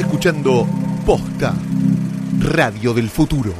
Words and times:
Escuchando 0.00 0.66
Posta, 1.06 1.54
Radio 2.40 2.92
del 2.92 3.08
Futuro. 3.08 3.54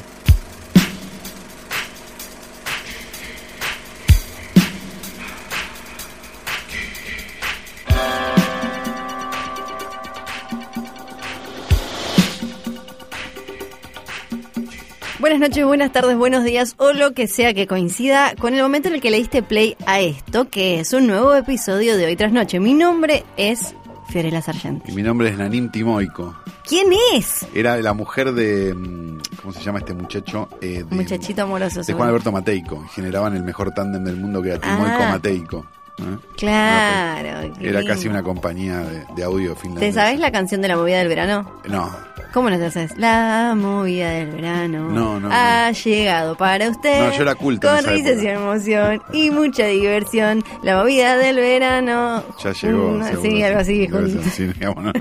Buenas 15.19 15.41
noches, 15.41 15.65
buenas 15.65 15.91
tardes, 15.93 16.17
buenos 16.17 16.45
días 16.45 16.75
o 16.77 16.93
lo 16.93 17.13
que 17.13 17.29
sea 17.29 17.55
que 17.55 17.67
coincida 17.67 18.35
con 18.39 18.53
el 18.53 18.63
momento 18.63 18.89
en 18.89 18.97
el 18.97 19.01
que 19.01 19.11
le 19.11 19.17
diste 19.17 19.43
play 19.43 19.75
a 19.87 20.01
esto, 20.01 20.51
que 20.51 20.81
es 20.81 20.93
un 20.93 21.07
nuevo 21.07 21.35
episodio 21.35 21.97
de 21.97 22.05
Hoy 22.05 22.17
Tras 22.17 22.33
Noche. 22.33 22.61
Mi 22.61 22.75
nombre 22.75 23.25
es 23.39 23.75
Fiorella 24.17 24.41
Sargenti. 24.41 24.93
Y 24.93 24.95
mi 24.95 25.03
nombre 25.03 25.29
es 25.29 25.37
Nanim 25.37 25.69
Timoico. 25.71 26.35
¿Quién 26.67 26.87
es? 27.15 27.47
Era 27.55 27.77
la 27.83 27.93
mujer 27.93 28.33
de. 28.33 28.73
mm, 28.75 29.19
¿Cómo 29.43 29.53
se 29.53 29.61
llama 29.61 29.81
este 29.81 29.93
muchacho? 29.93 30.49
Eh, 30.63 30.85
de, 30.89 30.97
Muchachito 30.97 31.43
amoroso. 31.43 31.83
De. 31.83 31.93
Juan 31.93 32.09
Alberto 32.09 32.33
Mateico. 32.33 32.83
Generaban 32.95 33.37
el 33.37 33.43
mejor 33.43 33.73
tándem 33.73 34.03
del 34.05 34.17
mundo 34.17 34.41
que 34.41 34.49
era 34.53 34.59
Timoico 34.59 35.03
Ah. 35.03 35.09
Mateico. 35.11 35.67
¿Eh? 35.99 36.19
Claro. 36.37 37.53
Era 37.61 37.83
casi 37.85 38.09
una 38.09 38.23
compañía 38.23 38.79
de, 38.81 39.05
de 39.17 39.25
audio 39.25 39.55
¿Te 39.55 39.61
finlandesa. 39.61 40.03
sabes 40.03 40.21
la 40.21 40.31
canción 40.31 40.61
de 40.63 40.69
la 40.69 40.77
movida 40.77 40.99
del 40.99 41.09
verano? 41.09 41.61
No. 41.69 41.91
¿Cómo 42.33 42.51
no 42.51 42.59
te 42.59 42.71
sabes? 42.71 42.97
La 42.99 43.55
movida 43.57 44.11
del 44.11 44.31
verano 44.33 44.91
No, 44.91 45.19
no, 45.19 45.29
ha 45.33 45.71
llegado 45.71 46.37
para 46.37 46.69
usted. 46.69 47.07
No, 47.07 47.13
yo 47.17 47.23
era 47.23 47.35
culto 47.35 47.67
Con 47.67 47.83
risas 47.87 48.23
y 48.23 48.27
emoción 48.27 49.03
y 49.13 49.31
mucha 49.31 49.65
diversión. 49.67 50.45
La 50.63 50.77
movida 50.77 51.17
del 51.17 51.37
verano. 51.37 52.23
Ya 52.45 52.53
llegó. 52.53 52.91
Mm, 52.91 53.03
seguro, 53.05 53.23
sí, 53.23 53.43
algo 53.43 53.59
así. 53.61 53.89
Sí, 54.33 54.45
digamos, 54.55 54.85
no, 54.85 54.93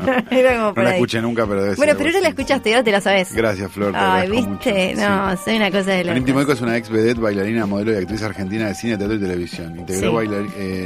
la 0.75 0.91
escuché 0.93 1.21
nunca, 1.21 1.45
pero 1.45 1.61
debe 1.63 1.75
Bueno, 1.75 1.91
ser 1.93 1.97
pero 1.97 2.09
ahora 2.11 2.21
la 2.21 2.29
escuchaste 2.29 2.73
ahora 2.73 2.83
te 2.85 2.91
la 2.93 3.01
sabes. 3.01 3.33
Gracias, 3.33 3.69
Flor. 3.71 3.91
te 3.91 3.97
Ay, 3.97 4.29
viste, 4.29 4.47
mucho. 4.95 5.01
no, 5.01 5.31
Sí. 5.35 5.41
soy 5.45 5.55
una 5.57 5.71
cosa 5.71 5.91
de 5.91 6.03
la. 6.05 6.13
Timoico 6.23 6.53
es 6.53 6.61
una 6.61 6.77
ex 6.77 6.89
vedette, 6.89 7.19
bailarina, 7.19 7.65
modelo 7.65 7.91
y 7.91 7.97
actriz 7.97 8.23
argentina 8.23 8.67
de 8.67 8.75
cine, 8.75 8.97
teatro 8.97 9.15
y 9.15 9.19
televisión. 9.19 9.77
Integró, 9.77 10.09
Sí. 10.09 10.15
bailar- 10.15 10.47
eh, 10.57 10.84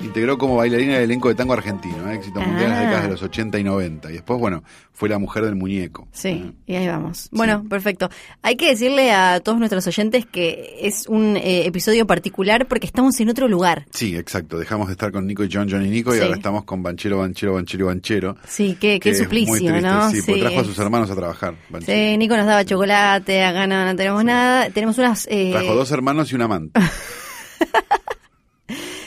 integró 0.00 0.36
como 0.36 0.56
bailarina 0.56 0.96
el 0.96 1.04
elenco 1.04 1.28
de 1.28 1.36
tango 1.36 1.52
argentino, 1.52 2.10
eh, 2.10 2.16
éxito 2.16 2.40
mundial 2.40 2.64
en 2.64 2.70
las 2.70 2.78
Ah. 2.78 2.82
décadas 2.82 3.02
de 3.04 3.10
los 3.10 3.22
80 3.22 3.58
y 3.60 3.62
90. 3.64 4.10
Y 4.10 4.14
después, 4.14 4.40
bueno, 4.40 4.64
fue 4.92 5.08
la 5.08 5.18
mujer 5.20 5.44
del 5.44 5.54
muñeco. 5.54 6.08
Sí, 6.10 6.28
Eh, 6.28 6.52
y 6.66 6.74
ahí 6.74 6.88
vamos. 6.88 7.28
Bueno, 7.30 7.64
perfecto. 7.68 8.10
Hay 8.42 8.56
que 8.56 8.66
decirle 8.68 9.12
a 9.12 9.38
todos 9.38 9.58
nuestros 9.60 9.86
oyentes 9.86 10.26
que 10.26 10.78
es 10.82 11.06
un 11.06 11.36
eh, 11.36 11.66
episodio 11.66 12.04
particular 12.04 12.66
porque 12.66 12.86
estamos 12.86 13.20
en 13.20 13.28
otro 13.28 13.46
lugar. 13.46 13.86
Sí, 13.92 14.16
exacto. 14.16 14.58
Dejamos 14.58 14.88
de 14.88 14.92
estar 14.94 15.12
con 15.12 15.24
Nico 15.24 15.44
y 15.44 15.48
John, 15.52 15.68
John 15.70 15.86
y 15.86 15.90
Nico, 15.90 16.12
y 16.12 16.18
Sí. 16.18 16.24
ahora 16.24 16.34
estamos 16.36 16.64
con 16.64 16.82
Banchero, 16.82 17.18
Banchero, 17.18 17.54
Banchero 17.54 17.84
y 17.84 17.86
Banchero. 17.86 18.36
Sí, 18.48 18.76
qué, 18.80 18.98
qué 18.98 19.14
suplicio, 19.14 19.80
¿no? 19.80 20.10
Sí, 20.10 20.20
porque 20.26 20.40
trajo 20.40 20.60
a 20.60 20.64
sus 20.64 20.78
hermanos 20.80 21.10
a 21.12 21.14
trabajar. 21.14 21.54
Banchero. 21.70 21.96
Sí, 21.96 22.18
Nico 22.18 22.36
nos 22.36 22.46
daba 22.46 22.64
chocolate, 22.64 23.44
acá 23.44 23.68
no, 23.68 23.84
no 23.84 23.94
tenemos 23.94 24.24
nada. 24.24 24.68
Tenemos 24.70 24.98
unas... 24.98 25.28
eh, 25.30 25.50
Trajo 25.52 25.76
dos 25.76 25.92
hermanos 25.92 26.32
y 26.32 26.34
un 26.34 26.42
amante. 26.42 26.80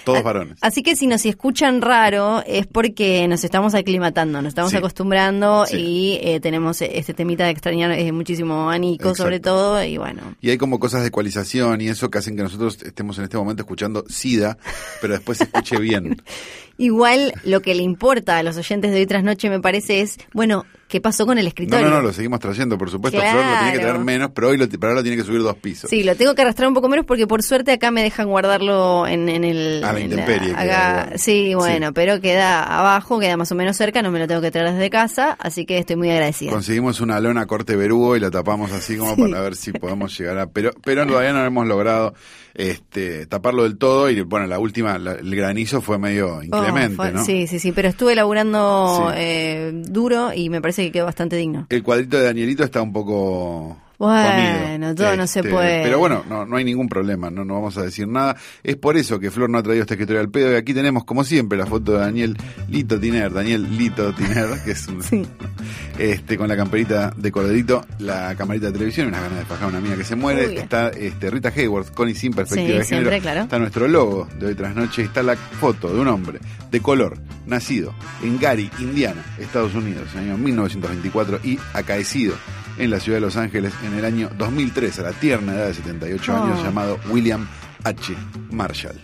Todos 0.06 0.24
varones. 0.24 0.58
Así 0.62 0.84
que 0.84 0.96
si 0.96 1.08
nos 1.08 1.26
escuchan 1.26 1.82
raro 1.82 2.44
es 2.46 2.68
porque 2.68 3.28
nos 3.28 3.44
estamos 3.44 3.74
aclimatando, 3.76 4.42
nos 4.42 4.50
estamos 4.50 4.72
Sí. 4.72 4.78
acostumbrando 4.78 5.66
Sí. 5.66 5.78
y 5.78 6.20
eh, 6.22 6.40
tenemos 6.40 6.82
este 6.82 7.14
temita 7.14 7.46
de 7.46 7.50
extrañar 7.52 7.92
eh, 7.92 8.12
muchísimo 8.12 8.70
a 8.70 8.78
Nico 8.78 9.10
Exacto. 9.10 9.24
sobre 9.24 9.40
todo 9.40 9.84
y 9.84 9.98
bueno. 9.98 10.22
Y 10.42 10.52
hay 10.52 10.58
como 10.58 10.80
cosas 10.80 11.02
de 11.02 11.08
ecualización 11.10 11.82
y 11.82 11.88
eso 11.90 12.10
que 12.10 12.20
hacen 12.20 12.36
que 12.38 12.44
nosotros 12.44 12.78
estemos 12.84 13.18
en 13.18 13.26
este 13.26 13.38
momento 13.38 13.64
escuchando 13.64 14.06
SIDA, 14.08 14.58
pero 15.02 15.14
después 15.16 15.40
se 15.40 15.46
escuche 15.46 15.78
bien. 15.80 16.22
Igual 16.78 17.34
lo 17.46 17.62
que 17.62 17.74
le 17.74 17.84
importa 17.84 18.38
a 18.38 18.44
los 18.44 18.58
oyentes 18.58 18.92
de 18.92 18.98
hoy 18.98 19.06
tras 19.06 19.24
noche 19.24 19.50
me 19.50 19.62
parece 19.62 20.02
es, 20.02 20.18
bueno, 20.34 20.66
¿qué 20.88 21.02
pasó 21.02 21.26
con 21.26 21.38
el 21.38 21.46
No, 21.46 21.50
escritorio? 21.50 21.90
no, 21.90 21.96
no, 21.96 22.02
lo 22.02 22.14
seguimos 22.14 22.40
trayendo, 22.40 22.78
por 22.78 22.90
supuesto. 22.90 23.20
Flor 23.20 23.34
lo 23.34 23.42
tiene 23.42 23.72
que 23.72 23.78
Claro. 23.80 23.94
traer 23.94 24.06
menos, 24.06 24.32
pero 24.34 24.50
hoy 24.50 24.58
lo, 24.58 24.68
pero 24.70 24.84
ahora 24.88 24.96
lo 24.96 25.04
tiene 25.04 25.18
que 25.18 25.24
subir 25.24 25.42
dos 25.42 25.56
pisos. 25.58 25.90
Sí, 25.90 26.04
lo 26.04 26.16
tengo 26.16 26.36
que 26.36 26.42
arrastrar 26.44 26.68
un 26.68 26.74
poco 26.74 26.88
menos 26.90 27.06
porque 27.06 27.28
por 27.28 27.42
suerte 27.44 27.72
acá 27.72 27.92
me 27.92 28.04
dejan 28.04 28.28
guardarlo 28.28 29.08
en, 29.08 29.28
en 29.30 29.44
el... 29.44 29.84
A 29.84 29.94
la 29.94 30.00
intemperie 30.00 30.52
acá- 30.52 30.64
queda. 31.10 31.18
Sí, 31.18 31.54
bueno, 31.56 31.88
Sí. 31.88 31.92
pero 31.96 32.22
queda 32.22 32.64
abajo, 32.64 33.20
queda 33.20 33.36
más 33.38 33.52
o 33.52 33.56
menos 33.56 33.76
cerca, 33.78 34.02
no 34.02 34.12
me 34.12 34.20
lo 34.20 34.28
tengo 34.28 34.42
que 34.42 34.52
traer 34.52 34.72
desde 34.74 34.90
casa, 34.90 35.36
así 35.40 35.66
que 35.66 35.78
estoy 35.80 35.96
muy 35.96 36.10
agradecida. 36.12 36.52
Conseguimos 36.52 37.00
una 37.02 37.20
lona 37.20 37.46
corte 37.48 37.76
verúo 37.76 38.16
y 38.16 38.20
la 38.20 38.30
tapamos 38.32 38.72
así 38.72 38.96
como 38.98 39.16
para 39.18 39.42
ver 39.42 39.56
si 39.56 39.72
podemos 39.74 40.18
llegar 40.18 40.38
a... 40.40 40.48
Pero, 40.48 40.72
pero 40.84 41.06
todavía 41.08 41.34
no 41.34 41.44
hemos 41.46 41.66
logrado 41.68 42.14
este, 42.56 43.26
taparlo 43.28 43.64
del 43.64 43.78
todo 43.78 44.10
y 44.10 44.22
bueno, 44.22 44.48
la 44.48 44.58
última, 44.60 44.98
la- 44.98 45.14
el 45.14 45.36
granizo 45.36 45.82
fue 45.82 46.00
medio 46.00 46.38
Oh, 46.38 46.44
inclemente, 46.44 46.96
fue- 46.96 47.12
¿no? 47.12 47.24
Sí, 47.24 47.48
sí, 47.48 47.60
sí, 47.60 47.72
pero 47.72 47.90
estuve 47.90 48.16
laburando 48.16 49.10
Sí. 49.10 49.14
eh, 49.18 49.72
duro 49.88 50.32
y 50.34 50.50
me 50.50 50.62
parece 50.62 50.84
que 50.86 50.92
quedó 50.92 51.06
bastante 51.06 51.36
digno. 51.36 51.68
El 51.70 51.84
cuadrito 51.84 52.18
de 52.18 52.24
Danielito 52.24 52.64
está 52.64 52.82
un 52.82 52.94
poco... 52.94 53.78
Bueno, 53.98 54.64
comido. 54.74 54.96
todo 54.96 55.16
no 55.16 55.26
se 55.26 55.42
puede. 55.42 55.82
Pero 55.84 56.00
bueno, 56.00 56.26
no, 56.28 56.46
no 56.46 56.58
hay 56.58 56.66
ningún 56.66 56.90
problema, 56.90 57.30
no, 57.30 57.46
no 57.46 57.54
vamos 57.54 57.78
a 57.78 57.84
decir 57.84 58.06
nada. 58.10 58.36
Es 58.62 58.76
por 58.76 58.98
eso 58.98 59.22
que 59.22 59.32
Flor 59.32 59.50
no 59.50 59.58
ha 59.58 59.64
traído 59.64 59.84
este 59.84 59.94
escritorio 59.94 60.20
al 60.20 60.30
pedo 60.30 60.52
y 60.52 60.56
aquí 60.56 60.74
tenemos, 60.74 61.06
como 61.06 61.24
siempre, 61.24 61.58
la 61.58 61.66
foto 61.66 61.94
de 61.94 62.00
Daniel 62.00 62.36
Lito 62.68 63.00
Tiner, 63.00 63.32
Daniel 63.32 63.78
Lito 63.78 64.12
Tiner, 64.14 64.48
que 64.66 64.72
es 64.72 64.86
un, 64.90 65.02
Sí. 65.02 65.24
este, 65.98 66.38
con 66.38 66.48
la 66.48 66.56
camperita 66.58 67.12
de 67.16 67.32
cordadito, 67.32 67.86
la 68.00 68.36
camarita 68.36 68.68
de 68.68 68.74
televisión, 68.74 69.08
unas 69.08 69.22
ganas 69.22 69.40
de 69.40 69.46
fajar 69.46 69.66
a 69.66 69.68
una 69.68 69.80
mina 69.80 69.96
que 69.96 70.04
se 70.04 70.16
muere. 70.16 70.48
Uy. 70.48 70.58
Está 70.58 70.90
este, 70.90 71.30
Rita 71.30 71.50
Hayworth, 71.56 71.94
Connie 71.94 72.16
sin 72.16 72.34
perspectiva 72.34 72.68
Sí, 72.68 72.78
de 72.80 72.86
género. 72.86 73.10
siempre, 73.10 73.22
claro. 73.22 73.42
Está 73.44 73.60
nuestro 73.60 73.88
logo 73.88 74.28
de 74.40 74.48
hoy 74.48 74.56
tras 74.56 74.76
noche. 74.76 75.04
Está 75.04 75.24
la 75.24 75.36
foto 75.36 75.94
de 75.94 76.00
un 76.00 76.08
hombre 76.08 76.40
de 76.72 76.82
color, 76.82 77.18
nacido 77.46 77.94
en 78.24 78.40
Gary, 78.40 78.70
Indiana, 78.80 79.24
Estados 79.40 79.74
Unidos, 79.76 80.10
en 80.16 80.24
el 80.24 80.30
año 80.32 80.38
1924 80.38 81.40
y 81.44 81.58
acaecido 81.74 82.36
en 82.78 82.90
la 82.92 83.00
ciudad 83.00 83.18
de 83.18 83.22
Los 83.22 83.38
Ángeles 83.38 83.74
en 83.86 83.94
el 83.94 84.04
año 84.04 84.30
2003, 84.38 85.00
a 85.00 85.04
la 85.04 85.12
tierna 85.14 85.54
edad 85.54 85.68
de 85.68 85.74
78 85.76 86.34
Oh. 86.34 86.44
años, 86.44 86.64
llamado 86.64 87.00
William 87.10 87.48
H. 87.86 88.14
Marshall. 88.52 89.00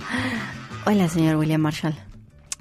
Hola, 0.85 1.07
señor 1.07 1.37
William 1.37 1.61
Marshall. 1.61 1.95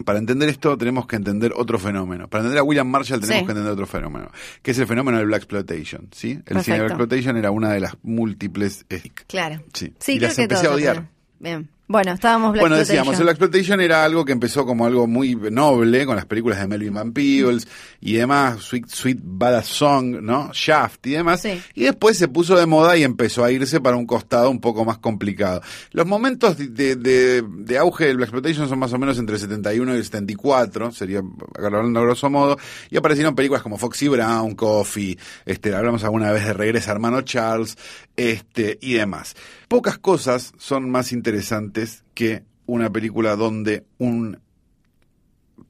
Para 0.04 0.18
entender 0.18 0.48
esto 0.48 0.76
tenemos 0.78 1.06
que 1.06 1.16
entender 1.16 1.52
otro 1.56 1.78
fenómeno. 1.78 2.28
Para 2.28 2.42
entender 2.42 2.60
a 2.60 2.62
William 2.62 2.86
Marshall 2.88 3.20
tenemos 3.20 3.40
Sí. 3.40 3.46
que 3.46 3.50
entender 3.52 3.72
otro 3.72 3.86
fenómeno, 3.86 4.30
que 4.62 4.70
es 4.72 4.78
el 4.78 4.86
fenómeno 4.86 5.18
del 5.18 5.26
Black 5.26 5.42
Exploitation. 5.42 6.08
¿sí? 6.12 6.30
El 6.30 6.36
cine 6.36 6.42
Perfecto. 6.44 6.72
de 6.72 6.78
Black 6.78 6.90
Exploitation 6.90 7.36
era 7.36 7.50
una 7.50 7.72
de 7.72 7.80
las 7.80 7.96
múltiples... 8.02 8.84
Claro. 9.26 9.62
Sí. 9.74 9.92
Sí, 9.98 10.12
Y 10.14 10.20
las 10.20 10.36
que 10.36 10.42
empecé 10.42 10.66
a 10.66 10.72
odiar. 10.72 11.08
Bien. 11.38 11.68
Bueno, 11.92 12.12
estábamos 12.12 12.52
Black 12.52 12.60
bueno, 12.62 12.76
decíamos, 12.76 13.18
el 13.18 13.28
Exploitation. 13.28 13.80
Era 13.80 14.04
algo 14.04 14.24
que 14.24 14.30
empezó 14.30 14.64
como 14.64 14.86
algo 14.86 15.08
muy 15.08 15.34
noble, 15.34 16.06
con 16.06 16.14
las 16.14 16.24
películas 16.24 16.60
de 16.60 16.68
Melvin 16.68 16.94
Van 16.94 17.12
Peebles 17.12 17.66
y 18.00 18.12
demás, 18.12 18.60
Sweet, 18.60 18.86
Sweet 18.88 19.18
Badass 19.20 19.66
Song, 19.66 20.20
¿no? 20.22 20.50
Shaft 20.52 21.04
y 21.08 21.10
demás. 21.10 21.42
Sí. 21.42 21.60
Y 21.74 21.82
después 21.82 22.16
se 22.16 22.28
puso 22.28 22.54
de 22.56 22.66
moda 22.66 22.96
y 22.96 23.02
empezó 23.02 23.42
a 23.42 23.50
irse 23.50 23.80
para 23.80 23.96
un 23.96 24.06
costado 24.06 24.50
un 24.50 24.60
poco 24.60 24.84
más 24.84 24.98
complicado. 24.98 25.62
Los 25.90 26.06
momentos 26.06 26.56
de, 26.58 26.68
de- 26.68 26.94
de- 26.94 27.42
de 27.44 27.78
auge 27.78 28.04
del 28.06 28.18
Black 28.18 28.28
Exploitation 28.28 28.68
son 28.68 28.78
más 28.78 28.92
o 28.92 28.98
menos 28.98 29.18
entre 29.18 29.34
el 29.34 29.40
71 29.40 29.92
y 29.94 29.96
el 29.96 30.04
74, 30.04 30.92
sería 30.92 31.22
hablando 31.56 31.98
a 31.98 32.02
grosso 32.04 32.30
modo, 32.30 32.56
y 32.88 32.98
aparecieron 32.98 33.34
películas 33.34 33.64
como 33.64 33.78
Foxy 33.78 34.06
Brown, 34.06 34.54
Coffee, 34.54 35.18
este, 35.44 35.74
hablamos 35.74 36.04
alguna 36.04 36.30
vez 36.30 36.44
de 36.44 36.52
Regresa 36.52 36.92
Hermano 36.92 37.22
Charles, 37.22 37.76
este, 38.16 38.78
y 38.80 38.92
demás. 38.94 39.34
Pocas 39.70 39.98
cosas 39.98 40.52
son 40.58 40.90
más 40.90 41.12
interesantes 41.12 42.02
que 42.14 42.42
una 42.66 42.90
película 42.90 43.36
donde 43.36 43.86
un 43.98 44.40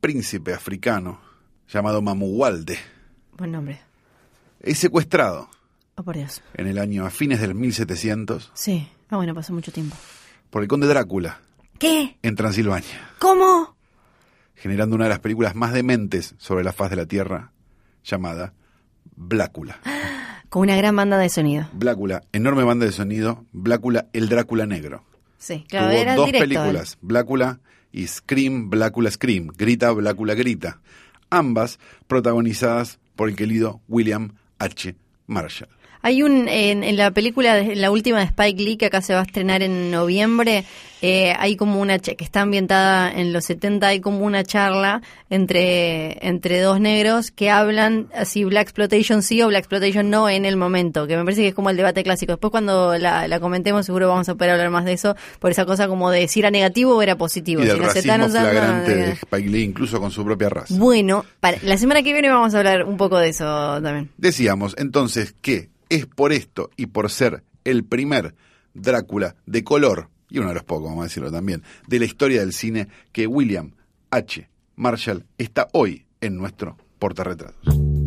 príncipe 0.00 0.54
africano 0.54 1.20
llamado 1.68 2.00
Mamuwalde 2.00 2.78
Buen 3.36 3.52
nombre. 3.52 3.80
es 4.60 4.78
secuestrado 4.78 5.50
Oh, 5.96 6.02
por 6.02 6.16
Dios. 6.16 6.40
en 6.54 6.66
el 6.66 6.78
año 6.78 7.04
a 7.04 7.10
fines 7.10 7.42
del 7.42 7.54
1700 7.54 8.50
Sí. 8.54 8.88
Ah, 9.10 9.16
bueno, 9.16 9.34
pasó 9.34 9.52
mucho 9.52 9.70
tiempo. 9.70 9.94
por 10.48 10.62
el 10.62 10.68
conde 10.68 10.86
Drácula 10.86 11.41
¿Qué? 11.78 12.16
en 12.22 12.36
Transilvania, 12.36 13.10
¿Cómo? 13.18 13.76
generando 14.54 14.96
una 14.96 15.04
de 15.04 15.10
las 15.10 15.20
películas 15.20 15.54
más 15.54 15.74
dementes 15.74 16.34
sobre 16.38 16.64
la 16.64 16.72
faz 16.72 16.88
de 16.88 16.96
la 16.96 17.04
Tierra 17.04 17.53
llamada 18.03 18.54
Blácula. 19.14 19.78
Con 20.50 20.62
una 20.62 20.76
gran 20.76 20.97
banda 20.97 21.16
de 21.16 21.28
sonido. 21.28 21.68
Blácula, 21.72 22.22
enorme 22.32 22.64
banda 22.64 22.84
de 22.84 22.92
sonido, 22.92 23.44
Blácula, 23.52 24.06
el 24.12 24.28
Drácula 24.28 24.66
negro. 24.66 25.04
Sí, 25.38 25.64
claro, 25.68 25.86
Tuvo 25.91 25.97
era 25.98 26.14
dos 26.16 26.26
directo. 26.26 26.44
películas, 26.48 26.98
Blácula 27.00 27.60
y 27.92 28.06
Scream, 28.06 28.68
Blácula 28.68 29.10
Scream, 29.10 29.48
Grita, 29.56 29.91
Blácula 29.92 30.34
Grita, 30.34 30.80
ambas 31.30 31.78
protagonizadas 32.08 32.98
por 33.16 33.28
el 33.28 33.36
querido 33.36 33.80
William 33.88 34.32
H. 34.58 34.97
Marshall. 35.28 35.70
Hay 36.02 36.22
un, 36.22 36.48
en, 36.48 36.82
en 36.84 36.97
la 36.97 37.10
película, 37.10 37.54
de- 37.54 37.72
en 37.74 37.80
la 37.80 37.91
última 37.91 38.18
de 38.20 38.24
Spike 38.26 38.62
Lee, 38.62 38.76
que 38.76 38.86
acá 38.86 39.02
se 39.02 39.12
va 39.14 39.20
a 39.20 39.24
estrenar 39.24 39.62
en 39.62 39.91
noviembre, 39.91 40.64
eh, 41.02 41.34
hay 41.38 41.56
como 41.56 41.80
una 41.80 41.98
que 41.98 42.16
está 42.24 42.42
ambientada 42.42 43.10
en 43.10 43.32
los 43.32 43.44
70, 43.47 43.86
hay 43.86 44.00
como 44.00 44.24
una 44.24 44.44
charla 44.44 45.00
entre, 45.50 46.26
entre 46.26 46.60
dos 46.60 46.78
negros 46.80 47.30
que 47.30 47.50
hablan 47.50 48.08
así 48.14 48.44
Black 48.44 48.64
Exploitation 48.64 49.22
sí 49.22 49.41
o 49.42 49.48
Black 49.48 49.60
Exploitation 49.60 50.10
no 50.10 50.28
en 50.28 50.44
el 50.44 50.56
momento, 50.56 51.06
que 51.06 51.16
me 51.16 51.24
parece 51.24 51.42
que 51.42 51.48
es 51.48 51.54
como 51.54 51.70
el 51.70 51.76
debate 51.76 52.03
clásico. 52.03 52.32
Después 52.32 52.50
cuando 52.50 52.96
la, 52.98 53.26
la 53.28 53.41
comentemos 53.41 53.86
seguro 53.86 54.08
vamos 54.08 54.28
a 54.28 54.34
poder 54.34 54.50
hablar 54.53 54.70
más 54.70 54.84
de 54.84 54.92
eso, 54.92 55.16
por 55.38 55.50
esa 55.50 55.64
cosa 55.64 55.88
como 55.88 56.10
de 56.10 56.28
si 56.28 56.41
era 56.41 56.50
negativo 56.50 56.96
o 56.96 57.03
era 57.03 57.16
positivo. 57.16 57.62
Y 57.62 57.66
del 57.66 57.76
si 57.78 57.82
racismo 57.82 58.28
flagrante 58.28 58.94
de 58.94 59.12
Spike 59.12 59.48
Lee, 59.48 59.62
incluso 59.62 60.00
con 60.00 60.10
su 60.10 60.24
propia 60.24 60.48
raza. 60.50 60.74
Bueno, 60.76 61.24
para, 61.41 61.58
la 61.62 61.76
semana 61.78 62.03
que 62.03 62.12
viene 62.12 62.28
vamos 62.28 62.54
a 62.54 62.58
hablar 62.58 62.84
un 62.84 62.96
poco 62.96 63.18
de 63.18 63.30
eso 63.30 63.44
también. 63.82 64.10
Decíamos 64.18 64.74
entonces 64.78 65.34
que 65.41 65.68
es 65.91 66.07
por 66.07 66.33
esto 66.33 66.71
y 66.77 66.87
por 66.87 67.10
ser 67.10 67.45
el 67.65 67.84
primer 67.84 68.34
Drácula 68.72 69.34
de 69.47 69.65
color, 69.65 70.09
y 70.31 70.39
uno 70.39 70.48
de 70.48 70.54
los 70.54 70.65
pocos, 70.65 70.89
vamos 70.89 71.01
a 71.01 71.09
decirlo 71.09 71.31
también, 71.31 71.63
de 71.89 71.98
la 71.98 72.04
historia 72.04 72.41
del 72.41 72.53
cine, 72.53 72.89
que 73.13 73.27
William 73.27 73.72
H. 74.10 74.48
Marshall 74.77 75.27
está 75.39 75.69
hoy 75.72 76.07
en 76.21 76.37
nuestro 76.37 76.78
portarretratos. 76.98 77.99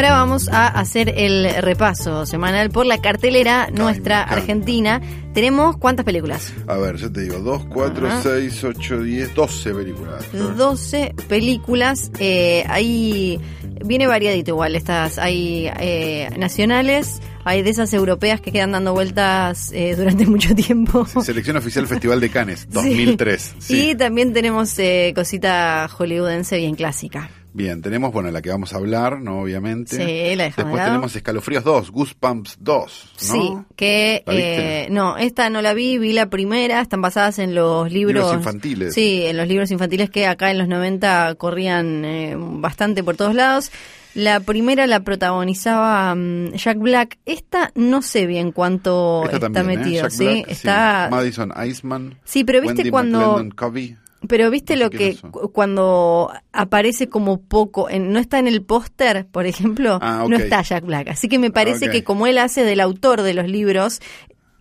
Ahora 0.00 0.12
vamos 0.12 0.48
a 0.48 0.66
hacer 0.66 1.12
el 1.14 1.56
repaso 1.60 2.24
semanal 2.24 2.70
por 2.70 2.86
la 2.86 3.02
cartelera 3.02 3.68
nuestra 3.70 4.22
argentina. 4.22 4.98
Tenemos 5.34 5.76
cuántas 5.76 6.06
películas? 6.06 6.54
A 6.68 6.78
ver, 6.78 6.96
yo 6.96 7.12
te 7.12 7.20
digo, 7.20 7.38
2, 7.40 7.66
4, 7.66 8.06
Ajá. 8.06 8.22
6, 8.22 8.64
8, 8.64 9.02
10, 9.02 9.34
12 9.34 9.74
películas. 9.74 10.24
12 10.56 11.14
películas. 11.28 12.10
Eh, 12.18 12.64
ahí 12.68 13.38
viene 13.84 14.06
variadito 14.06 14.52
igual. 14.52 14.74
Estas 14.74 15.18
hay 15.18 15.70
eh, 15.78 16.30
nacionales, 16.38 17.20
hay 17.44 17.62
de 17.62 17.68
esas 17.68 17.92
europeas 17.92 18.40
que 18.40 18.52
quedan 18.52 18.72
dando 18.72 18.94
vueltas 18.94 19.70
eh, 19.74 19.96
durante 19.98 20.24
mucho 20.26 20.54
tiempo. 20.54 21.04
Selección 21.22 21.58
Oficial 21.58 21.86
Festival 21.86 22.20
de 22.20 22.30
Cannes, 22.30 22.68
2003. 22.70 23.56
Sí. 23.58 23.90
Y 23.90 23.94
también 23.96 24.32
tenemos 24.32 24.78
eh, 24.78 25.12
cosita 25.14 25.88
hollywoodense 25.88 26.56
bien 26.56 26.74
clásica. 26.74 27.28
Bien, 27.52 27.82
tenemos, 27.82 28.12
bueno, 28.12 28.30
la 28.30 28.40
que 28.42 28.50
vamos 28.50 28.72
a 28.72 28.76
hablar, 28.76 29.20
¿no? 29.20 29.40
Obviamente. 29.40 29.96
Sí, 29.96 30.36
la 30.36 30.44
dejamos 30.44 30.56
de 30.56 30.62
Después 30.64 30.84
tenemos 30.84 31.16
Escalofríos 31.16 31.64
2, 31.64 31.90
Goosebumps 31.90 32.56
2, 32.60 33.12
¿no? 33.28 33.32
Sí, 33.32 33.52
que 33.76 34.22
¿La 34.26 34.32
viste? 34.32 34.84
eh, 34.84 34.88
no, 34.90 35.16
esta 35.16 35.50
no 35.50 35.60
la 35.60 35.74
vi, 35.74 35.98
vi 35.98 36.12
la 36.12 36.30
primera, 36.30 36.80
están 36.80 37.02
basadas 37.02 37.38
en 37.40 37.54
los 37.54 37.90
libros, 37.92 38.14
Libros 38.24 38.34
infantiles. 38.34 38.94
Sí, 38.94 39.22
en 39.26 39.36
los 39.36 39.48
libros 39.48 39.70
infantiles 39.70 40.10
que 40.10 40.26
acá 40.26 40.50
en 40.50 40.58
los 40.58 40.68
90 40.68 41.34
corrían 41.36 42.04
eh, 42.04 42.36
bastante 42.38 43.02
por 43.02 43.16
todos 43.16 43.34
lados. 43.34 43.70
La 44.14 44.40
primera 44.40 44.88
la 44.88 45.00
protagonizaba 45.04 46.14
mm, 46.16 46.54
Jack 46.54 46.78
Black. 46.78 47.18
Esta 47.26 47.70
no 47.76 48.02
sé 48.02 48.26
bien 48.26 48.50
cuánto 48.52 49.22
Esta 49.30 49.46
está 49.46 49.60
¿eh? 49.60 49.64
metido, 49.64 50.02
Jack 50.02 50.10
¿sí? 50.10 50.44
Está 50.48 51.08
Madison 51.10 51.52
Iceman. 51.64 52.18
Sí, 52.24 52.42
pero 52.44 52.60
viste 52.60 52.78
Wendy 52.78 52.90
cuando- 52.90 53.44
Covey. 53.56 53.96
Pero 54.28 54.50
viste 54.50 54.74
No 54.74 54.78
sé 54.78 54.84
lo 54.84 54.90
que 54.90 55.16
cuando 55.52 56.30
aparece 56.52 57.08
como 57.08 57.40
poco, 57.40 57.88
en- 57.88 58.12
no 58.12 58.18
está 58.18 58.38
en 58.38 58.46
el 58.48 58.62
póster, 58.62 59.26
por 59.26 59.46
ejemplo, 59.46 59.98
Ah, 60.02 60.26
no 60.28 60.36
está 60.36 60.62
Jack 60.62 60.84
Black. 60.84 61.08
Así 61.08 61.28
que 61.28 61.38
me 61.38 61.50
parece 61.50 61.88
que 61.90 62.04
como 62.04 62.26
él 62.26 62.38
hace 62.38 62.62
del 62.64 62.80
autor 62.80 63.22
de 63.22 63.34
los 63.34 63.48
libros, 63.48 64.00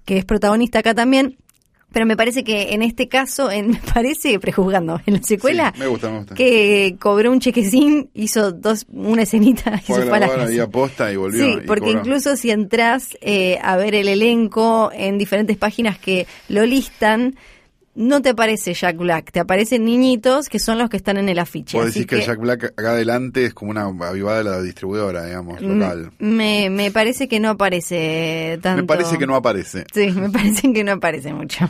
que 0.05 0.17
es 0.17 0.25
protagonista 0.25 0.79
acá 0.79 0.93
también, 0.95 1.37
pero 1.91 2.05
me 2.05 2.15
parece 2.15 2.43
que 2.43 2.73
en 2.73 2.81
este 2.83 3.07
caso, 3.07 3.49
en, 3.51 3.71
me 3.71 3.79
parece, 3.93 4.39
prejuzgando, 4.39 5.01
en 5.05 5.15
la 5.15 5.23
secuela, 5.23 5.71
Sí, 5.75 5.79
me 5.81 5.87
gusta, 5.87 6.09
me 6.09 6.17
gusta. 6.19 6.35
que 6.35 6.95
cobró 6.99 7.31
un 7.31 7.39
chequecín, 7.39 8.09
hizo 8.13 8.51
dos, 8.51 8.85
una 8.91 9.23
escenita 9.23 9.75
y 9.75 9.81
se 9.93 9.93
fue 10.03 10.17
a 10.17 10.19
la 10.19 10.27
y 11.11 11.15
volvió. 11.17 11.43
Sí, 11.43 11.57
y 11.63 11.67
porque 11.67 11.87
cobró. 11.87 11.99
incluso 11.99 12.35
si 12.37 12.51
entras 12.51 13.17
eh, 13.21 13.57
a 13.61 13.75
ver 13.75 13.93
el 13.95 14.07
elenco 14.07 14.89
en 14.93 15.17
diferentes 15.17 15.57
páginas 15.57 15.97
que 15.99 16.27
lo 16.47 16.65
listan, 16.65 17.35
no 17.95 18.21
te 18.21 18.29
aparece 18.29 18.73
Jack 18.73 18.97
Black, 18.97 19.31
te 19.31 19.39
aparecen 19.39 19.85
niñitos 19.85 20.49
que 20.49 20.59
son 20.59 20.77
los 20.77 20.89
que 20.89 20.97
están 20.97 21.17
en 21.17 21.29
el 21.29 21.39
afiche. 21.39 21.77
Vos 21.77 21.87
decís 21.87 22.05
que, 22.05 22.21
Jack 22.21 22.39
Black 22.39 22.65
acá 22.65 22.91
adelante 22.91 23.45
es 23.45 23.53
como 23.53 23.71
una 23.71 23.83
avivada 24.07 24.37
de 24.39 24.43
la 24.43 24.61
distribuidora, 24.61 25.25
digamos, 25.25 25.61
mm, 25.61 25.65
local. 25.65 26.11
me, 26.19 26.69
me 26.69 26.91
parece 26.91 27.27
que 27.27 27.39
no 27.39 27.49
aparece 27.49 28.59
tanto. 28.61 28.81
Me 28.81 28.87
parece 28.87 29.17
que 29.17 29.27
no 29.27 29.35
aparece. 29.35 29.85
Sí, 29.93 30.11
me 30.11 30.29
parece 30.31 30.71
que 30.71 30.83
no 30.83 30.93
aparece 30.93 31.33
mucho. 31.33 31.69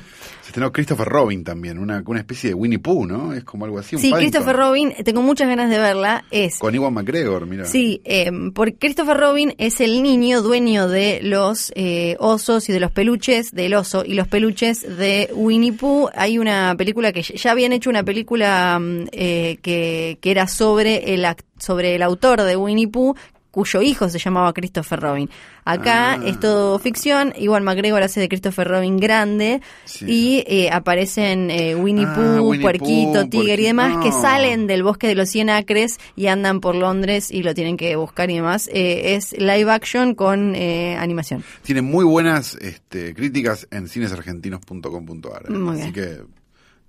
Se 0.50 0.52
estrenó 0.52 0.74
Christopher 0.74 1.08
Robin 1.08 1.44
también, 1.44 1.78
una, 1.78 2.02
una 2.08 2.22
especie 2.22 2.50
de 2.50 2.54
Winnie 2.56 2.80
Pooh, 2.80 3.06
¿no? 3.06 3.34
Es 3.34 3.44
como 3.44 3.66
algo 3.66 3.78
así. 3.78 3.96
un 3.96 4.02
Sí, 4.02 4.10
Paddington. 4.10 4.32
Christopher 4.42 4.56
Robin, 4.56 4.94
tengo 5.06 5.22
muchas 5.22 5.48
ganas 5.48 5.70
de 5.70 5.78
verla, 5.78 6.26
es... 6.32 6.58
Con 6.58 6.74
Iwan 6.74 6.92
McGregor, 6.92 7.46
mira. 7.46 7.66
Sí, 7.66 8.02
eh, 8.04 8.32
porque 8.56 8.76
Christopher 8.76 9.16
Robin 9.16 9.54
es 9.60 9.80
el 9.80 10.02
niño 10.02 10.42
dueño 10.42 10.88
de 10.88 11.20
los 11.22 11.72
eh, 11.76 12.16
osos 12.18 12.68
y 12.68 12.74
de 12.74 12.80
los 12.80 12.90
peluches 12.90 13.52
del 13.52 13.76
oso 13.76 14.04
y 14.04 14.16
los 14.16 14.28
peluches 14.28 14.82
de 14.98 15.30
Winnie 15.36 15.74
Pooh. 15.74 16.10
Hay 16.16 16.40
una 16.40 16.74
película 16.76 17.12
que 17.12 17.22
ya 17.22 17.52
habían 17.52 17.72
hecho 17.72 17.92
una 17.92 18.02
película 18.02 18.80
mm, 18.80 19.06
eh, 19.12 19.60
que, 19.62 20.18
que 20.20 20.32
era 20.32 20.48
sobre 20.48 21.14
el 21.14 21.28
sobre 21.60 21.94
el 21.94 22.02
autor 22.02 22.42
de 22.42 22.56
Winnie 22.56 22.88
Pooh 22.88 23.14
cuyo 23.52 23.82
hijo 23.82 24.08
se 24.10 24.20
llamaba 24.20 24.54
Christopher 24.54 25.00
Robin. 25.00 25.30
Acá 25.66 26.14
Ah. 26.14 26.20
es 26.26 26.40
todo 26.40 26.80
ficción, 26.80 27.34
igual 27.38 27.64
McGregor 27.64 28.02
hace 28.04 28.20
de 28.20 28.28
Christopher 28.30 28.68
Robin 28.68 28.98
grande 28.98 29.62
Sí. 29.86 30.06
y 30.08 30.44
eh, 30.48 30.70
aparecen 30.72 31.52
eh, 31.52 31.76
Winnie 31.76 32.06
Ah, 32.08 32.14
Pooh, 32.16 32.50
Winnie 32.50 32.62
Puerquito, 32.62 33.22
Pooh, 33.22 33.30
Tiger 33.30 33.60
y 33.60 33.64
demás 33.64 33.98
que 34.04 34.12
salen 34.12 34.68
del 34.68 34.84
bosque 34.84 35.08
de 35.08 35.16
los 35.16 35.30
100 35.30 35.50
acres 35.50 36.00
y 36.16 36.28
andan 36.28 36.60
por 36.62 36.76
Londres 36.76 37.30
y 37.32 37.44
lo 37.44 37.54
tienen 37.54 37.78
que 37.78 37.96
buscar 37.96 38.30
y 38.32 38.36
demás. 38.36 38.70
Eh, 38.74 39.16
es 39.16 39.34
live 39.38 39.72
action 39.72 40.16
con 40.16 40.56
eh, 40.56 40.96
animación. 40.98 41.44
Tiene 41.64 41.82
muy 41.82 42.06
buenas 42.06 42.56
este, 42.62 43.14
críticas 43.14 43.68
en 43.72 43.88
cinesargentinos.com.ar. 43.88 45.50
Muy 45.52 45.80
Así 45.82 45.92
bien. 45.92 45.94
que 45.94 46.39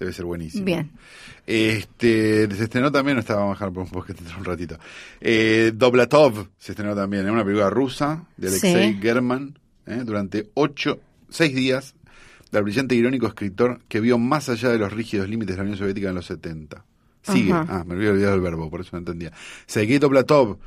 debe 0.00 0.12
ser 0.12 0.24
buenísimo. 0.24 0.64
Bien. 0.64 0.90
Este, 1.46 2.48
se 2.54 2.64
estrenó 2.64 2.90
también, 2.90 3.16
no 3.16 3.20
estaba, 3.20 3.48
dejar 3.50 3.70
por 3.72 3.84
un 3.84 3.90
poquito 3.90 4.22
un 4.36 4.44
ratito. 4.44 4.78
Eh, 5.20 5.72
Doblatov 5.74 6.48
se 6.58 6.72
estrenó 6.72 6.96
también, 6.96 7.26
es 7.26 7.30
una 7.30 7.44
película 7.44 7.70
rusa 7.70 8.24
de 8.36 8.48
Alexei 8.48 8.94
Sí. 8.94 8.98
German, 9.00 9.58
eh, 9.86 10.02
durante 10.04 10.50
ocho, 10.54 11.00
seis 11.28 11.54
días, 11.54 11.94
del 12.50 12.64
brillante 12.64 12.94
e 12.94 12.98
irónico 12.98 13.26
escritor 13.28 13.80
que 13.88 14.00
vio 14.00 14.18
más 14.18 14.48
allá 14.48 14.70
de 14.70 14.78
los 14.78 14.92
rígidos 14.92 15.28
límites 15.28 15.54
de 15.54 15.58
la 15.58 15.62
Unión 15.62 15.78
Soviética 15.78 16.08
en 16.08 16.14
los 16.16 16.26
70. 16.26 16.84
Sigue, 17.22 17.52
Ajá. 17.52 17.80
ah, 17.80 17.84
me 17.86 17.94
había 17.94 18.10
olvidado 18.10 18.34
el 18.34 18.40
verbo, 18.40 18.70
por 18.70 18.80
eso 18.80 18.90
no 18.92 18.98
entendía. 18.98 19.30
Sergei 19.66 19.98
Doblatov 19.98 20.58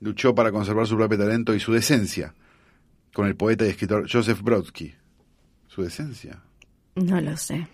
luchó 0.00 0.34
para 0.34 0.52
conservar 0.52 0.86
su 0.86 0.96
propio 0.96 1.18
talento 1.18 1.54
y 1.54 1.60
su 1.60 1.72
decencia 1.72 2.34
con 3.14 3.26
el 3.26 3.34
poeta 3.36 3.64
y 3.66 3.70
escritor 3.70 4.06
Joseph 4.10 4.40
Brodsky. 4.42 4.94
¿Su 5.68 5.82
decencia? 5.82 6.42
No 6.96 7.20
lo 7.20 7.36
sé. 7.36 7.66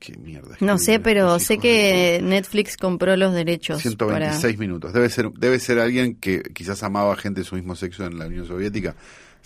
Qué 0.00 0.16
mierda. 0.16 0.56
No 0.60 0.78
sé, 0.78 0.98
pero 0.98 1.38
sé 1.38 1.54
de 1.54 1.60
que 1.60 2.20
Netflix 2.24 2.76
compró 2.76 3.16
los 3.16 3.32
derechos. 3.34 3.80
126 3.82 4.58
minutos. 4.58 4.92
Debe 4.92 5.08
ser, 5.10 5.30
debe 5.32 5.58
ser 5.60 5.78
alguien 5.78 6.14
que 6.16 6.42
quizás 6.42 6.82
amaba 6.82 7.12
a 7.12 7.16
gente 7.16 7.42
de 7.42 7.44
su 7.44 7.54
mismo 7.54 7.76
sexo 7.76 8.04
en 8.06 8.18
la 8.18 8.26
Unión 8.26 8.46
Soviética. 8.46 8.94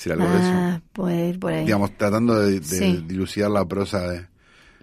Para... 0.03 0.15
algo 0.15 0.29
de 0.29 0.39
Ah, 0.41 0.73
eso. 0.77 0.83
puede 0.93 1.29
ir 1.29 1.39
por 1.41 1.53
ahí. 1.53 1.65
Digamos, 1.65 1.97
tratando 1.99 2.39
de, 2.39 2.61
de 2.61 2.65
Sí. 2.65 3.05
dilucidar 3.07 3.51
la 3.51 3.65
prosa 3.67 4.09
de, 4.09 4.27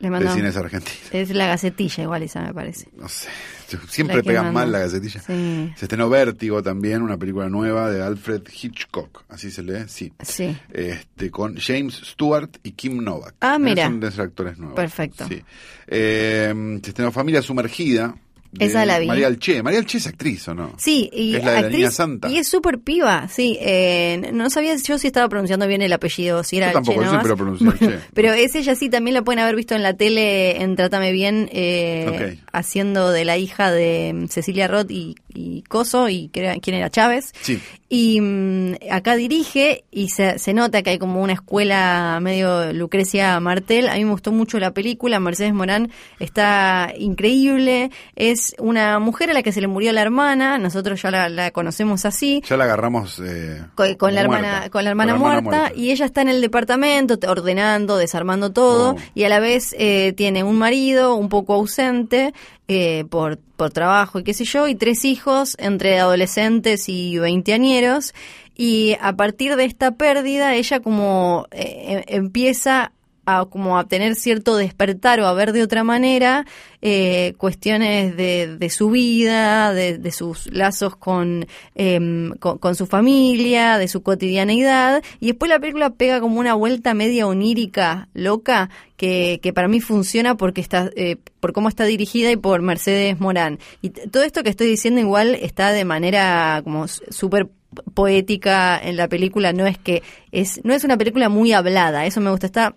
Le 0.02 0.10
de 0.10 0.32
cines 0.32 0.58
argentinos. 0.58 1.00
Es 1.12 1.30
la 1.30 1.48
gacetilla 1.48 2.04
igual 2.04 2.24
esa 2.24 2.42
me 2.42 2.54
parece. 2.54 2.88
No 2.98 3.08
sé. 3.08 3.30
Siempre 3.88 4.24
pegan 4.24 4.52
mal 4.52 4.72
la 4.72 4.80
gacetilla. 4.80 5.22
Sí. 5.22 5.74
Se 5.78 5.86
estrenó 5.86 6.10
Vértigo 6.10 6.64
también, 6.64 7.02
una 7.02 7.18
película 7.18 7.50
nueva 7.50 7.90
de 7.90 8.02
Alfred 8.02 8.42
Hitchcock. 8.52 9.24
Así 9.30 9.52
se 9.52 9.62
lee, 9.62 9.86
sí. 9.88 10.12
Sí. 10.20 10.58
Este, 10.72 11.30
con 11.30 11.56
James 11.56 12.02
Stewart 12.04 12.50
y 12.64 12.72
Kim 12.72 13.04
Novak. 13.04 13.36
Ah, 13.42 13.60
mira. 13.60 13.86
Son 13.86 14.00
de 14.00 14.08
actores 14.08 14.58
nuevos. 14.58 14.76
Perfecto. 14.76 15.28
Sí. 15.28 15.42
Eh, 15.88 16.80
se 16.84 16.90
estrenó 16.90 17.12
Familia 17.12 17.42
Sumergida. 17.42 18.16
De 18.52 18.66
Esa 18.66 18.86
la 18.86 19.00
vi. 19.00 19.08
María 19.08 19.28
Alche. 19.28 19.64
María 19.64 19.80
Alche 19.80 19.98
es 20.00 20.08
actriz, 20.08 20.48
¿o 20.50 20.54
no? 20.54 20.74
Sí, 20.78 21.10
y 21.14 21.36
Es 21.36 21.44
la 21.44 21.52
de 21.52 21.56
la 21.56 21.60
actriz, 21.68 21.78
Niña 21.80 21.92
Santa. 21.92 22.30
y 22.30 22.38
es 22.38 22.48
súper 22.50 22.80
piba, 22.80 23.28
sí. 23.30 23.58
eh, 23.62 24.30
no 24.34 24.50
sabía 24.50 24.76
yo 24.76 24.98
si 24.98 25.08
estaba 25.08 25.30
pronunciando 25.30 25.68
bien 25.68 25.82
el 25.82 25.94
apellido, 25.94 26.44
si 26.44 26.58
era 26.58 26.68
Yo 26.68 26.74
tampoco, 26.74 26.96
yo 27.02 27.06
nomás. 27.06 27.12
siempre 27.12 27.30
lo 27.30 27.38
pronuncié 27.38 27.66
Bueno, 27.68 27.98
Che. 28.00 28.08
Pero 28.14 28.34
es 28.34 28.54
ella 28.56 28.76
sí, 28.76 28.90
también 28.90 29.14
la 29.14 29.22
pueden 29.22 29.40
haber 29.40 29.56
visto 29.56 29.74
en 29.76 29.84
la 29.84 29.94
tele 29.94 30.62
en 30.62 30.76
Trátame 30.76 31.12
Bien, 31.14 31.50
eh, 31.54 32.38
haciendo 32.52 33.12
de 33.12 33.26
la 33.26 33.38
hija 33.38 33.72
de 33.72 34.12
mm, 34.14 34.28
Cecilia 34.28 34.68
Roth 34.68 34.92
y, 34.92 35.16
y 35.34 35.62
Coso, 35.64 36.10
y 36.10 36.28
que 36.30 36.42
era- 36.42 36.56
quién 36.60 36.76
era 36.76 36.90
Chávez. 36.90 37.32
Sí. 37.42 37.60
Y 37.94 38.22
mm, 38.22 38.76
acá 38.90 39.18
dirige 39.18 39.84
y 39.92 40.08
se, 40.10 40.40
se 40.40 40.54
nota 40.54 40.82
que 40.82 40.92
hay 40.92 40.98
como 40.98 41.22
una 41.22 41.34
escuela 41.34 42.20
medio 42.22 42.72
Lucrecia 42.72 43.38
Martel. 43.42 43.90
A 43.90 43.96
mí 43.96 44.06
me 44.06 44.12
gustó 44.12 44.32
mucho 44.32 44.60
la 44.60 44.72
película. 44.72 45.20
Mercedes 45.20 45.54
Morán 45.54 45.92
está 46.18 46.94
increíble. 46.98 47.92
Es 48.16 48.56
una 48.60 49.00
mujer 49.00 49.32
a 49.32 49.34
la 49.34 49.44
que 49.44 49.52
se 49.52 49.60
le 49.60 49.68
murió 49.68 49.92
la 49.92 50.02
hermana. 50.04 50.58
Nosotros 50.58 51.02
ya 51.02 51.12
la, 51.12 51.28
la 51.28 51.52
conocemos 51.52 52.06
así. 52.06 52.42
Ya 52.48 52.56
la 52.56 52.64
agarramos 52.64 53.20
eh, 53.20 53.62
Con, 53.76 53.96
con 53.96 54.16
la 54.16 54.22
hermana 54.22 54.70
con 54.70 54.86
la 54.86 54.92
hermana 54.92 55.16
muerta, 55.16 55.74
y 55.76 55.92
ella 55.92 56.06
está 56.06 56.22
en 56.22 56.30
el 56.30 56.40
departamento 56.40 57.20
ordenando 57.30 57.98
desarmando 57.98 58.52
todo 58.52 58.62
Oh. 58.72 58.96
y 59.14 59.26
a 59.26 59.30
la 59.30 59.42
vez 59.42 59.76
eh, 59.78 60.14
tiene 60.16 60.44
un 60.46 60.58
marido 60.58 61.16
un 61.16 61.28
poco 61.28 61.56
ausente 61.56 62.34
eh, 62.72 63.06
por 63.10 63.38
por 63.38 63.70
trabajo 63.72 64.20
y 64.20 64.24
qué 64.24 64.34
sé 64.34 64.46
yo 64.46 64.68
y 64.68 64.76
tres 64.76 65.06
hijos 65.06 65.56
entre 65.60 66.00
adolescentes 66.00 66.88
y 66.88 67.20
veinteañeros 67.20 68.14
y 68.56 68.96
a 69.02 69.16
partir 69.16 69.56
de 69.56 69.66
esta 69.66 69.92
pérdida 69.92 70.56
ella 70.56 70.80
como 70.80 71.48
eh, 71.52 72.06
empieza 72.08 72.94
a 73.26 73.46
como 73.46 73.78
a 73.78 73.88
tener 73.88 74.16
cierto 74.16 74.56
despertar 74.56 75.20
o 75.20 75.28
a 75.28 75.34
ver 75.34 75.54
de 75.54 75.64
otra 75.64 75.84
manera 75.84 76.46
eh, 76.82 77.34
cuestiones 77.38 78.18
de, 78.18 78.58
de, 78.58 78.70
su 78.70 78.90
vida, 78.90 79.74
de, 79.74 80.12
sus 80.12 80.52
lazos 80.52 80.96
con, 80.96 81.46
eh, 81.76 82.32
con, 82.40 82.58
con, 82.58 82.76
su 82.76 82.88
familia, 82.88 83.78
de 83.78 83.88
su 83.88 84.02
cotidianeidad, 84.02 85.04
y 85.20 85.28
después 85.28 85.50
la 85.50 85.60
película 85.60 85.92
pega 85.92 86.20
como 86.20 86.40
una 86.40 86.56
vuelta 86.56 86.96
media 86.96 87.28
onírica, 87.28 88.10
loca, 88.14 88.72
que, 88.98 89.40
que 89.44 89.54
para 89.54 89.68
mí 89.68 89.80
funciona 89.80 90.36
porque 90.36 90.62
está, 90.62 90.90
eh, 90.96 91.18
por 91.40 91.54
cómo 91.54 91.70
está 91.70 91.86
dirigida 91.86 92.32
y 92.32 92.36
por 92.36 92.62
Mercedes 92.62 93.20
Morán. 93.20 93.60
Y 93.82 93.90
todo 93.90 94.24
esto 94.24 94.44
que 94.44 94.50
estoy 94.50 94.68
diciendo 94.68 95.00
igual 95.00 95.36
está 95.36 95.72
de 95.72 95.86
manera 95.86 96.62
como 96.64 96.88
súper 96.88 97.48
poética 97.94 98.80
en 98.80 98.98
la 98.98 99.08
película, 99.08 99.54
no 99.54 99.66
es 99.66 99.78
que 99.78 100.04
es, 100.32 100.62
no 100.64 100.74
es 100.74 100.84
una 100.84 100.98
película 100.98 101.30
muy 101.30 101.54
hablada, 101.54 102.06
eso 102.06 102.22
me 102.22 102.30
gusta, 102.30 102.46
está 102.48 102.76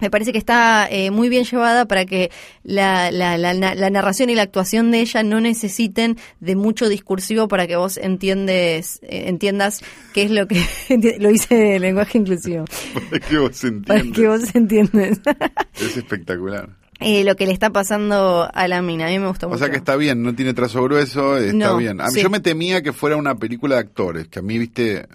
me 0.00 0.10
parece 0.10 0.32
que 0.32 0.38
está 0.38 0.88
eh, 0.90 1.10
muy 1.10 1.28
bien 1.28 1.44
llevada 1.44 1.86
para 1.86 2.04
que 2.04 2.30
la, 2.62 3.10
la, 3.10 3.38
la, 3.38 3.54
la, 3.54 3.90
narración 3.90 4.30
y 4.30 4.34
la 4.34 4.42
actuación 4.42 4.90
de 4.90 5.00
ella 5.00 5.22
no 5.22 5.40
necesiten 5.40 6.16
de 6.40 6.56
mucho 6.56 6.88
discursivo 6.88 7.48
para 7.48 7.66
que 7.66 7.76
vos 7.76 7.96
entiendes, 7.96 9.00
eh, 9.02 9.24
entiendas 9.28 9.82
qué 10.14 10.24
es 10.24 10.30
lo 10.30 10.46
que 10.46 10.64
lo 11.18 11.30
hice 11.30 11.76
en 11.76 11.82
lenguaje 11.82 12.18
inclusivo. 12.18 12.64
Para 13.10 13.20
que 13.20 13.38
vos 13.38 13.64
entiendas. 13.64 14.02
Para 14.02 14.12
que 14.12 14.28
vos 14.28 14.54
entiendes. 14.54 15.20
es 15.80 15.96
espectacular. 15.96 16.68
Eh, 17.00 17.24
lo 17.24 17.34
que 17.34 17.46
le 17.46 17.52
está 17.52 17.70
pasando 17.70 18.48
a 18.52 18.68
la 18.68 18.82
mina. 18.82 19.06
A 19.06 19.08
mí 19.08 19.18
me 19.18 19.26
gustó 19.26 19.48
mucho. 19.48 19.56
O 19.56 19.58
sea 19.58 19.70
que 19.70 19.78
está 19.78 19.96
bien, 19.96 20.22
no 20.22 20.34
tiene 20.34 20.52
trazo 20.52 20.82
grueso, 20.82 21.38
está 21.38 21.52
No, 21.52 21.78
bien. 21.78 22.00
A 22.00 22.06
mí, 22.06 22.10
sí. 22.12 22.22
Yo 22.22 22.28
me 22.28 22.40
temía 22.40 22.82
que 22.82 22.92
fuera 22.92 23.16
una 23.16 23.36
película 23.36 23.76
de 23.76 23.80
actores, 23.80 24.28
que 24.28 24.38
a 24.38 24.42
mí, 24.42 24.58
viste... 24.58 25.06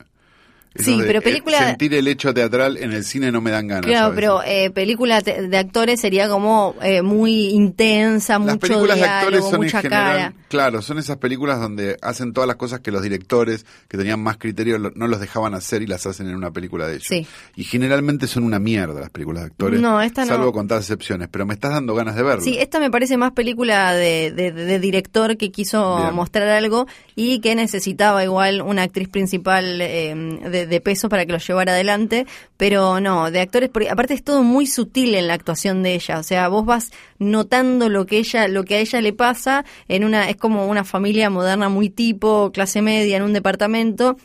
eso 0.76 0.84
Sí, 0.92 1.00
de, 1.00 1.06
pero 1.08 1.20
eh, 1.20 1.22
película- 1.22 1.58
sentir 1.60 1.94
el 1.94 2.08
hecho 2.08 2.34
teatral 2.34 2.78
en 2.78 2.92
el 2.92 3.04
cine 3.04 3.32
no 3.32 3.42
me 3.42 3.50
dan 3.52 3.68
ganas. 3.68 3.86
Claro, 3.86 4.14
pero 4.14 4.44
eh, 4.44 4.70
película 4.72 5.22
de 5.22 5.58
actores 5.58 6.00
sería 6.02 6.28
como 6.30 6.76
eh, 6.84 7.02
muy 7.02 7.48
intensa, 7.50 8.34
Las 8.40 8.42
mucho 8.56 8.60
películas 8.60 8.98
de 9.00 9.06
actores 9.06 9.46
son 9.46 9.64
en 9.64 9.70
general, 9.70 10.18
cara. 10.18 10.34
claro, 10.50 10.82
son 10.82 11.00
esas 11.00 11.18
películas 11.18 11.60
donde 11.60 11.98
hacen 12.02 12.34
todas 12.34 12.48
las 12.48 12.58
cosas 12.58 12.82
que 12.82 12.92
los 12.92 13.02
directores, 13.02 13.66
que 13.88 13.98
tenían 13.98 14.20
más 14.22 14.38
criterio, 14.38 14.78
no 14.78 15.08
los 15.08 15.20
dejaban 15.20 15.54
hacer 15.54 15.82
y 15.82 15.88
las 15.88 16.06
hacen 16.06 16.28
en 16.30 16.36
una 16.36 16.52
película 16.52 16.88
de 16.88 16.96
ellos. 16.96 17.08
Sí. 17.08 17.26
Y 17.56 17.64
generalmente 17.64 18.28
son 18.28 18.44
una 18.44 18.60
mierda 18.60 19.00
las 19.00 19.10
películas 19.10 19.44
de 19.44 19.48
actores, 19.48 19.80
No, 19.80 20.02
esta 20.02 20.22
no. 20.22 20.28
salvo 20.28 20.52
contadas 20.52 20.84
excepciones, 20.86 21.28
pero 21.32 21.46
me 21.46 21.54
estás 21.54 21.72
dando 21.72 21.96
ganas 21.96 22.16
de 22.16 22.24
verlo. 22.24 22.42
Sí, 22.44 22.58
esta 22.60 22.80
me 22.80 22.92
parece 22.92 23.18
más 23.18 23.32
película 23.32 23.94
de, 23.94 24.32
de- 24.32 24.52
de- 24.52 24.66
de 24.66 24.80
director 24.80 25.38
que 25.38 25.52
quiso 25.52 25.98
Bien. 26.02 26.14
mostrar 26.16 26.48
algo 26.50 26.88
y 27.16 27.40
que 27.40 27.56
necesitaba 27.56 28.24
igual 28.24 28.62
una 28.62 28.84
actriz 28.84 29.08
principal 29.08 29.80
eh, 29.82 30.14
de, 30.16 30.68
de 30.68 30.82
peso 30.82 31.10
para 31.10 31.26
que 31.26 31.32
lo 31.32 31.38
llevara 31.38 31.72
adelante, 31.72 32.28
pero 32.58 33.00
no, 33.00 33.32
de 33.32 33.40
actores, 33.40 33.70
porque 33.70 33.90
aparte 33.90 34.14
es 34.14 34.24
todo 34.24 34.44
muy 34.44 34.68
sutil 34.68 35.16
en 35.16 35.28
la 35.28 35.34
actuación 35.34 35.82
de 35.84 35.96
ella, 35.96 36.20
o 36.20 36.24
sea, 36.24 36.48
vos 36.50 36.66
vas 36.66 36.92
notando 37.18 37.90
lo 37.90 38.06
que 38.06 38.18
ella, 38.18 38.48
lo 38.48 38.64
que 38.64 38.76
a 38.76 38.80
ella 38.80 39.02
le 39.02 39.14
pasa 39.14 39.66
en 39.88 40.04
una, 40.04 40.30
es 40.30 40.36
como 40.36 40.68
una 40.68 40.84
familia 40.84 41.30
moderna 41.30 41.70
muy 41.70 41.90
tipo, 41.90 42.52
clase 42.52 42.82
media 42.82 43.18
en 43.18 43.24
un 43.24 43.34
departamento, 43.34 44.18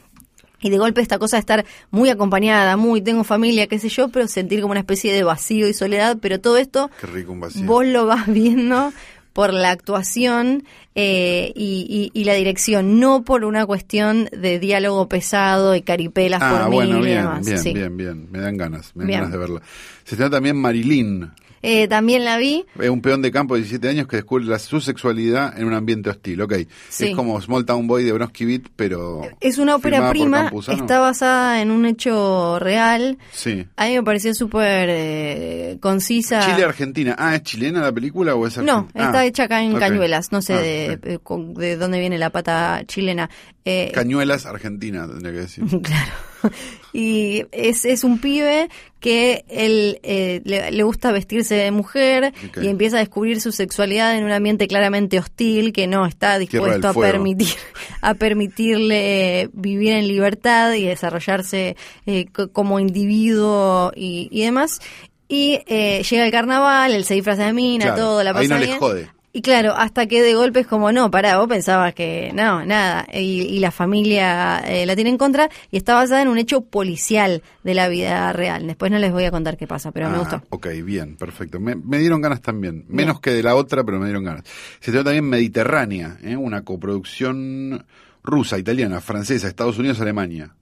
y 0.62 0.70
de 0.70 0.78
golpe 0.78 1.00
esta 1.00 1.18
cosa 1.18 1.36
de 1.36 1.40
estar 1.40 1.64
muy 1.90 2.10
acompañada, 2.10 2.76
muy 2.76 3.00
tengo 3.00 3.24
familia, 3.24 3.66
qué 3.66 3.78
sé 3.78 3.88
yo, 3.88 4.08
pero 4.08 4.28
sentir 4.28 4.60
como 4.60 4.72
una 4.72 4.80
especie 4.80 5.12
de 5.12 5.22
vacío 5.22 5.66
y 5.66 5.72
soledad, 5.72 6.18
pero 6.20 6.40
todo 6.40 6.58
esto 6.58 6.90
Qué 7.00 7.06
rico 7.06 7.32
un 7.32 7.40
vacío. 7.40 7.64
vos 7.64 7.86
lo 7.86 8.06
vas 8.06 8.26
viendo 8.32 8.92
por 9.32 9.52
la 9.52 9.70
actuación 9.70 10.64
eh, 10.94 11.52
y, 11.54 12.10
y- 12.14 12.20
y 12.20 12.24
la 12.24 12.34
dirección, 12.34 12.98
no 13.00 13.22
por 13.24 13.44
una 13.44 13.64
cuestión 13.66 14.28
de 14.32 14.58
diálogo 14.58 15.08
pesado 15.08 15.74
y 15.74 15.82
caripelas 15.82 16.42
Ah, 16.42 16.58
por 16.64 16.72
bueno, 16.72 16.96
mil 16.98 17.04
y 17.04 17.06
bien, 17.10 17.18
demás. 17.22 17.46
bien, 17.46 17.58
sí. 17.58 17.72
bien, 17.72 17.96
bien. 17.96 18.28
Me 18.30 18.40
dan 18.40 18.56
ganas, 18.56 18.94
me 18.96 19.02
dan 19.02 19.08
Bien. 19.08 19.20
ganas 19.20 19.32
de 19.32 19.38
verla. 19.38 19.62
Se 20.04 20.14
estrena 20.16 20.30
también 20.30 20.56
Marilyn, 20.56 21.30
Eh, 21.62 21.88
también 21.88 22.24
la 22.24 22.38
vi. 22.38 22.64
es 22.80 22.88
un 22.88 23.02
peón 23.02 23.20
de 23.22 23.30
campo 23.30 23.54
de 23.54 23.60
17 23.60 23.88
años 23.88 24.06
que 24.06 24.16
descubre 24.16 24.44
la- 24.46 24.58
su 24.58 24.80
sexualidad 24.80 25.58
en 25.58 25.66
un 25.66 25.74
ambiente 25.74 26.08
hostil, 26.10 26.40
ok. 26.40 26.54
Sí. 26.88 27.08
Es 27.08 27.16
como 27.16 27.40
Small 27.40 27.64
Town 27.66 27.86
Boy 27.86 28.04
de 28.04 28.12
Bronski 28.12 28.44
Beat, 28.46 28.62
pero... 28.76 29.22
Es 29.40 29.58
una 29.58 29.76
ópera 29.76 30.08
prima, 30.10 30.50
está 30.68 31.00
basada 31.00 31.60
en 31.60 31.70
un 31.70 31.84
hecho 31.86 32.58
real. 32.58 33.18
Sí. 33.32 33.66
A 33.76 33.86
mí 33.86 33.94
me 33.94 34.02
pareció 34.02 34.34
súper 34.34 34.88
eh, 34.90 35.76
concisa. 35.80 36.40
Chile-Argentina. 36.40 37.14
Ah, 37.18 37.36
¿es 37.36 37.42
chilena 37.42 37.80
la 37.82 37.92
película 37.92 38.34
o 38.34 38.46
es 38.46 38.56
No, 38.58 38.72
argentina? 38.78 39.04
está 39.06 39.18
Ah, 39.20 39.24
hecha 39.26 39.42
acá 39.44 39.62
en. 39.62 39.78
Cañuelas, 39.78 40.32
no 40.32 40.40
sé 40.42 40.54
Ah, 40.54 40.60
de, 40.60 41.20
de 41.26 41.76
dónde 41.76 41.98
viene 42.00 42.18
la 42.18 42.30
pata 42.30 42.82
chilena. 42.86 43.28
Eh, 43.64 43.90
Cañuelas, 43.94 44.46
Argentina, 44.46 45.06
tendría 45.06 45.32
que 45.32 45.38
decir. 45.40 45.64
Claro. 45.82 46.12
Y 46.92 47.44
es, 47.52 47.84
es 47.84 48.02
un 48.02 48.18
pibe 48.18 48.68
que 48.98 49.44
él 49.48 50.00
eh, 50.02 50.40
le, 50.44 50.72
le 50.72 50.82
gusta 50.82 51.12
vestirse 51.12 51.54
de 51.54 51.70
mujer 51.70 52.32
y 52.60 52.66
empieza 52.66 52.96
a 52.96 52.98
descubrir 52.98 53.40
su 53.40 53.52
sexualidad 53.52 54.18
en 54.18 54.24
un 54.24 54.32
ambiente 54.32 54.66
claramente 54.66 55.16
hostil 55.20 55.72
que 55.72 55.86
no 55.86 56.04
está 56.04 56.36
dispuesto 56.40 56.88
a 56.88 56.92
permitir 57.12 57.54
a 58.00 58.14
permitirle 58.14 59.50
vivir 59.52 59.92
en 59.92 60.08
libertad 60.08 60.72
y 60.74 60.84
desarrollarse 60.84 61.76
eh, 62.06 62.26
co- 62.32 62.50
como 62.50 62.80
individuo 62.80 63.92
y, 63.94 64.28
y 64.32 64.42
demás. 64.44 64.80
Y 65.28 65.60
eh, 65.66 66.02
llega 66.08 66.24
el 66.26 66.32
carnaval, 66.32 66.92
él 66.92 67.04
se 67.04 67.14
disfraza 67.14 67.46
de 67.46 67.52
mina, 67.52 67.84
Claro, 67.86 68.02
todo, 68.02 68.22
la 68.24 68.32
pasa 68.32 68.42
ahí 68.42 68.60
no 68.60 68.66
bien. 68.66 68.78
jode. 68.80 69.08
Y 69.32 69.42
claro, 69.42 69.74
hasta 69.76 70.06
que 70.06 70.22
de 70.22 70.34
golpe 70.34 70.58
es 70.60 70.66
como, 70.66 70.90
no, 70.90 71.08
pará, 71.08 71.38
vos 71.38 71.48
pensabas 71.48 71.94
que 71.94 72.32
no, 72.34 72.64
nada, 72.66 73.06
y, 73.12 73.42
y 73.42 73.60
la 73.60 73.70
familia 73.70 74.58
eh, 74.66 74.84
la 74.86 74.96
tiene 74.96 75.10
en 75.10 75.18
contra, 75.18 75.48
y 75.70 75.76
está 75.76 75.94
basada 75.94 76.22
en 76.22 76.26
un 76.28 76.36
hecho 76.36 76.62
policial 76.62 77.40
de 77.62 77.74
la 77.74 77.86
vida 77.88 78.32
real. 78.32 78.66
Después 78.66 78.90
no 78.90 78.98
les 78.98 79.12
voy 79.12 79.24
a 79.24 79.30
contar 79.30 79.56
qué 79.56 79.68
pasa, 79.68 79.92
pero 79.92 80.10
me 80.10 80.16
Ah, 80.16 80.18
gustó. 80.18 80.42
Ok, 80.50 80.66
bien, 80.84 81.14
perfecto. 81.16 81.60
Me, 81.60 81.76
me 81.76 81.98
dieron 81.98 82.20
ganas 82.20 82.40
también. 82.42 82.84
Menos 82.88 83.20
que 83.20 83.30
de 83.30 83.44
la 83.44 83.54
otra, 83.54 83.84
pero 83.84 84.00
me 84.00 84.06
dieron 84.06 84.24
ganas. 84.24 84.42
Se 84.80 84.90
trata 84.90 85.04
también 85.04 85.28
Mediterránea, 85.28 86.18
¿eh? 86.24 86.36
una 86.36 86.62
coproducción 86.62 87.86
rusa, 88.24 88.58
italiana, 88.58 89.00
francesa, 89.00 89.46
Estados 89.46 89.78
Unidos, 89.78 90.00
Alemania. 90.00 90.56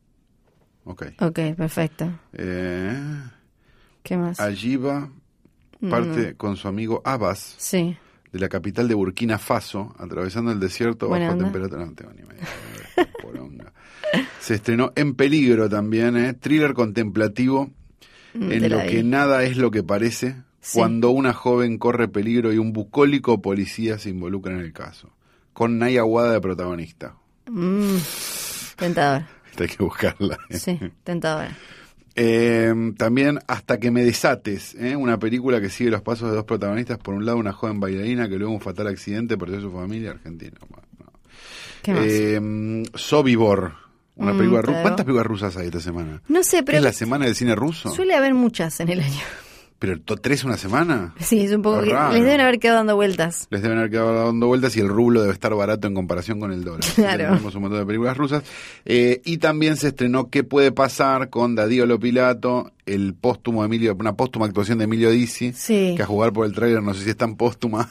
Ok. 0.84 1.06
Ok, 1.20 1.40
perfecto. 1.56 2.06
Eh, 2.34 2.92
¿Qué 4.02 4.16
más? 4.18 4.38
allí 4.40 4.76
va, 4.76 5.08
parte 5.88 6.34
con 6.36 6.56
su 6.58 6.68
amigo 6.68 7.00
Abbas, 7.02 7.54
Sí. 7.56 7.96
De 8.32 8.38
la 8.38 8.48
capital 8.48 8.88
de 8.88 8.94
Burkina 8.94 9.38
Faso, 9.38 9.94
atravesando 9.98 10.52
el 10.52 10.60
desierto 10.60 11.08
Buena 11.08 11.26
bajo 11.26 11.38
onda. 11.38 11.44
temperatura. 11.46 11.86
No 11.86 11.92
tengo 11.94 12.12
ni. 12.12 12.22
Poronga. 13.22 13.72
Se 14.40 14.54
estrenó 14.54 14.92
En 14.96 15.14
Peligro 15.14 15.68
también, 15.68 16.16
¿eh? 16.16 16.34
thriller 16.34 16.74
contemplativo 16.74 17.70
Mm, 18.34 18.52
en 18.52 18.68
lo 18.70 18.82
vi. 18.82 18.88
que 18.88 19.02
nada 19.02 19.42
es 19.44 19.56
lo 19.56 19.70
que 19.70 19.82
parece 19.82 20.36
Sí. 20.60 20.78
cuando 20.78 21.08
una 21.10 21.32
joven 21.32 21.78
corre 21.78 22.08
peligro 22.08 22.52
y 22.52 22.58
un 22.58 22.74
bucólico 22.74 23.40
policía 23.40 23.98
se 23.98 24.10
involucra 24.10 24.52
en 24.52 24.60
el 24.60 24.72
caso. 24.74 25.10
Con 25.54 25.78
Naya 25.78 26.04
Wada 26.04 26.32
de 26.32 26.40
protagonista. 26.40 27.14
Mm, 27.50 27.96
tentador. 28.76 29.22
Esta 29.50 29.62
hay 29.64 29.68
que 29.70 29.82
buscarla. 29.82 30.38
¿eh? 30.50 30.58
Sí, 30.58 30.78
tentador. 31.04 31.48
Eh, 32.20 32.74
también 32.96 33.38
Hasta 33.46 33.78
que 33.78 33.90
me 33.90 34.02
desates, 34.04 34.74
¿eh? 34.74 34.96
una 34.96 35.18
película 35.18 35.60
que 35.60 35.70
sigue 35.70 35.90
los 35.90 36.02
pasos 36.02 36.30
de 36.30 36.36
dos 36.36 36.44
protagonistas. 36.44 36.98
Por 36.98 37.14
un 37.14 37.24
lado, 37.24 37.38
una 37.38 37.52
joven 37.52 37.78
bailarina 37.80 38.28
que 38.28 38.36
luego 38.36 38.52
un 38.52 38.60
fatal 38.60 38.88
accidente 38.88 39.38
perdió 39.38 39.60
su 39.60 39.70
familia 39.70 40.10
argentina. 40.10 40.56
No. 40.98 41.12
¿Qué 41.82 41.92
más? 41.94 42.04
Eh, 42.06 42.82
Sobibor, 42.94 43.74
una 44.16 44.32
Mm, 44.32 44.36
película 44.38 44.60
rusa. 44.62 44.72
claro. 44.72 44.82
¿Cuántas 44.82 45.04
películas 45.06 45.26
rusas 45.26 45.56
hay 45.56 45.66
esta 45.66 45.80
semana? 45.80 46.20
no 46.28 46.42
sé, 46.42 46.56
¿Qué 46.58 46.62
pero 46.64 46.78
¿Es 46.78 46.84
la 46.84 46.92
semana 46.92 47.24
del 47.26 47.34
cine 47.36 47.54
ruso? 47.54 47.90
suele 47.94 48.14
haber 48.14 48.34
muchas 48.34 48.80
en 48.80 48.88
el 48.88 49.00
año. 49.00 49.20
¿Pero 49.78 50.00
tres 50.00 50.42
una 50.42 50.56
semana? 50.56 51.14
Sí, 51.20 51.44
es 51.44 51.52
un 51.52 51.62
poco... 51.62 51.82
Raro. 51.82 52.12
Les 52.12 52.24
deben 52.24 52.40
haber 52.40 52.58
quedado 52.58 52.78
dando 52.78 52.96
vueltas. 52.96 53.46
Les 53.50 53.62
deben 53.62 53.78
haber 53.78 53.90
quedado 53.90 54.26
dando 54.26 54.48
vueltas 54.48 54.76
y 54.76 54.80
el 54.80 54.88
rublo 54.88 55.20
debe 55.20 55.32
estar 55.32 55.54
barato 55.54 55.86
en 55.86 55.94
comparación 55.94 56.40
con 56.40 56.50
el 56.50 56.64
dólar. 56.64 56.80
Que 56.80 57.02
Claro. 57.02 57.24
Tenemos 57.28 57.54
un 57.54 57.62
montón 57.62 57.78
de 57.78 57.86
películas 57.86 58.16
rusas. 58.16 58.42
Eh, 58.84 59.22
y 59.24 59.38
también 59.38 59.76
se 59.76 59.88
estrenó 59.88 60.30
¿Qué 60.30 60.42
puede 60.42 60.72
pasar? 60.72 61.30
con 61.30 61.54
Dadío 61.54 61.86
Lopilato, 61.86 62.72
el 62.86 63.14
póstumo 63.14 63.62
de 63.62 63.66
Emilio, 63.66 63.94
una 64.00 64.14
póstuma 64.14 64.46
actuación 64.46 64.78
de 64.78 64.84
Emilio 64.84 65.10
Dizzi, 65.10 65.52
Sí, 65.52 65.94
que 65.96 66.02
a 66.02 66.06
jugar 66.06 66.32
por 66.32 66.44
el 66.46 66.54
tráiler 66.54 66.82
no 66.82 66.92
sé 66.92 67.04
si 67.04 67.10
es 67.10 67.16
tan 67.16 67.36
póstuma. 67.36 67.88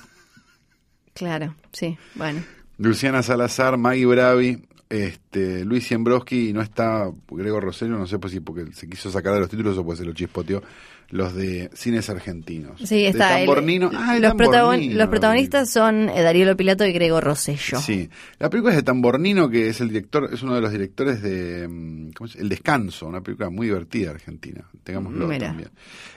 claro, 1.14 1.56
sí, 1.72 1.98
bueno. 2.16 2.42
Luciana 2.78 3.24
Salazar, 3.24 3.78
Maggie 3.78 4.06
Bravi, 4.06 4.62
este, 4.90 5.20
Luis 5.32 5.86
Siembroski 5.88 6.50
y 6.50 6.54
no 6.54 6.62
está 6.62 7.12
Gregor 7.30 7.64
Rosello, 7.64 7.98
no 7.98 8.08
sé 8.08 8.18
pues 8.20 8.34
si 8.34 8.40
porque 8.40 8.66
se 8.74 8.88
quiso 8.90 9.12
sacar 9.12 9.34
de 9.34 9.40
los 9.42 9.50
títulos 9.50 9.78
o 9.78 9.84
pues 9.86 10.00
se 10.00 10.06
lo 10.06 10.14
chispoteó. 10.14 10.62
los 11.10 11.34
de 11.36 11.70
cines 11.74 12.10
argentinos. 12.10 12.82
Sí, 12.84 13.04
De 13.04 13.08
está. 13.08 13.40
el-. 13.40 13.48
Ah, 13.50 14.18
los, 14.20 14.34
protagon- 14.34 14.52
Tambornino. 14.52 14.96
los 14.98 15.08
protagonistas 15.08 15.70
son 15.70 16.10
eh, 16.10 16.22
Darío 16.22 16.58
Pilato 16.58 16.86
y 16.86 16.92
Grego 16.92 17.22
Rosello. 17.22 17.80
Sí, 17.80 18.10
la 18.40 18.50
película 18.50 18.74
es 18.74 18.78
de 18.78 18.84
Tambornino, 18.84 19.50
que 19.50 19.70
es 19.70 19.80
el 19.80 19.88
director, 19.88 20.30
es 20.34 20.44
uno 20.44 20.56
de 20.56 20.60
los 20.62 20.70
directores 20.70 21.22
de 21.22 21.66
mm, 21.70 22.10
¿cómo 22.12 22.30
El 22.38 22.50
Descanso, 22.50 23.08
una 23.08 23.22
película 23.22 23.50
muy 23.50 23.68
divertida 23.68 24.12
argentina, 24.12 24.66
tengámoslo 24.84 25.28
Mira. 25.28 25.48
también. 25.48 25.70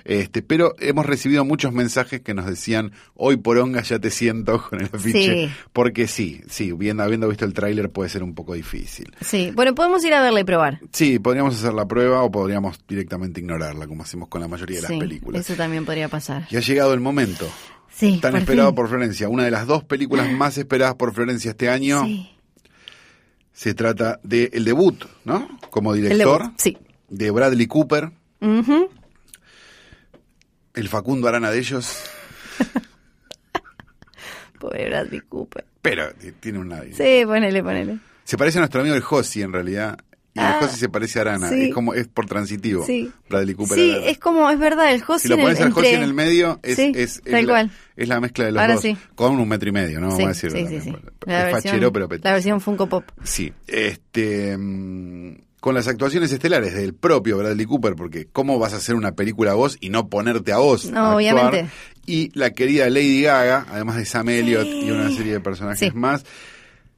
Este, 0.05 0.43
pero 0.43 0.75
hemos 0.81 1.07
recibido 1.07 1.45
muchos 1.45 1.73
mensajes 1.73 2.21
que 2.23 2.35
nos 2.35 2.47
decían, 2.47 2.91
hoy 3.15 3.37
poronga 3.37 3.83
ya 3.83 4.01
te 4.01 4.11
siento 4.11 4.61
con 4.69 4.81
el 4.81 4.87
afiche, 4.93 5.47
Sí. 5.47 5.53
porque 5.73 6.09
sí, 6.09 6.41
sí, 6.49 6.73
viendo, 6.73 7.05
habiendo 7.05 7.29
visto 7.29 7.45
el 7.45 7.53
tráiler 7.55 7.91
puede 7.91 8.11
ser 8.11 8.25
un 8.25 8.35
poco 8.35 8.55
difícil. 8.55 9.00
Sí, 9.21 9.53
bueno, 9.55 9.75
podemos 9.75 10.05
ir 10.05 10.15
a 10.15 10.23
verla 10.23 10.41
y 10.41 10.45
probar. 10.45 10.81
Sí, 10.93 11.19
podríamos 11.19 11.57
hacer 11.57 11.73
la 11.73 11.87
prueba 11.87 12.23
o 12.23 12.31
podríamos 12.31 12.79
directamente 12.89 13.41
ignorarla, 13.41 13.87
como 13.87 14.03
hacemos 14.03 14.29
con 14.29 14.41
la 14.41 14.49
mayoría 14.49 14.77
de 14.77 14.83
las 14.83 14.91
Sí, 14.91 14.99
películas. 14.99 15.41
eso 15.43 15.55
también 15.57 15.85
podría 15.85 16.09
pasar. 16.09 16.47
Y 16.51 16.57
ha 16.57 16.61
llegado 16.61 16.95
el 16.95 17.01
momento, 17.01 17.49
Sí, 17.93 18.19
tan 18.21 18.33
por 18.33 18.41
esperado 18.41 18.69
fin. 18.69 18.75
por 18.77 18.89
Florencia, 18.89 19.29
una 19.29 19.45
de 19.45 19.51
las 19.51 19.67
dos 19.67 19.85
películas 19.85 20.31
más 20.33 20.57
esperadas 20.59 20.95
por 20.95 21.13
Florencia 21.15 21.51
este 21.51 21.69
año. 21.69 22.05
Sí. 22.05 22.31
Se 23.53 23.75
trata 23.75 24.21
de 24.23 24.49
el 24.55 24.65
debut, 24.65 25.05
¿no? 25.25 25.47
Como 25.71 25.93
director 25.93 26.43
debut, 26.43 26.55
Sí. 26.59 26.79
de 27.09 27.31
Bradley 27.31 27.67
Cooper, 27.67 28.11
el 30.75 30.89
Facundo 30.89 31.29
Arana 31.29 31.51
de 31.51 31.59
ellos, 31.59 32.03
Pobre 34.59 34.89
Bradley 34.89 35.21
Cooper. 35.21 35.65
pero 35.83 36.13
t- 36.15 36.33
tiene 36.33 36.59
una... 36.59 36.83
Sí, 36.93 37.23
ponele, 37.25 37.63
ponele. 37.63 37.99
Se 38.25 38.37
parece 38.37 38.59
a 38.59 38.61
nuestro 38.61 38.81
amigo 38.81 38.95
el 38.97 39.03
Josi 39.03 39.43
en 39.43 39.53
realidad. 39.53 39.99
Y 40.33 40.39
Ah, 40.39 40.59
el 40.61 40.67
Josi 40.67 40.79
se 40.79 40.89
parece 40.89 41.19
a 41.19 41.23
Arana, 41.23 41.49
sí. 41.49 41.65
es 41.65 41.75
como 41.75 41.93
es 41.93 42.07
por 42.07 42.27
transitivo. 42.27 42.87
Sí. 42.87 43.11
Bradley 43.29 43.55
Cooper 43.57 43.77
Sí, 43.77 43.91
Arana. 43.91 44.07
es 44.07 44.19
como, 44.19 44.49
es 44.51 44.59
verdad, 44.61 44.93
el 44.93 45.03
Josi 45.03 45.23
si 45.23 45.29
lo 45.29 45.37
pones 45.37 45.61
al 45.61 45.73
Josi 45.73 45.89
en 45.89 46.03
el 46.03 46.15
medio, 46.15 46.61
es, 46.63 46.77
Sí, 46.77 46.93
es, 46.95 47.17
es 47.17 47.23
tal 47.33 47.47
la, 47.47 47.53
cual. 47.53 47.71
es 47.97 48.09
la 48.09 48.21
mezcla 48.21 48.45
de 48.45 48.53
los 48.53 48.61
Ahora 48.61 48.75
dos. 48.75 48.83
sí. 48.83 48.97
Con 49.17 49.41
un 49.41 49.49
metro 49.49 49.69
y 49.69 49.73
medio, 49.73 50.01
¿no? 50.01 50.07
Vamos 50.09 50.25
a 50.25 50.29
decirlo 50.29 50.57
sí, 50.59 50.63
también. 50.63 50.83
sí, 50.85 50.91
sí. 50.91 50.97
Es 50.97 51.27
versión, 51.27 51.63
fachero, 51.63 51.93
pero 51.93 52.09
petit. 52.09 52.25
la 52.25 52.33
versión 52.35 52.61
Funko 52.61 52.89
Pop. 52.89 53.05
Sí, 53.25 53.53
este 53.67 54.57
mm, 54.57 55.35
con 55.59 55.75
las 55.75 55.89
actuaciones 55.89 56.31
estelares 56.31 56.75
del 56.75 56.95
propio 56.95 57.37
Bradley 57.37 57.67
Cooper, 57.67 57.97
porque 57.97 58.29
cómo 58.31 58.59
vas 58.61 58.73
a 58.73 58.77
hacer 58.77 58.95
una 58.95 59.13
película 59.17 59.55
vos 59.55 59.77
y 59.81 59.91
no 59.91 60.09
ponerte 60.09 60.53
a 60.53 60.59
vos. 60.59 60.89
No, 60.93 61.01
a 61.07 61.17
obviamente. 61.17 61.67
Y 62.07 62.31
la 62.39 62.51
querida 62.51 62.89
Lady 62.89 63.23
Gaga, 63.23 63.67
además 63.69 63.97
de 63.97 64.05
Sam 64.05 64.29
Elliott 64.29 64.67
y 64.67 64.91
una 64.93 65.11
serie 65.11 65.33
de 65.33 65.41
personajes 65.41 65.93
más, 65.93 66.25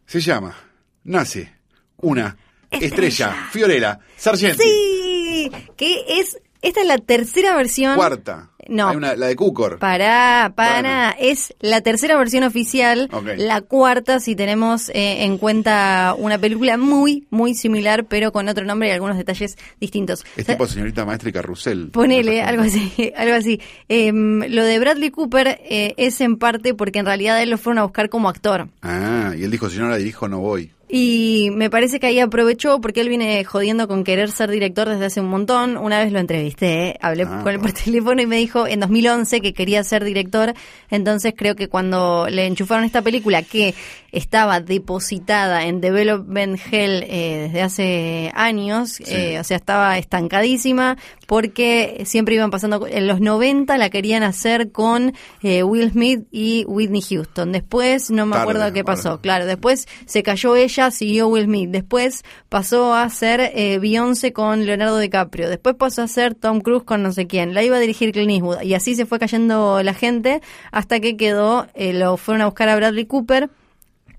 se 0.07 0.21
llama 0.21 0.55
Nace 1.05 1.53
una 1.99 2.37
estrella, 2.71 2.87
Estrella. 2.87 3.49
Fiorella 3.51 3.99
Sargenti. 4.17 4.63
Sí, 4.63 5.51
que 5.77 6.21
es, 6.21 6.39
esta 6.63 6.81
es 6.81 6.87
la 6.87 6.99
tercera 6.99 7.57
versión. 7.57 7.97
Cuarta. 7.97 8.49
No. 8.69 8.89
Hay 8.89 8.97
una, 8.97 9.17
la 9.17 9.27
de 9.27 9.35
Cukor. 9.35 9.81
Para, 9.81 10.53
para, 10.55 11.09
Bueno. 11.11 11.15
es 11.19 11.53
la 11.61 11.81
tercera 11.81 12.17
versión 12.17 12.45
oficial, 12.45 13.11
la 13.37 13.61
cuarta 13.61 14.21
si 14.21 14.37
tenemos 14.37 14.89
eh, 14.91 15.25
en 15.25 15.37
cuenta 15.37 16.15
una 16.17 16.39
película 16.39 16.77
muy, 16.77 17.27
muy 17.31 17.55
similar, 17.55 18.05
pero 18.05 18.31
con 18.31 18.49
otro 18.49 18.65
nombre 18.65 18.89
y 18.89 18.93
algunos 18.93 19.19
detalles 19.19 19.59
distintos. 19.81 20.25
Es 20.37 20.45
O 20.45 20.47
sea, 20.47 20.55
tipo 20.55 20.69
señorita 20.69 21.05
maestra 21.05 21.29
y 21.29 21.33
carrusel. 21.33 21.91
Ponele, 21.91 22.43
algo 22.43 22.63
así, 22.63 23.13
algo 23.17 23.35
así. 23.35 23.61
Em, 23.89 24.39
lo 24.49 24.65
de 24.65 24.79
Bradley 24.79 25.11
Cooper 25.11 25.61
eh, 25.69 25.95
es 25.97 26.21
en 26.21 26.37
parte 26.37 26.73
porque 26.73 27.01
en 27.01 27.07
realidad 27.07 27.43
él 27.43 27.51
lo 27.51 27.59
fueron 27.59 27.79
a 27.79 27.83
buscar 27.83 28.09
como 28.11 28.29
actor. 28.29 28.69
Ah, 28.81 29.33
y 29.37 29.43
él 29.43 29.51
dijo, 29.51 29.69
si 29.71 29.79
no 29.79 29.89
la 29.89 29.97
dirijo 29.97 30.29
no 30.29 30.39
voy. 30.39 30.71
Y 30.95 31.49
me 31.55 31.71
parece 31.71 31.99
que 32.01 32.09
ahí 32.09 32.21
aprovechó 32.21 32.79
porque 32.83 33.01
él 33.01 33.09
viene 33.09 33.43
jodiendo 33.45 33.89
con 33.89 34.05
querer 34.05 34.31
ser 34.31 34.51
director 34.51 34.91
desde 34.91 35.07
hace 35.07 35.23
un 35.23 35.29
montón. 35.29 35.79
Una 35.79 35.99
vez 35.99 36.13
lo 36.13 36.19
entrevisté, 36.19 36.89
¿eh? 36.89 36.99
hablé 37.01 37.23
Ah, 37.23 37.41
con 37.43 37.51
él 37.51 37.61
por 37.61 37.73
teléfono 37.73 38.21
y 38.21 38.27
me 38.27 38.37
dijo 38.37 38.67
en 38.67 38.81
2011 38.81 39.41
que 39.41 39.55
quería 39.55 39.83
ser 39.85 40.05
director. 40.05 40.53
Entonces 40.91 41.33
creo 41.35 41.57
que 41.57 41.69
cuando 41.69 42.27
le 42.29 42.47
enchufaron 42.47 42.85
esta 42.85 43.01
película 43.01 43.43
que 43.43 43.75
estaba 44.13 44.61
depositada 44.61 45.65
en 45.65 45.81
Development 45.81 46.61
Hell 46.71 47.05
eh, 47.09 47.45
desde 47.47 47.63
hace 47.63 48.33
años, 48.35 49.01
eh, 49.07 49.41
o 49.41 49.45
sea, 49.45 49.57
estaba 49.57 49.97
estancadísima 49.97 50.99
porque 51.27 52.03
siempre 52.05 52.35
iban 52.35 52.51
pasando, 52.51 52.87
en 52.87 53.07
los 53.07 53.23
90 53.23 53.79
la 53.79 53.89
querían 53.89 54.23
hacer 54.23 54.71
con 54.71 55.15
eh, 55.43 55.63
Will 55.63 55.91
Smith 55.91 56.27
y 56.31 56.65
Whitney 56.67 57.01
Houston. 57.01 57.53
Después 57.53 58.11
no 58.11 58.27
me 58.27 58.33
Tarde, 58.33 58.43
acuerdo 58.43 58.73
qué 58.75 58.85
pasó. 58.85 59.23
Claro, 59.23 59.47
después 59.47 59.89
se 60.05 60.23
cayó 60.23 60.57
ella, 60.57 60.82
siguió 60.91 61.29
Will 61.29 61.45
Smith. 61.45 61.71
Después 61.71 62.25
pasó 62.49 62.95
a 62.95 63.09
ser 63.09 63.41
eh, 63.55 63.79
Beyoncé 63.79 64.33
con 64.33 64.67
Leonardo 64.67 64.99
DiCaprio. 64.99 65.49
Después 65.49 65.77
pasó 65.77 66.03
a 66.03 66.09
ser 66.09 66.35
Tom 66.35 66.61
Cruise 66.61 66.85
con 66.85 67.03
no 67.03 67.13
sé 67.13 67.27
quién. 67.27 67.55
La 67.55 67.63
iba 67.63 67.77
a 67.77 67.81
dirigir 67.81 68.13
Clint 68.13 68.31
Eastwood. 68.31 68.63
Y 68.63 68.75
así 68.75 68.95
se 68.95 69.07
fue 69.07 69.19
cayendo 69.19 69.83
la 69.83 69.95
gente 69.95 70.43
hasta 70.71 71.01
que 71.01 71.17
quedó, 71.17 71.67
eh, 71.75 71.93
lo 71.93 72.17
fueron 72.17 72.43
a 72.43 72.47
buscar 72.47 72.69
a 72.69 72.77
Bradley 72.77 73.07
Cooper. 73.07 73.51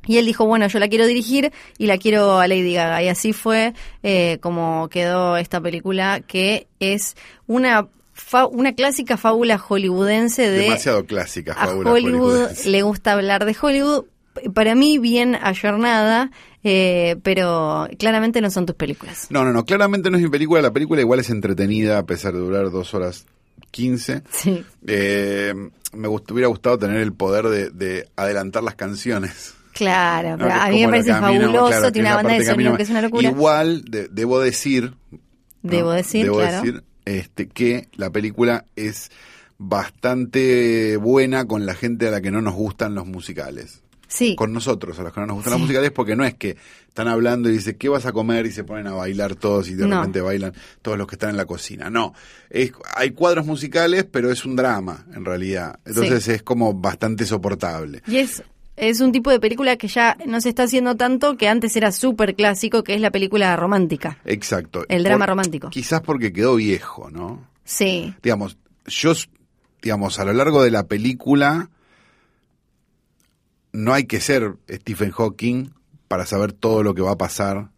Y 0.06 0.18
él 0.18 0.26
dijo, 0.26 0.46
bueno, 0.46 0.68
yo 0.68 0.80
la 0.80 0.90
quiero 0.90 1.06
dirigir 1.06 1.54
y 1.78 1.88
la 1.88 1.98
quiero 1.98 2.40
a 2.40 2.48
Lady 2.48 2.74
Gaga. 2.74 3.02
Y 3.04 3.08
así 3.08 3.32
fue 3.34 3.74
eh, 4.04 4.38
como 4.42 4.90
quedó 4.90 5.38
esta 5.38 5.62
película, 5.62 6.20
que 6.20 6.68
es 6.80 7.16
una, 7.48 7.88
una 8.52 8.74
clásica 8.76 9.16
fábula 9.16 9.58
hollywoodense 9.58 10.50
de 10.50 10.60
Demasiado 10.60 11.06
clásica, 11.06 11.54
a 11.54 11.68
fábula 11.68 11.92
Hollywood 11.92 12.20
hollywoodense. 12.20 12.70
le 12.70 12.82
gusta 12.82 13.14
hablar 13.14 13.46
de 13.46 13.56
Hollywood. 13.60 14.06
Para 14.54 14.76
mí, 14.76 14.98
bien 14.98 15.38
ayornada, 15.42 16.32
eh, 16.64 17.18
pero 17.24 17.88
claramente 18.00 18.42
no 18.42 18.50
son 18.50 18.66
tus 18.66 18.76
películas. 18.76 19.28
No, 19.30 19.44
no, 19.44 19.52
no, 19.54 19.66
claramente 19.66 20.10
no 20.10 20.18
es 20.18 20.24
mi 20.24 20.30
película. 20.30 20.62
La 20.62 20.72
película 20.72 21.02
igual 21.02 21.20
es 21.20 21.30
entretenida 21.30 21.98
a 22.00 22.06
pesar 22.06 22.34
de 22.34 22.40
durar 22.40 22.72
dos 22.72 22.94
horas 22.94 23.26
quince. 23.72 24.24
Sí. 24.32 24.64
Eh, 24.88 25.54
me 25.94 26.08
gust- 26.08 26.32
hubiera 26.32 26.48
gustado 26.48 26.78
tener 26.78 26.98
el 27.02 27.14
poder 27.14 27.48
de, 27.48 27.70
de 27.70 28.08
adelantar 28.16 28.64
las 28.64 28.76
canciones. 28.76 29.54
Claro, 29.74 30.38
¿no? 30.38 30.46
a 30.46 30.68
mí 30.70 30.82
me 30.86 30.90
parece 30.92 31.10
camino, 31.10 31.42
fabuloso, 31.46 31.68
claro, 31.68 31.92
tiene 31.92 32.08
una 32.10 32.16
banda 32.18 32.34
de 32.34 32.38
sonido 32.46 32.54
camino. 32.54 32.78
que 32.78 32.84
es 32.84 32.90
una 32.92 33.02
locura. 33.02 33.28
Igual, 33.30 33.84
de- 33.86 34.08
debo 34.08 34.40
decir. 34.40 34.94
¿no? 35.64 35.72
Debo 35.72 35.92
decir, 35.92 36.26
Debo 36.26 36.38
claro. 36.38 36.58
decir 36.62 36.84
este, 37.06 37.48
que 37.48 37.88
la 37.96 38.12
película 38.12 38.66
es 38.76 39.10
bastante 39.58 40.98
buena 40.98 41.46
con 41.46 41.66
la 41.66 41.74
gente 41.74 42.08
a 42.08 42.12
la 42.12 42.22
que 42.22 42.32
no 42.32 42.42
nos 42.42 42.54
gustan 42.54 42.96
los 42.96 43.06
musicales. 43.08 43.82
Sí, 44.16 44.36
Con 44.36 44.54
nosotros, 44.54 45.00
a 45.00 45.04
los 45.04 45.12
que 45.14 45.20
no 45.22 45.26
nos 45.28 45.36
gustan 45.38 45.54
Sí. 45.54 45.60
los 45.60 45.62
musicales, 45.68 45.92
porque 45.92 46.16
no 46.16 46.24
es 46.24 46.36
que 46.36 46.56
están 46.88 47.08
hablando 47.08 47.50
y 47.50 47.54
dicen, 47.54 47.76
¿qué 47.80 47.90
vas 47.90 48.06
a 48.06 48.12
comer? 48.12 48.46
Y 48.46 48.52
se 48.52 48.64
ponen 48.64 48.86
a 48.88 48.92
bailar 48.94 49.34
todos 49.36 49.68
y 49.70 49.74
de 49.74 49.88
No. 49.88 49.98
repente 49.98 50.22
bailan 50.22 50.54
todos 50.84 50.98
los 50.98 51.08
que 51.08 51.16
están 51.16 51.32
en 51.32 51.38
la 51.38 51.46
cocina. 51.46 51.90
No, 51.90 52.14
es, 52.52 52.74
hay 52.96 53.10
cuadros 53.12 53.46
musicales, 53.48 54.04
pero 54.04 54.32
es 54.32 54.46
un 54.46 54.56
drama, 54.56 55.06
en 55.16 55.26
realidad. 55.26 55.80
Entonces 55.86 56.28
es 56.28 56.44
como 56.44 56.74
bastante 56.76 57.26
soportable. 57.26 58.04
y 58.08 58.18
es, 58.18 58.44
es 58.76 59.02
un 59.02 59.12
tipo 59.12 59.32
de 59.32 59.40
película 59.40 59.78
que 59.78 59.88
ya 59.88 60.16
no 60.28 60.42
se 60.42 60.50
está 60.50 60.64
haciendo 60.64 60.96
tanto, 60.96 61.36
que 61.38 61.48
antes 61.48 61.76
era 61.76 61.92
súper 61.92 62.36
clásico, 62.36 62.84
que 62.84 62.94
es 62.96 63.02
la 63.02 63.10
película 63.12 63.56
romántica. 63.56 64.20
Exacto. 64.26 64.86
El 64.90 65.04
drama 65.04 65.26
romántico. 65.26 65.70
Quizás 65.72 66.02
porque 66.02 66.32
quedó 66.32 66.56
viejo, 66.56 67.10
¿no? 67.10 67.48
Sí, 67.66 68.14
Digamos, 68.22 68.58
yo, 68.86 69.14
digamos, 69.82 70.20
a 70.20 70.26
lo 70.26 70.34
largo 70.34 70.62
de 70.64 70.70
la 70.72 70.84
película, 70.88 71.70
no 73.74 73.94
hay 73.94 74.06
que 74.06 74.22
ser 74.22 74.56
Stephen 74.70 75.12
Hawking 75.12 75.74
para 76.08 76.26
saber 76.26 76.54
todo 76.54 76.84
lo 76.84 76.94
que 76.94 77.02
va 77.02 77.12
a 77.12 77.18
pasar 77.18 77.72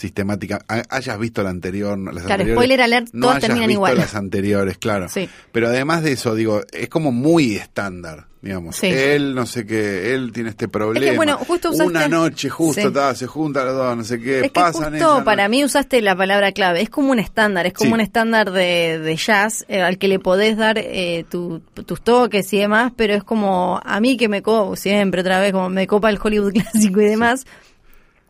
sistemática. 0.00 0.60
Ha- 0.68 0.82
Hayas 0.88 1.18
visto 1.18 1.42
la 1.42 1.50
anterior, 1.50 1.98
las 1.98 2.24
Claro, 2.24 2.42
anteriores, 2.42 2.54
spoiler 2.54 2.80
alert, 2.82 3.08
no 3.12 3.20
todas 3.26 3.36
hayas 3.36 3.46
terminan 3.48 3.68
visto 3.68 3.78
igual. 3.78 3.96
las 3.98 4.14
anteriores, 4.14 4.78
claro. 4.78 5.08
Sí. 5.08 5.28
Pero 5.52 5.68
además 5.68 6.02
de 6.02 6.12
eso, 6.12 6.34
digo, 6.34 6.62
es 6.72 6.88
como 6.88 7.12
muy 7.12 7.56
estándar, 7.56 8.26
digamos. 8.42 8.76
Sí. 8.76 8.86
Él, 8.86 9.34
no 9.34 9.44
sé 9.44 9.66
qué, 9.66 10.14
él 10.14 10.32
tiene 10.32 10.50
este 10.50 10.66
problema. 10.68 11.14
bueno, 11.16 11.36
justo 11.38 11.70
usaste- 11.70 11.86
Una 11.86 12.08
noche 12.08 12.48
justo, 12.48 12.88
Sí. 12.88 12.92
ta, 12.94 13.14
se 13.14 13.26
juntan 13.26 13.66
los 13.66 13.74
dos, 13.76 13.96
no 13.96 14.04
sé 14.04 14.18
qué, 14.18 14.36
Es 14.38 14.42
que 14.44 14.50
pasan 14.50 14.92
justo 14.92 15.22
para 15.24 15.48
mí 15.48 15.62
usaste 15.64 16.00
la 16.00 16.16
palabra 16.16 16.52
clave. 16.52 16.80
Es 16.80 16.88
como 16.88 17.10
un 17.12 17.18
estándar, 17.18 17.66
es 17.66 17.74
como 17.74 17.94
un 17.94 18.00
estándar 18.00 18.50
de, 18.52 18.98
de 18.98 19.16
jazz 19.16 19.66
eh, 19.68 19.82
al 19.82 19.98
que 19.98 20.08
le 20.08 20.18
podés 20.18 20.56
dar 20.56 20.78
eh, 20.78 21.24
tu- 21.30 21.60
tus 21.84 22.00
toques 22.02 22.50
y 22.54 22.58
demás, 22.58 22.92
pero 22.96 23.12
es 23.14 23.22
como 23.22 23.80
a 23.84 24.00
mí 24.00 24.16
que 24.16 24.28
me 24.28 24.40
copa, 24.42 24.74
siempre 24.76 25.20
otra 25.20 25.40
vez, 25.40 25.52
como 25.52 25.68
me 25.68 25.86
copa 25.86 26.08
el 26.08 26.18
Hollywood 26.22 26.52
clásico 26.72 27.00
y 27.02 27.04
demás. 27.06 27.44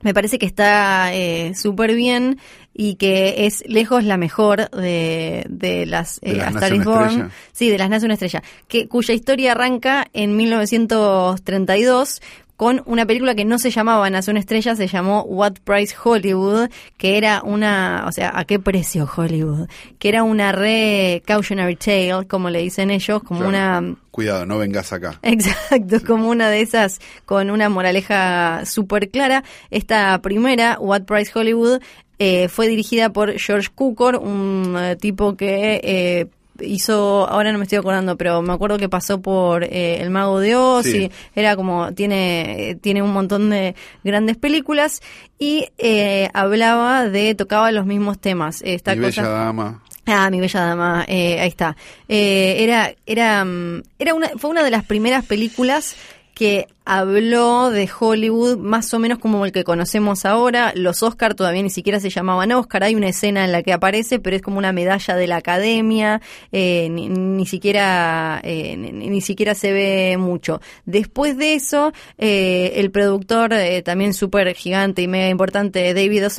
Me 0.02 0.14
parece 0.14 0.38
que 0.38 0.46
está 0.46 1.12
eh, 1.14 1.52
súper 1.54 1.94
bien 1.94 2.38
y 2.72 2.94
que 2.94 3.46
es 3.46 3.62
lejos 3.66 4.04
la 4.04 4.16
mejor 4.16 4.70
de, 4.70 5.44
de 5.48 5.84
las, 5.86 6.20
¿De 6.20 6.30
eh, 6.32 6.36
las 6.36 6.46
A 6.46 6.50
Nace 6.52 6.66
Star 6.66 6.74
is 6.74 6.86
una 6.86 6.98
Born. 6.98 7.30
Sí, 7.52 7.68
de 7.68 7.76
las 7.78 7.90
Nace 7.90 8.06
una 8.06 8.14
estrella, 8.14 8.42
que, 8.68 8.88
cuya 8.88 9.12
historia 9.12 9.52
arranca 9.52 10.06
en 10.12 10.36
1932 10.36 12.22
con 12.60 12.82
una 12.84 13.06
película 13.06 13.34
que 13.34 13.46
no 13.46 13.58
se 13.58 13.70
llamaba 13.70 14.10
Nace 14.10 14.30
una 14.30 14.40
estrella, 14.40 14.76
se 14.76 14.86
llamó 14.86 15.22
What 15.22 15.54
Price 15.64 15.96
Hollywood, 16.04 16.68
que 16.98 17.16
era 17.16 17.40
una, 17.42 18.04
o 18.06 18.12
sea, 18.12 18.32
¿a 18.38 18.44
qué 18.44 18.58
precio 18.58 19.08
Hollywood? 19.16 19.66
Que 19.98 20.10
era 20.10 20.24
una 20.24 20.52
re 20.52 21.22
cautionary 21.24 21.76
tale, 21.76 22.26
como 22.28 22.50
le 22.50 22.58
dicen 22.60 22.90
ellos, 22.90 23.22
como 23.22 23.40
Claro. 23.40 23.48
una 23.48 23.96
Cuidado, 24.10 24.44
no 24.44 24.58
vengas 24.58 24.92
acá. 24.92 25.18
Exacto, 25.22 26.04
como 26.06 26.28
una 26.28 26.50
de 26.50 26.60
esas 26.60 27.00
con 27.24 27.48
una 27.48 27.70
moraleja 27.70 28.66
súper 28.66 29.08
clara. 29.08 29.42
Esta 29.70 30.20
primera, 30.20 30.76
What 30.78 31.04
Price 31.04 31.32
Hollywood, 31.34 31.80
eh, 32.18 32.48
fue 32.48 32.68
dirigida 32.68 33.10
por 33.10 33.38
George 33.38 33.70
Cukor, 33.74 34.16
un 34.16 34.76
eh, 34.78 34.96
tipo 34.96 35.34
que 35.34 35.80
eh, 35.82 36.26
hizo, 36.62 37.28
ahora 37.28 37.52
no 37.52 37.58
me 37.58 37.64
estoy 37.64 37.78
acordando, 37.78 38.16
pero 38.16 38.42
me 38.42 38.52
acuerdo 38.52 38.78
que 38.78 38.88
pasó 38.88 39.20
por 39.20 39.64
eh, 39.64 40.00
El 40.00 40.10
Mago 40.10 40.40
de 40.40 40.56
Oz 40.56 40.84
Sí. 40.86 41.04
y 41.04 41.10
era 41.38 41.56
como, 41.56 41.92
tiene, 41.94 42.78
tiene 42.80 43.02
un 43.02 43.12
montón 43.12 43.50
de 43.50 43.74
grandes 44.04 44.36
películas 44.36 45.00
y 45.38 45.68
eh, 45.78 46.28
hablaba 46.34 47.08
de, 47.08 47.34
tocaba 47.34 47.70
los 47.72 47.86
mismos 47.86 48.18
temas. 48.18 48.62
Esta 48.62 48.94
Mi 48.94 49.02
cosa, 49.06 49.22
bella 49.22 49.32
dama. 49.34 49.82
Ah, 50.06 50.28
mi 50.30 50.40
bella 50.40 50.60
dama, 50.60 51.04
eh, 51.06 51.40
ahí 51.40 51.48
está. 51.48 51.76
Eh, 52.08 52.56
era, 52.60 52.92
era, 53.06 53.44
mm, 53.44 53.82
era 53.98 54.14
una, 54.14 54.28
fue 54.36 54.50
una 54.50 54.64
de 54.64 54.70
las 54.70 54.84
primeras 54.84 55.24
películas 55.24 55.94
que 56.40 56.68
habló 56.86 57.68
de 57.68 57.86
Hollywood 58.00 58.56
más 58.56 58.94
o 58.94 58.98
menos 58.98 59.18
como 59.18 59.44
el 59.44 59.52
que 59.52 59.62
conocemos 59.62 60.24
ahora. 60.24 60.72
Los 60.74 61.02
Oscar 61.02 61.34
todavía 61.34 61.62
ni 61.62 61.68
siquiera 61.68 62.00
se 62.00 62.08
llamaban 62.08 62.50
Oscar. 62.52 62.82
Hay 62.82 62.94
una 62.94 63.10
escena 63.10 63.44
en 63.44 63.52
la 63.52 63.62
que 63.62 63.74
aparece, 63.74 64.20
pero 64.20 64.36
es 64.36 64.40
como 64.40 64.56
una 64.56 64.72
medalla 64.72 65.16
de 65.16 65.26
la 65.26 65.36
academia. 65.36 66.22
eh, 66.50 66.88
ni, 66.90 67.10
ni 67.10 67.44
siquiera 67.44 68.40
eh, 68.42 68.74
ni, 68.74 69.20
siquiera 69.20 69.54
se 69.54 69.70
ve 69.74 70.16
mucho. 70.16 70.62
Después 70.86 71.36
de 71.36 71.52
eso, 71.52 71.92
eh, 72.16 72.72
el 72.76 72.90
productor 72.90 73.52
eh, 73.52 73.82
también 73.82 74.14
súper 74.14 74.54
gigante 74.54 75.02
y 75.02 75.08
mega 75.08 75.28
importante, 75.28 75.92
David 75.92 76.26
O. 76.26 76.30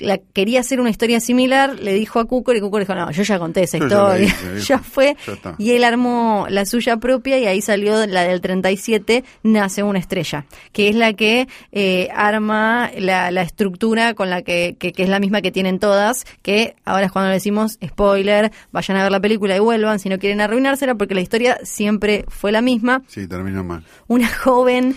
La, 0.00 0.18
quería 0.18 0.60
hacer 0.60 0.80
una 0.80 0.90
historia 0.90 1.20
similar, 1.20 1.78
le 1.78 1.94
dijo 1.94 2.18
a 2.18 2.24
Cukor 2.24 2.56
y 2.56 2.60
Cukor 2.60 2.80
dijo, 2.80 2.94
no, 2.94 3.10
yo 3.10 3.22
ya 3.22 3.38
conté 3.38 3.62
esa 3.62 3.78
Yo 3.78 3.88
ya 3.88 3.96
la 3.96 4.20
historia, 4.20 4.54
hice, 4.54 4.60
ya 4.66 4.78
fue, 4.78 5.16
Ya 5.26 5.54
y 5.58 5.72
él 5.72 5.84
armó 5.84 6.46
la 6.48 6.66
suya 6.66 6.96
propia 6.96 7.38
y 7.38 7.46
ahí 7.46 7.60
salió 7.60 8.06
la 8.06 8.22
del 8.22 8.40
37, 8.40 9.24
Nace 9.42 9.82
una 9.82 9.98
estrella, 9.98 10.46
que 10.72 10.88
es 10.88 10.96
la 10.96 11.12
que 11.12 11.48
eh, 11.72 12.08
arma 12.14 12.90
la, 12.96 13.30
la 13.30 13.42
estructura 13.42 14.14
con 14.14 14.30
la 14.30 14.42
que, 14.42 14.76
que, 14.78 14.92
que 14.92 15.02
es 15.02 15.08
la 15.08 15.20
misma 15.20 15.42
que 15.42 15.50
tienen 15.50 15.78
todas, 15.78 16.24
que 16.42 16.76
ahora 16.84 17.06
es 17.06 17.12
cuando 17.12 17.28
le 17.28 17.34
decimos, 17.34 17.78
spoiler, 17.84 18.50
vayan 18.72 18.96
a 18.96 19.02
ver 19.02 19.12
la 19.12 19.20
película 19.20 19.56
y 19.56 19.60
vuelvan 19.60 19.98
si 19.98 20.08
no 20.08 20.18
quieren 20.18 20.40
arruinársela, 20.40 20.94
porque 20.94 21.14
la 21.14 21.20
historia 21.20 21.58
siempre 21.62 22.24
fue 22.28 22.52
la 22.52 22.62
misma. 22.62 23.02
Sí, 23.06 23.26
terminó 23.26 23.62
mal. 23.64 23.84
una 24.08 24.28
joven 24.28 24.96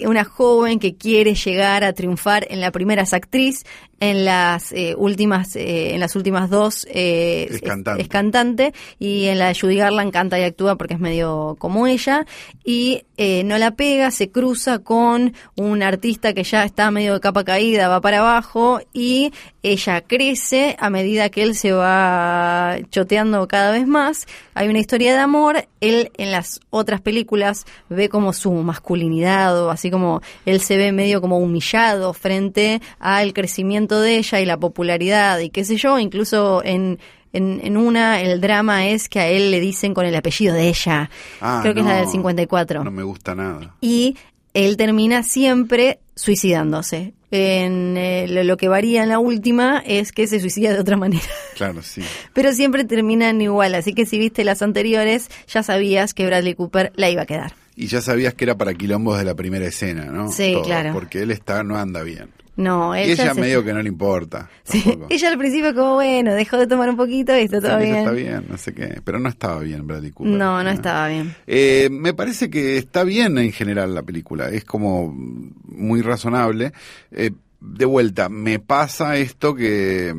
una 0.00 0.24
joven 0.24 0.78
que 0.78 0.96
quiere 0.96 1.34
llegar 1.34 1.84
a 1.84 1.92
triunfar 1.92 2.46
en 2.50 2.60
la 2.60 2.72
primera 2.72 3.02
es 3.02 3.12
actriz 3.12 3.64
en 4.00 4.24
las 4.24 4.72
eh, 4.72 4.94
últimas 4.96 5.56
eh, 5.56 5.94
en 5.94 6.00
las 6.00 6.16
últimas 6.16 6.50
dos 6.50 6.86
eh, 6.90 7.48
Es 7.50 7.60
cantante. 7.60 8.02
es 8.02 8.08
cantante 8.08 8.74
y 8.98 9.26
en 9.26 9.38
la 9.38 9.48
de 9.48 9.54
Judy 9.58 9.76
Garland 9.76 10.12
canta 10.12 10.38
y 10.38 10.42
actúa 10.42 10.76
porque 10.76 10.94
es 10.94 11.00
medio 11.00 11.56
como 11.58 11.86
ella 11.86 12.26
y 12.64 13.04
eh, 13.16 13.44
no 13.44 13.58
la 13.58 13.72
pega 13.72 14.10
se 14.10 14.30
cruza 14.30 14.80
con 14.80 15.34
un 15.56 15.82
artista 15.82 16.32
que 16.32 16.42
ya 16.42 16.64
está 16.64 16.90
medio 16.90 17.14
de 17.14 17.20
capa 17.20 17.44
caída 17.44 17.88
va 17.88 18.00
para 18.00 18.18
abajo 18.18 18.80
y 18.92 19.32
ella 19.62 20.00
crece 20.02 20.76
a 20.78 20.90
medida 20.90 21.28
que 21.28 21.42
él 21.42 21.54
se 21.54 21.72
va 21.72 22.76
choteando 22.90 23.46
cada 23.48 23.72
vez 23.72 23.86
más 23.86 24.26
hay 24.54 24.68
una 24.68 24.80
historia 24.80 25.14
de 25.14 25.20
amor 25.20 25.68
él 25.80 26.10
en 26.16 26.32
las 26.32 26.60
otras 26.70 27.00
películas 27.00 27.64
ve 27.88 28.08
como 28.08 28.32
su 28.32 28.52
masculinidad 28.52 29.62
o 29.62 29.70
así 29.70 29.90
como 29.90 30.20
él 30.44 30.60
se 30.60 30.76
ve 30.76 30.92
medio 30.92 31.20
como 31.20 31.38
humillado 31.38 32.12
frente 32.12 32.80
al 32.98 33.32
crecimiento 33.32 33.83
de 34.00 34.16
ella 34.18 34.40
y 34.40 34.46
la 34.46 34.56
popularidad 34.58 35.38
y 35.40 35.50
qué 35.50 35.64
sé 35.64 35.76
yo, 35.76 35.98
incluso 35.98 36.62
en, 36.64 36.98
en, 37.32 37.60
en 37.62 37.76
una 37.76 38.20
el 38.20 38.40
drama 38.40 38.86
es 38.88 39.08
que 39.08 39.20
a 39.20 39.28
él 39.28 39.50
le 39.50 39.60
dicen 39.60 39.94
con 39.94 40.06
el 40.06 40.14
apellido 40.14 40.54
de 40.54 40.68
ella, 40.68 41.10
Ah, 41.40 41.60
creo 41.62 41.74
que 41.74 41.80
es 41.80 41.86
la 41.86 41.96
del 41.96 42.08
54 42.08 42.84
No 42.84 42.90
me 42.90 43.02
gusta 43.02 43.34
nada. 43.34 43.74
y 43.80 44.16
él 44.54 44.76
termina 44.76 45.22
siempre 45.24 45.98
suicidándose. 46.14 47.12
En, 47.32 47.96
eh, 47.96 48.26
lo, 48.28 48.44
lo 48.44 48.56
que 48.56 48.68
varía 48.68 49.02
en 49.02 49.08
la 49.08 49.18
última 49.18 49.82
es 49.84 50.12
que 50.12 50.28
se 50.28 50.38
suicida 50.38 50.72
de 50.72 50.78
otra 50.78 50.96
manera. 50.96 51.24
Claro, 51.56 51.82
sí. 51.82 52.02
Pero 52.32 52.52
siempre 52.52 52.84
terminan 52.84 53.40
igual, 53.40 53.74
así 53.74 53.92
que 53.94 54.06
si 54.06 54.18
viste 54.18 54.44
las 54.44 54.62
anteriores, 54.62 55.28
ya 55.48 55.62
sabías 55.64 56.14
que 56.14 56.26
Bradley 56.26 56.54
Cooper 56.54 56.92
la 56.96 57.10
iba 57.10 57.22
a 57.22 57.26
quedar. 57.26 57.54
Y 57.76 57.86
ya 57.88 58.00
sabías 58.00 58.34
que 58.34 58.44
era 58.44 58.56
para 58.56 58.74
quilombos 58.74 59.18
de 59.18 59.24
la 59.24 59.34
primera 59.34 59.66
escena, 59.66 60.04
¿no? 60.06 60.30
Sí, 60.30 60.56
claro. 60.64 60.92
Porque 60.92 61.22
él 61.22 61.30
está, 61.30 61.62
no 61.64 61.76
anda 61.76 62.02
bien. 62.02 62.28
No, 62.56 62.96
Y 62.96 63.00
ella, 63.00 63.24
ella 63.24 63.34
se- 63.34 63.40
medio 63.40 63.64
que 63.64 63.72
no 63.72 63.82
le 63.82 63.88
importa. 63.88 64.48
Sí, 64.62 64.80
ella 65.10 65.28
al 65.32 65.38
principio 65.38 65.74
como 65.74 65.94
bueno, 65.94 66.32
dejó 66.34 66.56
de 66.56 66.68
tomar 66.68 66.88
un 66.88 66.96
poquito 66.96 67.36
y 67.36 67.42
está 67.42 67.60
todo 67.60 67.78
bien. 67.78 67.96
Está 67.96 68.12
bien, 68.12 68.44
no 68.48 68.56
sé 68.58 68.72
qué. 68.72 69.00
Pero 69.04 69.18
no 69.18 69.28
estaba 69.28 69.58
bien 69.58 69.84
Bradley 69.88 70.12
Cooper. 70.12 70.32
No, 70.34 70.62
no 70.62 70.70
estaba 70.70 71.08
bien. 71.08 71.34
Eh, 71.48 71.88
me 71.90 72.14
parece 72.14 72.50
que 72.50 72.78
está 72.78 73.02
bien 73.02 73.38
en 73.38 73.50
general 73.50 73.92
la 73.92 74.02
película, 74.04 74.50
es 74.50 74.64
como 74.64 75.12
muy 75.12 76.00
razonable. 76.00 76.72
Eh, 77.10 77.32
de 77.60 77.84
vuelta, 77.86 78.28
me 78.28 78.60
pasa 78.60 79.16
esto 79.16 79.56
que 79.56 80.14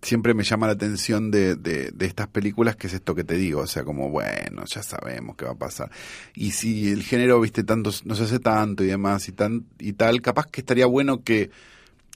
siempre 0.00 0.32
me 0.34 0.44
llama 0.44 0.66
la 0.66 0.74
atención 0.74 1.30
de, 1.30 1.56
de, 1.56 1.90
de 1.92 2.06
estas 2.06 2.28
películas, 2.28 2.76
que 2.76 2.86
es 2.86 2.94
esto 2.94 3.14
que 3.14 3.24
te 3.24 3.34
digo, 3.34 3.62
o 3.62 3.66
sea, 3.66 3.82
como 3.84 4.10
bueno, 4.10 4.64
ya 4.66 4.82
sabemos 4.82 5.36
qué 5.36 5.44
va 5.44 5.52
a 5.52 5.58
pasar. 5.58 5.90
Y 6.34 6.52
si 6.52 6.90
el 6.90 7.02
género, 7.02 7.40
viste, 7.40 7.64
tanto, 7.64 7.90
no 8.04 8.14
se 8.14 8.24
hace 8.24 8.38
tanto 8.38 8.84
y 8.84 8.86
demás 8.86 9.28
y, 9.28 9.32
tan, 9.32 9.64
y 9.78 9.94
tal, 9.94 10.20
capaz 10.22 10.46
que 10.46 10.60
estaría 10.60 10.86
bueno 10.86 11.22
que 11.24 11.50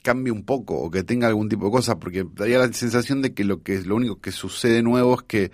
cambie 0.02 0.32
un 0.32 0.44
poco 0.44 0.74
o 0.78 0.90
que 0.90 1.02
tenga 1.04 1.26
algún 1.28 1.48
tipo 1.48 1.66
de 1.66 1.70
cosa, 1.72 1.98
porque 1.98 2.24
daría 2.34 2.58
la 2.58 2.72
sensación 2.72 3.22
de 3.22 3.34
que 3.34 3.44
lo 3.44 3.62
que 3.62 3.80
lo 3.82 3.96
único 3.96 4.20
que 4.20 4.32
sucede 4.32 4.82
nuevo 4.82 5.14
es 5.14 5.22
que 5.22 5.52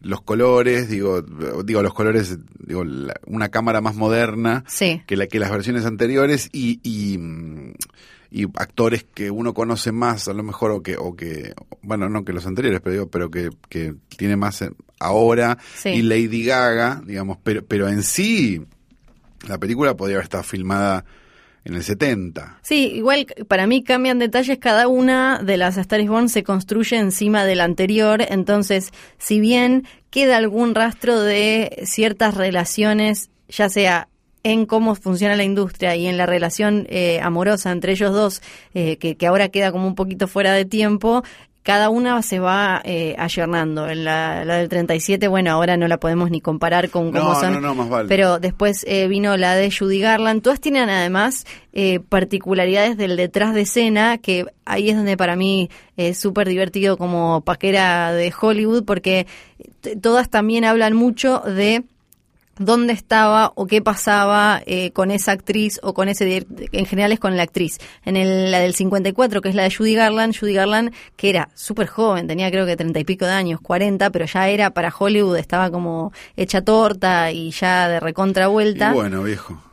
los 0.00 0.20
colores, 0.22 0.88
digo, 0.88 1.22
digo 1.64 1.82
los 1.82 1.92
colores, 1.94 2.38
digo, 2.64 2.84
la- 2.84 3.18
una 3.26 3.48
cámara 3.48 3.80
más 3.80 3.96
moderna 3.96 4.62
Sí. 4.68 5.02
que 5.06 5.16
la 5.16 5.26
que 5.26 5.40
las 5.40 5.50
versiones 5.50 5.84
anteriores 5.84 6.48
y, 6.52 6.78
y, 6.84 7.18
y 8.30 8.44
actores 8.44 9.04
que 9.14 9.30
uno 9.30 9.54
conoce 9.54 9.90
más 9.92 10.28
a 10.28 10.34
lo 10.34 10.42
mejor 10.42 10.70
o 10.70 10.82
que 10.82 10.96
o 10.98 11.16
que 11.16 11.54
bueno 11.82 12.08
no 12.08 12.24
que 12.24 12.32
los 12.32 12.46
anteriores 12.46 12.80
pero 12.82 12.92
digo 12.92 13.06
pero 13.08 13.30
que, 13.30 13.50
que 13.68 13.94
tiene 14.16 14.36
más 14.36 14.60
eh, 14.62 14.70
ahora 15.00 15.56
Sí. 15.76 15.88
y 15.90 16.02
Lady 16.02 16.44
Gaga 16.44 17.00
digamos 17.06 17.38
pero 17.42 17.64
pero 17.64 17.88
en 17.88 18.02
sí 18.02 18.60
la 19.48 19.56
película 19.58 19.96
podría 19.96 20.16
haber 20.16 20.24
estado 20.24 20.42
filmada 20.42 21.04
en 21.64 21.74
el 21.74 21.82
70 21.82 22.58
Sí, 22.62 22.92
igual 22.94 23.26
para 23.46 23.66
mí 23.66 23.82
cambian 23.82 24.18
detalles, 24.18 24.58
cada 24.58 24.88
una 24.88 25.40
de 25.42 25.56
las 25.56 25.76
Star 25.78 26.00
is 26.00 26.08
Born 26.08 26.28
se 26.28 26.42
construye 26.42 26.96
encima 26.98 27.44
de 27.44 27.54
la 27.56 27.64
anterior, 27.64 28.22
entonces 28.28 28.90
si 29.18 29.40
bien 29.40 29.86
queda 30.10 30.36
algún 30.38 30.74
rastro 30.74 31.20
de 31.20 31.82
ciertas 31.84 32.34
relaciones, 32.36 33.30
ya 33.48 33.68
sea 33.68 34.08
en 34.42 34.66
cómo 34.66 34.94
funciona 34.94 35.36
la 35.36 35.44
industria 35.44 35.96
y 35.96 36.06
en 36.06 36.16
la 36.16 36.26
relación 36.26 36.86
eh, 36.90 37.20
amorosa 37.22 37.70
entre 37.72 37.92
ellos 37.92 38.12
dos, 38.12 38.42
eh, 38.74 38.96
que, 38.96 39.16
que 39.16 39.26
ahora 39.26 39.48
queda 39.48 39.72
como 39.72 39.86
un 39.86 39.94
poquito 39.94 40.28
fuera 40.28 40.52
de 40.52 40.64
tiempo, 40.64 41.22
cada 41.68 41.90
una 41.90 42.22
se 42.22 42.38
va 42.38 42.80
eh, 42.82 43.14
ayornando. 43.18 43.90
En 43.90 44.02
la, 44.02 44.42
la 44.46 44.54
del 44.56 44.70
37, 44.70 45.28
bueno, 45.28 45.50
ahora 45.50 45.76
no 45.76 45.86
la 45.86 45.98
podemos 45.98 46.30
ni 46.30 46.40
comparar 46.40 46.88
con 46.88 47.12
cómo 47.12 47.34
No, 47.34 47.38
son. 47.40 47.52
no, 47.52 47.60
no, 47.60 47.74
más 47.74 47.90
vale. 47.90 48.08
Pero 48.08 48.38
después 48.38 48.86
eh, 48.88 49.06
vino 49.06 49.36
la 49.36 49.54
de 49.54 49.70
Judy 49.70 50.00
Garland. 50.00 50.40
Todas 50.40 50.60
tienen 50.62 50.88
además 50.88 51.44
eh, 51.74 52.00
particularidades 52.00 52.96
del 52.96 53.18
detrás 53.18 53.52
de 53.52 53.62
escena, 53.62 54.16
que 54.16 54.46
ahí 54.64 54.88
es 54.88 54.96
donde 54.96 55.18
para 55.18 55.36
mí 55.36 55.68
es 55.98 56.16
súper 56.16 56.48
divertido 56.48 56.96
como 56.96 57.42
paquera 57.42 58.12
de 58.14 58.32
Hollywood, 58.40 58.86
porque 58.86 59.26
todas 60.00 60.30
también 60.30 60.64
hablan 60.64 60.94
mucho 60.94 61.40
de 61.40 61.84
dónde 62.58 62.92
estaba 62.92 63.52
o 63.54 63.66
qué 63.66 63.82
pasaba 63.82 64.60
eh, 64.66 64.90
con 64.92 65.10
esa 65.10 65.32
actriz 65.32 65.80
o 65.82 65.94
con 65.94 66.08
ese 66.08 66.46
en 66.72 66.86
general 66.86 67.12
es 67.12 67.20
con 67.20 67.36
la 67.36 67.42
actriz. 67.42 67.78
En 68.04 68.16
el, 68.16 68.50
la 68.50 68.60
del 68.60 68.74
54, 68.74 69.40
que 69.40 69.48
es 69.48 69.54
la 69.54 69.64
de 69.64 69.74
Judy 69.74 69.94
Garland, 69.94 70.36
Judy 70.38 70.52
Garland, 70.52 70.92
que 71.16 71.30
era 71.30 71.48
súper 71.54 71.86
joven, 71.86 72.26
tenía 72.26 72.50
creo 72.50 72.66
que 72.66 72.76
treinta 72.76 73.00
y 73.00 73.04
pico 73.04 73.24
de 73.24 73.32
años, 73.32 73.60
40, 73.60 74.10
pero 74.10 74.26
ya 74.26 74.48
era 74.48 74.70
para 74.70 74.92
Hollywood, 74.96 75.36
estaba 75.36 75.70
como 75.70 76.12
hecha 76.36 76.62
torta 76.62 77.32
y 77.32 77.50
ya 77.50 77.88
de 77.88 78.00
recontra 78.00 78.48
vuelta. 78.48 78.92
bueno 78.92 79.22
viejo 79.22 79.67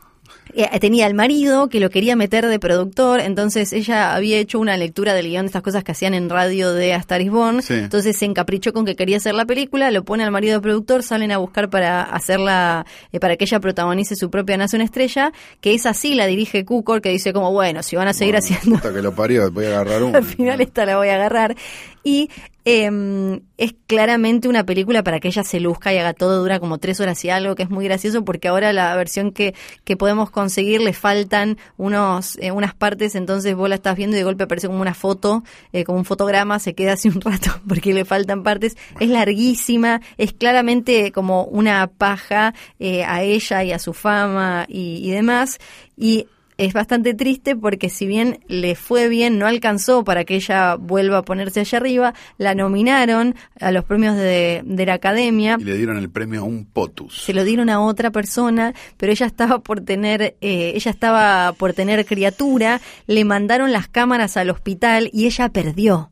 tenía 0.80 1.06
el 1.08 1.14
marido 1.14 1.68
que 1.70 1.80
lo 1.80 1.90
quería 1.90 2.16
meter 2.16 2.48
de 2.48 2.60
productor, 2.60 3.20
entonces 3.20 3.74
ella 3.74 4.16
había 4.16 4.38
hecho 4.38 4.60
una 4.60 4.78
lectura 4.78 5.14
del 5.14 5.28
guion 5.28 5.44
de 5.46 5.48
estas 5.48 5.62
cosas 5.62 5.84
que 5.84 5.92
hacían 5.92 6.14
en 6.14 6.30
radio 6.30 6.74
de 6.74 6.94
A 6.94 6.98
Star 6.98 7.22
is 7.22 7.30
Born, 7.32 7.62
Sí. 7.62 7.74
entonces 7.74 8.16
se 8.18 8.26
encaprichó 8.26 8.72
con 8.74 8.86
que 8.86 8.96
quería 8.96 9.18
hacer 9.18 9.36
la 9.36 9.46
película, 9.46 9.92
lo 9.92 10.04
pone 10.04 10.24
al 10.24 10.32
marido 10.32 10.56
de 10.56 10.62
productor, 10.62 11.04
salen 11.04 11.32
a 11.32 11.38
buscar 11.38 11.70
para 11.70 12.04
hacerla, 12.04 12.86
eh, 13.12 13.20
para 13.20 13.36
que 13.38 13.44
ella 13.46 13.60
protagonice 13.60 14.16
su 14.16 14.30
propia 14.30 14.58
Nace 14.58 14.76
una 14.78 14.86
estrella, 14.86 15.34
que 15.62 15.74
es 15.74 15.86
así, 15.86 16.16
la 16.16 16.26
dirige 16.26 16.64
Cukor, 16.66 17.02
que 17.02 17.10
dice 17.10 17.34
como, 17.34 17.52
bueno, 17.52 17.84
si 17.84 17.96
van 17.96 18.08
a 18.08 18.14
seguir 18.14 18.36
Bueno, 18.36 18.46
haciendo 18.46 18.76
puta 18.78 18.94
que 18.94 19.02
lo 19.02 19.14
parió 19.14 19.52
voy 19.52 19.66
a 19.66 19.70
agarrar 19.82 20.04
uno 20.04 20.18
al 20.18 20.24
final 20.24 20.62
esta 20.62 20.86
la 20.86 20.98
voy 20.98 21.10
a 21.10 21.16
agarrar. 21.16 21.56
Y 22.04 22.30
eh, 22.66 23.42
es 23.58 23.76
claramente 23.88 24.48
una 24.48 24.66
película 24.66 25.04
para 25.04 25.20
que 25.20 25.28
ella 25.28 25.44
se 25.44 25.60
luzca 25.60 25.94
y 25.94 25.98
haga 25.98 26.14
todo, 26.14 26.40
dura 26.40 26.60
como 26.60 26.80
tres 26.80 27.00
horas 27.00 27.24
y 27.24 27.30
algo, 27.30 27.56
que 27.56 27.64
es 27.64 27.70
muy 27.70 27.86
gracioso 27.86 28.26
porque 28.26 28.48
ahora 28.48 28.74
la 28.74 28.96
versión 28.96 29.32
que, 29.32 29.54
que 29.84 29.96
podemos 29.96 30.32
conseguir 30.32 30.82
le 30.82 30.94
faltan 30.94 31.58
unos 31.78 32.38
eh, 32.42 32.52
unas 32.52 32.74
partes, 32.74 33.16
entonces 33.16 33.56
vos 33.56 33.70
la 33.70 33.76
estás 33.76 33.96
viendo 33.96 34.16
y 34.16 34.20
de 34.20 34.24
golpe 34.24 34.44
aparece 34.44 34.68
como 34.68 34.82
una 34.82 34.94
foto, 34.96 35.44
eh, 35.74 35.84
como 35.84 36.00
un 36.00 36.06
fotograma, 36.06 36.60
se 36.60 36.74
queda 36.74 36.94
así 36.94 37.08
un 37.08 37.22
rato 37.22 37.52
porque 37.68 37.94
le 37.94 38.04
faltan 38.04 38.44
partes. 38.44 38.76
Es 39.00 39.10
larguísima, 39.10 40.02
es 40.18 40.34
claramente 40.34 41.12
como 41.12 41.46
una 41.46 41.88
paja 41.88 42.54
eh, 42.80 43.04
a 43.04 43.22
ella 43.22 43.64
y 43.64 43.72
a 43.72 43.80
su 43.80 43.94
fama 43.94 44.66
y, 44.68 45.08
y 45.08 45.12
demás. 45.12 45.60
Y 45.96 46.28
es 46.58 46.74
bastante 46.74 47.14
triste 47.14 47.56
porque 47.56 47.90
si 47.90 48.08
bien 48.08 48.40
le 48.48 48.76
fue 48.76 49.08
bien, 49.08 49.38
no 49.40 49.48
alcanzó 49.48 50.04
para 50.04 50.26
que 50.26 50.36
ella 50.36 50.76
vuelva 50.76 51.20
a 51.20 51.22
ponerse 51.24 51.60
allá 51.60 51.78
arriba, 51.78 52.14
la 52.38 52.56
nominaron 52.56 53.36
a 53.60 53.72
los 53.72 53.84
premios 53.86 54.16
de, 54.16 54.62
de 54.66 54.86
la 54.86 54.94
academia. 54.94 55.58
Y 55.60 55.64
le 55.64 55.78
dieron 55.78 55.98
el 55.98 56.10
premio 56.10 56.42
a 56.42 56.44
un 56.44 56.66
POTUS. 56.66 57.24
Se 57.24 57.34
lo 57.34 57.44
dieron 57.44 57.70
a 57.70 57.82
otra 57.82 58.12
persona, 58.12 58.74
pero 58.98 59.12
ella 59.12 59.26
estaba 59.26 59.60
por 59.60 59.82
tener, 59.82 60.36
eh, 60.42 60.74
ella 60.76 60.92
estaba 60.92 61.54
por 61.54 61.74
tener 61.74 62.06
criatura, 62.06 62.82
le 63.08 63.26
mandaron 63.26 63.72
las 63.72 63.88
cámaras 63.88 64.38
al 64.38 64.50
hospital 64.50 65.10
y 65.12 65.26
ella 65.26 65.50
perdió. 65.50 66.12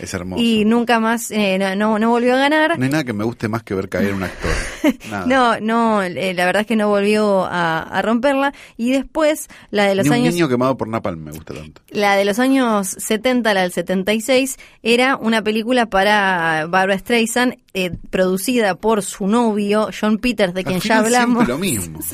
Es 0.00 0.14
hermoso. 0.14 0.42
Y 0.42 0.64
nunca 0.64 0.98
más, 1.00 1.30
eh, 1.30 1.58
no, 1.76 1.98
no, 1.98 2.10
volvió 2.10 2.34
a 2.34 2.38
ganar. 2.38 2.78
No 2.78 2.84
hay 2.84 2.90
nada 2.90 3.04
que 3.04 3.12
me 3.12 3.24
guste 3.24 3.48
más 3.48 3.62
que 3.62 3.74
ver 3.74 3.88
caer 3.88 4.14
un 4.14 4.22
actor. 4.22 4.50
Nada. 5.10 5.26
No, 5.26 5.60
no, 5.60 6.02
eh, 6.02 6.32
la 6.34 6.44
verdad 6.46 6.62
es 6.62 6.66
que 6.66 6.76
no 6.76 6.88
volvió 6.88 7.44
a, 7.44 7.80
a 7.82 8.02
romperla. 8.02 8.52
Y 8.76 8.92
después, 8.92 9.48
la 9.70 9.84
de 9.84 9.94
los 9.94 10.04
Ni 10.06 10.10
un 10.10 10.14
años... 10.16 10.34
niño 10.34 10.48
quemado 10.48 10.76
por 10.76 10.88
Napalm 10.88 11.20
me 11.22 11.32
gusta 11.32 11.52
tanto. 11.54 11.82
La 11.90 12.16
de 12.16 12.24
los 12.24 12.38
años 12.38 12.88
70, 12.98 13.52
la 13.54 13.62
del 13.62 13.72
76, 13.72 14.56
era 14.82 15.16
una 15.16 15.42
película 15.42 15.86
para 15.86 16.66
Barbara 16.66 16.98
Streisand, 16.98 17.56
eh, 17.74 17.92
producida 18.10 18.74
por 18.74 19.02
su 19.02 19.26
novio, 19.28 19.90
John 19.98 20.18
Peters, 20.18 20.54
de 20.54 20.60
Al 20.60 20.66
quien 20.66 20.80
ya 20.80 20.98
hablamos. 20.98 21.44
siempre 21.46 21.54
lo 21.54 21.58
mismo. 21.58 21.98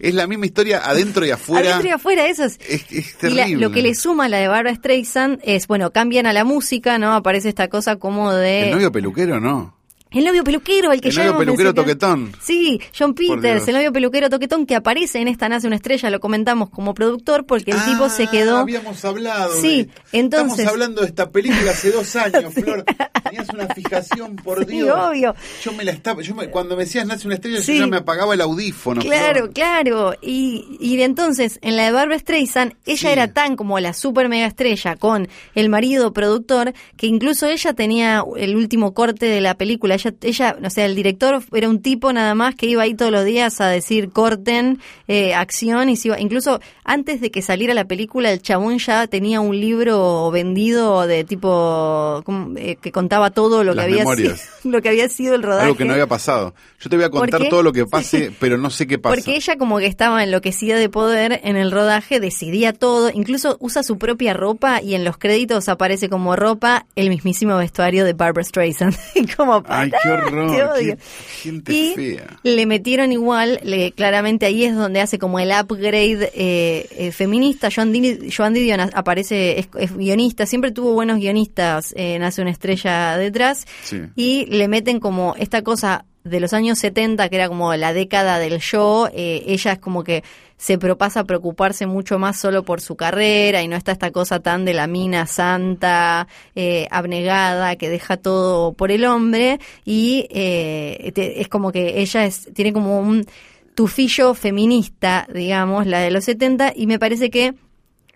Es 0.00 0.14
la 0.14 0.26
misma 0.26 0.46
historia 0.46 0.82
adentro 0.84 1.24
y 1.26 1.30
afuera. 1.30 1.70
Adentro 1.70 1.88
y 1.88 1.92
afuera, 1.92 2.26
eso 2.26 2.44
es. 2.44 2.58
Es, 2.68 2.82
es 2.92 2.92
Y 3.24 3.30
la- 3.34 3.44
terrible. 3.44 3.56
lo 3.66 3.72
que 3.72 3.82
le 3.82 3.94
suma 3.94 4.26
a 4.26 4.28
la 4.28 4.36
de 4.38 4.46
Barbara 4.46 4.74
Streisand 4.74 5.40
es, 5.42 5.66
bueno, 5.66 5.90
cambian 5.90 6.26
a 6.26 6.32
la 6.32 6.44
música, 6.44 6.98
¿no? 6.98 7.14
Aparece 7.26 7.48
esta 7.48 7.66
cosa 7.66 7.96
como 7.96 8.32
de... 8.32 8.66
¿El 8.66 8.70
novio 8.70 8.92
peluquero 8.92 9.40
no? 9.40 9.75
El 10.16 10.24
novio 10.24 10.42
peluquero, 10.44 10.92
el 10.92 11.00
que 11.00 11.08
El 11.10 11.16
novio 11.16 11.36
peluquero 11.38 11.74
toquetón. 11.74 12.32
Sí, 12.40 12.80
John 12.98 13.14
Peters, 13.14 13.66
el 13.68 13.74
novio 13.74 13.92
peluquero 13.92 14.30
toquetón 14.30 14.66
que 14.66 14.74
aparece 14.74 15.20
en 15.20 15.28
esta 15.28 15.48
Nace 15.48 15.66
una 15.66 15.76
estrella, 15.76 16.10
lo 16.10 16.20
comentamos 16.20 16.70
como 16.70 16.94
productor 16.94 17.44
porque 17.46 17.70
el 17.72 17.84
tipo 17.84 18.08
se 18.08 18.24
Ah, 18.24 18.30
quedó... 18.30 18.56
Habíamos 18.58 19.04
hablado. 19.04 19.52
Sí, 19.60 19.84
de- 19.84 20.18
entonces- 20.18 20.58
Estamos 20.60 20.72
hablando 20.72 21.00
de 21.02 21.08
esta 21.08 21.30
película 21.30 21.70
hace 21.70 21.90
dos 21.90 22.16
años, 22.16 22.52
Flor. 22.54 22.84
Tenías 23.24 23.48
una 23.52 23.66
fijación, 23.74 24.36
por 24.36 24.64
Sí, 24.66 24.72
Dios. 24.76 24.96
obvio. 24.98 25.34
Yo 25.62 25.72
me 25.72 25.84
la 25.84 25.90
estaba. 25.92 26.22
Yo 26.22 26.34
me- 26.34 26.48
cuando 26.50 26.76
me 26.76 26.84
decías 26.84 27.06
Nace 27.06 27.26
una 27.26 27.34
estrella, 27.34 27.60
Sí. 27.60 27.74
yo 27.74 27.80
ya 27.84 27.86
me 27.86 27.96
apagaba 27.98 28.34
el 28.34 28.40
audífono. 28.40 29.00
Claro, 29.02 29.34
Flor. 29.40 29.52
claro. 29.52 30.14
Y, 30.22 30.76
y 30.80 30.96
de 30.96 31.04
entonces, 31.04 31.58
en 31.62 31.76
la 31.76 31.84
de 31.84 31.92
Barbara 31.92 32.18
Streisand, 32.18 32.74
ella 32.86 33.12
era 33.12 33.32
tan 33.32 33.56
como 33.56 33.78
la 33.80 33.92
super 33.92 34.28
mega 34.28 34.46
estrella 34.46 34.96
con 34.96 35.28
el 35.54 35.68
marido 35.68 36.12
productor, 36.12 36.72
que 36.96 37.06
incluso 37.06 37.46
ella 37.46 37.72
tenía 37.74 38.24
el 38.36 38.56
último 38.56 38.94
corte 38.94 39.26
de 39.26 39.40
la 39.40 39.54
película. 39.56 39.94
Ella, 39.96 40.05
ella 40.22 40.56
o 40.62 40.70
sea, 40.70 40.86
el 40.86 40.94
director 40.94 41.42
era 41.52 41.68
un 41.68 41.80
tipo 41.80 42.12
nada 42.12 42.34
más 42.34 42.54
que 42.54 42.66
iba 42.66 42.82
ahí 42.82 42.94
todos 42.94 43.12
los 43.12 43.24
días 43.24 43.60
a 43.60 43.68
decir 43.68 44.10
corten, 44.10 44.78
eh, 45.08 45.34
acción, 45.34 45.88
y 45.88 45.96
se 45.96 46.08
iba. 46.08 46.20
Incluso 46.20 46.60
antes 46.84 47.20
de 47.20 47.30
que 47.30 47.42
saliera 47.42 47.74
la 47.74 47.86
película, 47.86 48.30
el 48.32 48.40
chabón 48.42 48.78
ya 48.78 49.06
tenía 49.06 49.40
un 49.40 49.58
libro 49.58 50.30
vendido 50.30 51.06
de 51.06 51.24
tipo 51.24 52.22
eh, 52.56 52.76
que 52.80 52.92
contaba 52.92 53.30
todo 53.30 53.64
lo 53.64 53.74
que 53.74 53.80
había 53.80 53.98
memorias. 53.98 54.40
sido, 54.40 54.72
lo 54.72 54.82
que 54.82 54.88
había 54.88 55.08
sido 55.08 55.34
el 55.34 55.42
rodaje. 55.42 55.64
Algo 55.64 55.76
que 55.76 55.84
no 55.84 55.92
había 55.92 56.06
pasado. 56.06 56.54
Yo 56.80 56.90
te 56.90 56.96
voy 56.96 57.04
a 57.04 57.10
¿Por 57.10 57.20
contar 57.20 57.48
todo 57.48 57.62
lo 57.62 57.72
que 57.72 57.86
pase, 57.86 58.32
pero 58.38 58.58
no 58.58 58.70
sé 58.70 58.86
qué 58.86 58.98
pasa. 58.98 59.14
Porque 59.14 59.36
ella 59.36 59.56
como 59.56 59.78
que 59.78 59.86
estaba 59.86 60.22
enloquecida 60.22 60.76
de 60.76 60.88
poder 60.88 61.40
en 61.44 61.56
el 61.56 61.70
rodaje, 61.70 62.20
decidía 62.20 62.72
todo, 62.72 63.10
incluso 63.12 63.56
usa 63.60 63.82
su 63.82 63.98
propia 63.98 64.34
ropa 64.34 64.82
y 64.82 64.94
en 64.94 65.04
los 65.04 65.18
créditos 65.18 65.68
aparece 65.68 66.08
como 66.08 66.36
ropa 66.36 66.86
el 66.94 67.08
mismísimo 67.08 67.56
vestuario 67.56 68.04
de 68.04 68.12
Barbara 68.12 68.44
Streisand. 68.44 68.96
Como, 69.36 69.62
Ay, 69.86 69.90
qué 70.02 70.08
"Pará, 70.08 70.26
horror. 70.26 70.50
te 70.56 70.62
odio". 70.64 70.96
qué 70.96 71.02
gente 71.50 71.72
Y 71.72 71.94
fea. 71.94 72.38
le 72.42 72.66
metieron 72.66 73.12
igual, 73.12 73.60
le, 73.62 73.92
claramente 73.92 74.46
ahí 74.46 74.64
es 74.64 74.74
donde 74.74 75.00
hace 75.00 75.18
como 75.18 75.38
el 75.38 75.50
upgrade 75.50 76.30
eh, 76.34 76.86
eh, 76.90 77.12
feminista. 77.12 77.68
Joan, 77.74 77.92
Di- 77.92 78.30
Joan 78.34 78.54
Didion 78.54 78.80
aparece, 78.94 79.58
es, 79.58 79.68
es 79.78 79.96
guionista, 79.96 80.46
siempre 80.46 80.70
tuvo 80.72 80.92
buenos 80.92 81.18
guionistas, 81.18 81.92
eh, 81.96 82.18
nace 82.18 82.42
una 82.42 82.50
estrella 82.50 83.16
detrás. 83.16 83.66
Sí. 83.84 84.00
Y 84.16 84.46
le 84.46 84.68
meten 84.68 85.00
como 85.00 85.34
esta 85.38 85.62
cosa 85.62 86.04
de 86.24 86.40
los 86.40 86.52
años 86.52 86.78
70, 86.80 87.28
que 87.28 87.36
era 87.36 87.48
como 87.48 87.72
la 87.76 87.92
década 87.92 88.40
del 88.40 88.58
show, 88.58 89.06
eh, 89.14 89.44
ella 89.46 89.72
es 89.72 89.78
como 89.78 90.02
que 90.02 90.24
se 90.56 90.78
propasa 90.78 91.20
a 91.20 91.24
preocuparse 91.24 91.86
mucho 91.86 92.18
más 92.18 92.38
solo 92.38 92.64
por 92.64 92.80
su 92.80 92.96
carrera 92.96 93.62
y 93.62 93.68
no 93.68 93.76
está 93.76 93.92
esta 93.92 94.10
cosa 94.10 94.40
tan 94.40 94.64
de 94.64 94.74
la 94.74 94.86
mina 94.86 95.26
santa, 95.26 96.28
eh, 96.54 96.86
abnegada, 96.90 97.76
que 97.76 97.88
deja 97.88 98.16
todo 98.16 98.72
por 98.72 98.90
el 98.90 99.04
hombre 99.04 99.60
y 99.84 100.26
eh, 100.30 101.12
es 101.14 101.48
como 101.48 101.72
que 101.72 102.00
ella 102.00 102.24
es, 102.24 102.48
tiene 102.54 102.72
como 102.72 103.00
un 103.00 103.26
tufillo 103.74 104.34
feminista, 104.34 105.28
digamos, 105.32 105.86
la 105.86 106.00
de 106.00 106.10
los 106.10 106.24
70 106.24 106.72
y 106.74 106.86
me 106.86 106.98
parece 106.98 107.30
que 107.30 107.54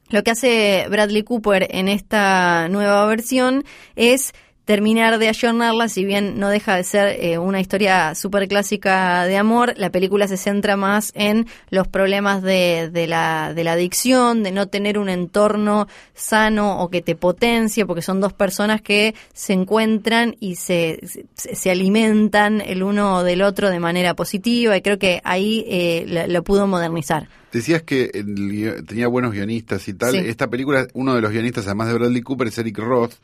lo 0.08 0.24
que 0.24 0.32
hace 0.32 0.86
Bradley 0.90 1.22
Cooper 1.22 1.68
en 1.70 1.88
esta 1.88 2.68
nueva 2.68 3.06
versión 3.06 3.64
es 3.94 4.32
terminar 4.70 5.18
de 5.18 5.26
ayornarla, 5.26 5.88
si 5.88 6.04
bien 6.04 6.38
no 6.38 6.48
deja 6.48 6.76
de 6.76 6.84
ser 6.84 7.16
eh, 7.18 7.38
una 7.38 7.58
historia 7.58 8.14
súper 8.14 8.46
clásica 8.46 9.24
de 9.24 9.36
amor, 9.36 9.74
la 9.76 9.90
película 9.90 10.28
se 10.28 10.36
centra 10.36 10.76
más 10.76 11.10
en 11.16 11.48
los 11.70 11.88
problemas 11.88 12.40
de, 12.40 12.88
de, 12.88 13.08
la, 13.08 13.52
de 13.52 13.64
la 13.64 13.72
adicción, 13.72 14.44
de 14.44 14.52
no 14.52 14.68
tener 14.68 14.96
un 14.96 15.08
entorno 15.08 15.88
sano 16.14 16.78
o 16.82 16.88
que 16.88 17.02
te 17.02 17.16
potencie, 17.16 17.84
porque 17.84 18.00
son 18.00 18.20
dos 18.20 18.32
personas 18.32 18.80
que 18.80 19.16
se 19.32 19.54
encuentran 19.54 20.36
y 20.38 20.54
se, 20.54 21.00
se, 21.02 21.56
se 21.56 21.70
alimentan 21.72 22.60
el 22.60 22.84
uno 22.84 23.24
del 23.24 23.42
otro 23.42 23.70
de 23.70 23.80
manera 23.80 24.14
positiva, 24.14 24.76
y 24.76 24.82
creo 24.82 25.00
que 25.00 25.20
ahí 25.24 25.64
eh, 25.66 26.04
lo, 26.06 26.28
lo 26.28 26.44
pudo 26.44 26.68
modernizar. 26.68 27.26
Decías 27.52 27.82
que 27.82 28.12
el 28.14 28.84
tenía 28.86 29.08
buenos 29.08 29.32
guionistas 29.32 29.88
y 29.88 29.94
tal. 29.94 30.12
Sí. 30.12 30.18
Esta 30.18 30.48
película, 30.48 30.86
uno 30.94 31.16
de 31.16 31.20
los 31.20 31.32
guionistas, 31.32 31.66
además 31.66 31.88
de 31.88 31.94
Bradley 31.94 32.22
Cooper, 32.22 32.46
es 32.46 32.58
Eric 32.58 32.78
Roth, 32.78 33.14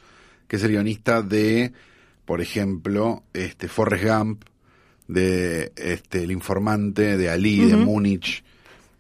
que 0.49 0.57
es 0.57 0.63
el 0.63 0.71
guionista 0.71 1.23
de, 1.23 1.73
por 2.25 2.41
ejemplo, 2.41 3.23
este 3.33 3.69
Forrest 3.69 4.05
Gump, 4.05 4.45
de 5.09 5.73
este 5.77 6.25
El 6.25 6.33
Informante, 6.33 7.17
de 7.17 7.31
Ali, 7.31 7.61
de. 7.61 7.77
Múnich, 7.77 8.43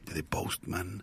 de 0.07 0.15
The 0.15 0.23
Postman, 0.23 1.03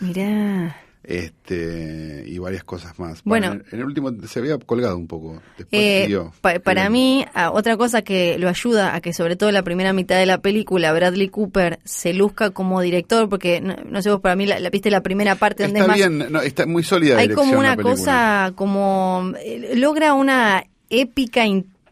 Mirá. 0.00 0.76
Este 1.08 2.24
y 2.26 2.38
varias 2.38 2.64
cosas 2.64 2.98
más. 2.98 3.22
Bueno. 3.24 3.52
en, 3.52 3.64
en 3.72 3.78
el 3.80 3.84
último 3.86 4.10
se 4.26 4.38
había 4.38 4.58
colgado 4.58 4.96
un 4.96 5.06
poco. 5.06 5.40
Después 5.56 5.66
Eh, 5.82 6.02
siguió. 6.02 6.32
pa- 6.40 6.58
para 6.60 6.90
mí, 6.90 7.24
ah, 7.34 7.50
otra 7.50 7.76
cosa 7.76 8.02
que 8.02 8.38
lo 8.38 8.48
ayuda 8.48 8.94
a 8.94 9.00
que 9.00 9.12
sobre 9.12 9.36
todo 9.36 9.50
la 9.50 9.62
primera 9.62 9.92
mitad 9.92 10.16
de 10.18 10.26
la 10.26 10.38
película 10.42 10.92
Bradley 10.92 11.28
Cooper 11.28 11.78
se 11.84 12.12
luzca 12.12 12.50
como 12.50 12.80
director, 12.80 13.28
porque 13.28 13.60
no, 13.60 13.76
no 13.88 14.02
sé 14.02 14.10
vos, 14.10 14.20
para 14.20 14.36
mí 14.36 14.46
la, 14.46 14.60
la- 14.60 14.70
viste 14.70 14.90
la 14.90 15.02
primera 15.02 15.34
parte 15.34 15.62
donde 15.64 15.80
Está 15.80 15.94
es 15.94 16.00
más 16.00 16.10
bien, 16.18 16.32
no, 16.32 16.40
está 16.42 16.66
muy 16.66 16.82
sólida 16.82 17.18
hay 17.18 17.30
como 17.30 17.58
una 17.58 17.76
cosa 17.76 18.52
como 18.54 19.32
eh, 19.42 19.72
logra 19.76 20.14
una 20.14 20.64
épica 20.90 21.44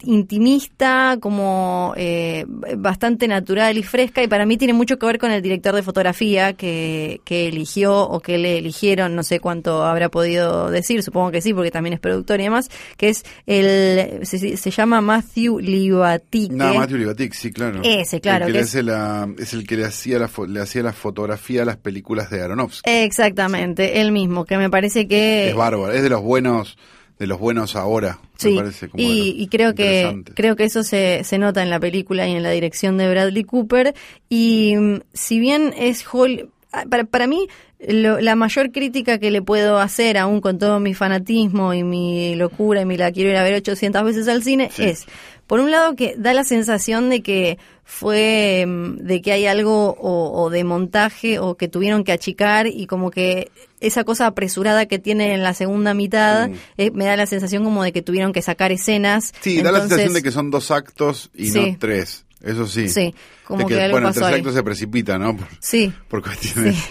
intimista 0.06 1.18
como 1.20 1.92
eh, 1.96 2.44
bastante 2.76 3.28
natural 3.28 3.76
y 3.78 3.82
fresca 3.82 4.22
y 4.22 4.28
para 4.28 4.46
mí 4.46 4.56
tiene 4.56 4.72
mucho 4.72 4.98
que 4.98 5.06
ver 5.06 5.18
con 5.18 5.30
el 5.30 5.42
director 5.42 5.74
de 5.74 5.82
fotografía 5.82 6.52
que, 6.54 7.20
que 7.24 7.48
eligió 7.48 8.00
o 8.08 8.20
que 8.20 8.38
le 8.38 8.58
eligieron 8.58 9.14
no 9.14 9.22
sé 9.22 9.40
cuánto 9.40 9.84
habrá 9.84 10.08
podido 10.08 10.70
decir 10.70 11.02
supongo 11.02 11.30
que 11.30 11.40
sí 11.40 11.52
porque 11.54 11.70
también 11.70 11.94
es 11.94 12.00
productor 12.00 12.40
y 12.40 12.44
demás 12.44 12.68
que 12.96 13.08
es 13.10 13.24
el 13.46 14.24
se, 14.26 14.56
se 14.56 14.70
llama 14.70 15.00
Matthew 15.00 15.58
Libatique 15.60 16.54
No, 16.54 16.74
Matthew 16.74 16.98
Libatic, 16.98 17.32
sí, 17.34 17.52
claro. 17.52 17.80
Ese, 17.82 18.20
claro, 18.20 18.46
El 18.46 18.52
que 18.52 18.58
es- 18.60 18.68
hace 18.68 18.82
la- 18.82 19.28
es 19.38 19.52
el 19.52 19.66
que 19.66 19.76
le 19.76 19.84
hacía 19.86 20.18
la, 20.18 20.30
le 20.48 20.60
hacía 20.60 20.82
la 20.82 20.92
fotografía 20.92 21.62
a 21.62 21.64
las 21.64 21.76
películas 21.76 22.30
de 22.30 22.42
Aronofsky. 22.42 22.88
exactamente 22.90 24.00
él 24.00 24.12
mismo 24.12 24.44
que 24.44 24.56
me 24.56 24.70
parece 24.70 25.08
que 25.08 25.48
es 25.48 25.54
bárbaro, 25.54 25.92
es 25.92 26.02
de 26.02 26.10
los 26.10 26.22
buenos, 26.22 26.76
de 27.18 27.26
los 27.26 27.38
buenos 27.38 27.76
ahora, 27.76 28.18
Sí, 28.36 28.50
me 28.50 28.56
parece. 28.62 28.88
Como 28.88 29.02
y, 29.02 29.48
creo 29.50 29.74
que 29.74 30.22
creo 30.34 30.54
que 30.56 30.64
eso 30.64 30.82
se, 30.82 31.22
se 31.24 31.38
nota 31.38 31.62
en 31.62 31.70
la 31.70 31.80
película 31.80 32.28
y 32.28 32.32
en 32.32 32.42
la 32.42 32.50
dirección 32.50 32.98
de 32.98 33.08
Bradley 33.10 33.44
Cooper. 33.44 33.94
Y 34.28 34.74
mm, 34.76 35.00
si 35.14 35.38
bien 35.40 35.72
es 35.78 36.04
Hol 36.12 36.50
ah, 36.72 36.84
para, 36.90 37.04
para 37.04 37.26
mí 37.26 37.46
lo- 37.80 38.20
la 38.20 38.36
mayor 38.36 38.72
crítica 38.72 39.18
que 39.18 39.30
le 39.30 39.40
puedo 39.40 39.78
hacer, 39.78 40.18
aún 40.18 40.40
con 40.42 40.58
todo 40.58 40.78
mi 40.80 40.92
fanatismo 40.92 41.72
y 41.72 41.82
mi 41.84 42.34
locura 42.34 42.82
y 42.82 42.84
mi 42.84 42.96
la 42.98 43.10
quiero 43.12 43.30
ir 43.30 43.36
a 43.36 43.42
ver 43.42 43.54
800 43.54 44.04
veces 44.04 44.28
al 44.28 44.42
cine, 44.42 44.68
Sí. 44.72 44.82
es, 44.84 45.06
por 45.46 45.60
un 45.60 45.70
lado, 45.70 45.94
que 45.94 46.14
da 46.18 46.34
la 46.34 46.42
sensación 46.44 47.08
de 47.08 47.22
que 47.22 47.56
fue, 47.84 48.64
mm, 48.66 48.96
de 48.98 49.22
que 49.22 49.32
hay 49.32 49.46
algo 49.46 49.90
o, 49.98 50.42
o 50.42 50.50
de 50.50 50.64
montaje 50.64 51.38
o 51.38 51.56
que 51.56 51.68
tuvieron 51.68 52.04
que 52.04 52.12
achicar 52.12 52.66
y 52.66 52.86
como 52.86 53.10
que 53.10 53.50
esa 53.86 54.04
cosa 54.04 54.26
apresurada 54.26 54.86
que 54.86 54.98
tiene 54.98 55.34
en 55.34 55.42
la 55.42 55.54
segunda 55.54 55.94
mitad, 55.94 56.48
Mm. 56.48 56.54
eh, 56.78 56.90
me 56.92 57.04
da 57.06 57.16
la 57.16 57.26
sensación 57.26 57.64
como 57.64 57.82
de 57.82 57.92
que 57.92 58.02
tuvieron 58.02 58.32
que 58.32 58.42
sacar 58.42 58.72
escenas. 58.72 59.32
Sí, 59.40 59.62
da 59.62 59.72
la 59.72 59.80
sensación 59.80 60.12
de 60.12 60.22
que 60.22 60.30
son 60.32 60.50
dos 60.50 60.70
actos 60.70 61.30
y 61.34 61.50
Sí. 61.50 61.70
no 61.72 61.76
tres. 61.78 62.24
Eso 62.42 62.66
sí. 62.66 62.88
Sí, 62.88 63.14
como 63.44 63.60
De 63.60 63.74
que 63.74 63.82
algo 63.82 63.92
bueno, 63.94 64.08
pasó 64.08 64.20
el 64.20 64.24
tercer 64.24 64.34
ahí. 64.34 64.40
acto 64.40 64.52
se 64.52 64.62
precipita, 64.62 65.18
¿no? 65.18 65.36
Por, 65.36 65.46
Sí, 65.60 65.92
por 66.08 66.22
cuestiones. 66.22 66.76
Sí. 66.76 66.82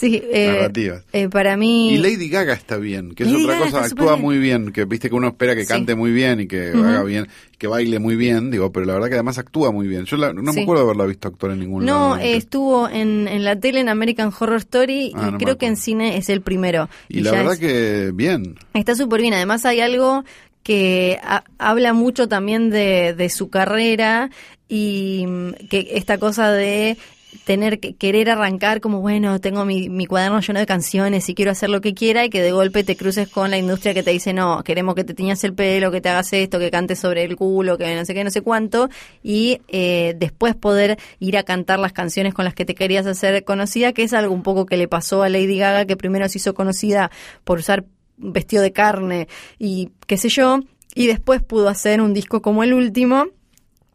Sí, 0.00 0.22
eh, 0.32 0.46
narrativas. 0.56 1.04
eh, 1.12 1.28
para 1.28 1.58
mí... 1.58 1.92
Y 1.92 1.98
Lady 1.98 2.30
Gaga 2.30 2.54
está 2.54 2.78
bien, 2.78 3.14
que 3.14 3.24
es 3.24 3.30
Lady 3.30 3.44
otra 3.44 3.54
Gaga 3.58 3.70
cosa, 3.70 3.84
actúa 3.84 4.16
muy 4.16 4.38
bien, 4.38 4.72
que 4.72 4.86
viste 4.86 5.10
que 5.10 5.14
uno 5.14 5.28
espera 5.28 5.54
que 5.54 5.62
Sí. 5.62 5.68
cante 5.68 5.94
muy 5.94 6.10
bien 6.10 6.40
y 6.40 6.46
que 6.48 6.68
haga 6.70 7.02
bien, 7.04 7.28
que 7.58 7.66
baile 7.66 7.98
muy 7.98 8.16
bien, 8.16 8.50
digo, 8.50 8.72
pero 8.72 8.86
la 8.86 8.94
verdad 8.94 9.08
que 9.08 9.14
además 9.14 9.36
actúa 9.36 9.70
muy 9.72 9.86
bien. 9.88 10.06
Yo 10.06 10.16
la- 10.16 10.32
no 10.32 10.52
Sí. 10.52 10.56
me 10.56 10.62
acuerdo 10.62 10.84
de 10.84 10.88
haberla 10.88 11.04
visto 11.04 11.28
actuar 11.28 11.52
en 11.52 11.60
ningún. 11.60 11.84
No, 11.84 12.16
eh, 12.16 12.36
estuvo 12.36 12.88
en, 12.88 13.28
en 13.28 13.44
la 13.44 13.56
tele 13.60 13.80
en 13.80 13.90
American 13.90 14.32
Horror 14.38 14.56
Story 14.56 15.12
Ah, 15.14 15.26
y 15.28 15.32
no 15.32 15.38
creo 15.38 15.58
que 15.58 15.66
en 15.66 15.76
cine 15.76 16.16
es 16.16 16.30
el 16.30 16.40
primero. 16.40 16.88
y 17.08 17.20
la 17.20 17.32
verdad 17.32 17.52
es- 17.52 17.58
que 17.58 18.10
bien. 18.14 18.56
Está 18.72 18.94
súper 18.94 19.20
bien. 19.20 19.34
Además 19.34 19.66
hay 19.66 19.80
algo 19.80 20.24
que 20.62 21.18
ha- 21.22 21.44
habla 21.58 21.92
mucho 21.92 22.26
también 22.28 22.70
de, 22.70 23.14
de 23.14 23.28
su 23.28 23.50
carrera 23.50 24.30
y 24.68 25.24
mm, 25.26 25.52
que 25.68 25.88
esta 25.92 26.16
cosa 26.18 26.52
de 26.52 26.96
tener 27.44 27.80
que 27.80 27.94
querer 27.94 28.30
arrancar 28.30 28.80
como 28.80 29.00
bueno 29.00 29.40
tengo 29.40 29.64
mi, 29.64 30.06
cuaderno 30.06 30.40
lleno 30.40 30.58
de 30.58 30.66
canciones 30.66 31.28
y 31.28 31.34
quiero 31.34 31.50
hacer 31.50 31.70
lo 31.70 31.80
que 31.80 31.94
quiera 31.94 32.24
y 32.24 32.30
que 32.30 32.42
de 32.42 32.52
golpe 32.52 32.84
te 32.84 32.96
cruces 32.96 33.28
con 33.28 33.50
la 33.50 33.58
industria 33.58 33.94
que 33.94 34.02
te 34.02 34.10
dice 34.10 34.32
no 34.32 34.62
queremos 34.64 34.94
que 34.94 35.04
te 35.04 35.14
tiñas 35.14 35.42
el 35.44 35.54
pelo 35.54 35.90
que 35.90 36.00
te 36.00 36.08
hagas 36.08 36.32
esto 36.32 36.58
que 36.58 36.70
cantes 36.70 36.98
sobre 36.98 37.24
el 37.24 37.36
culo 37.36 37.78
que 37.78 37.94
no 37.94 38.04
sé 38.04 38.14
qué 38.14 38.24
no 38.24 38.30
sé 38.30 38.42
cuánto 38.42 38.88
y 39.22 39.60
eh, 39.68 40.14
después 40.18 40.54
poder 40.54 40.98
ir 41.18 41.36
a 41.38 41.42
cantar 41.42 41.78
las 41.78 41.92
canciones 41.92 42.34
con 42.34 42.44
las 42.44 42.54
que 42.54 42.64
te 42.64 42.74
querías 42.74 43.06
hacer 43.06 43.44
conocida 43.44 43.92
que 43.92 44.02
es 44.02 44.12
algo 44.12 44.34
un 44.34 44.42
poco 44.42 44.66
que 44.66 44.76
le 44.76 44.88
pasó 44.88 45.22
a 45.22 45.28
Lady 45.28 45.58
Gaga 45.58 45.84
que 45.84 45.96
primero 45.96 46.28
se 46.28 46.38
hizo 46.38 46.54
conocida 46.54 47.10
por 47.44 47.58
usar 47.58 47.84
vestido 48.20 48.62
de 48.62 48.72
carne 48.72 49.28
y 49.58 49.90
qué 50.06 50.16
sé 50.16 50.28
yo, 50.28 50.60
y 50.94 51.06
después 51.06 51.42
pudo 51.42 51.68
hacer 51.68 52.00
un 52.00 52.12
disco 52.12 52.42
como 52.42 52.62
el 52.62 52.74
último 52.74 53.26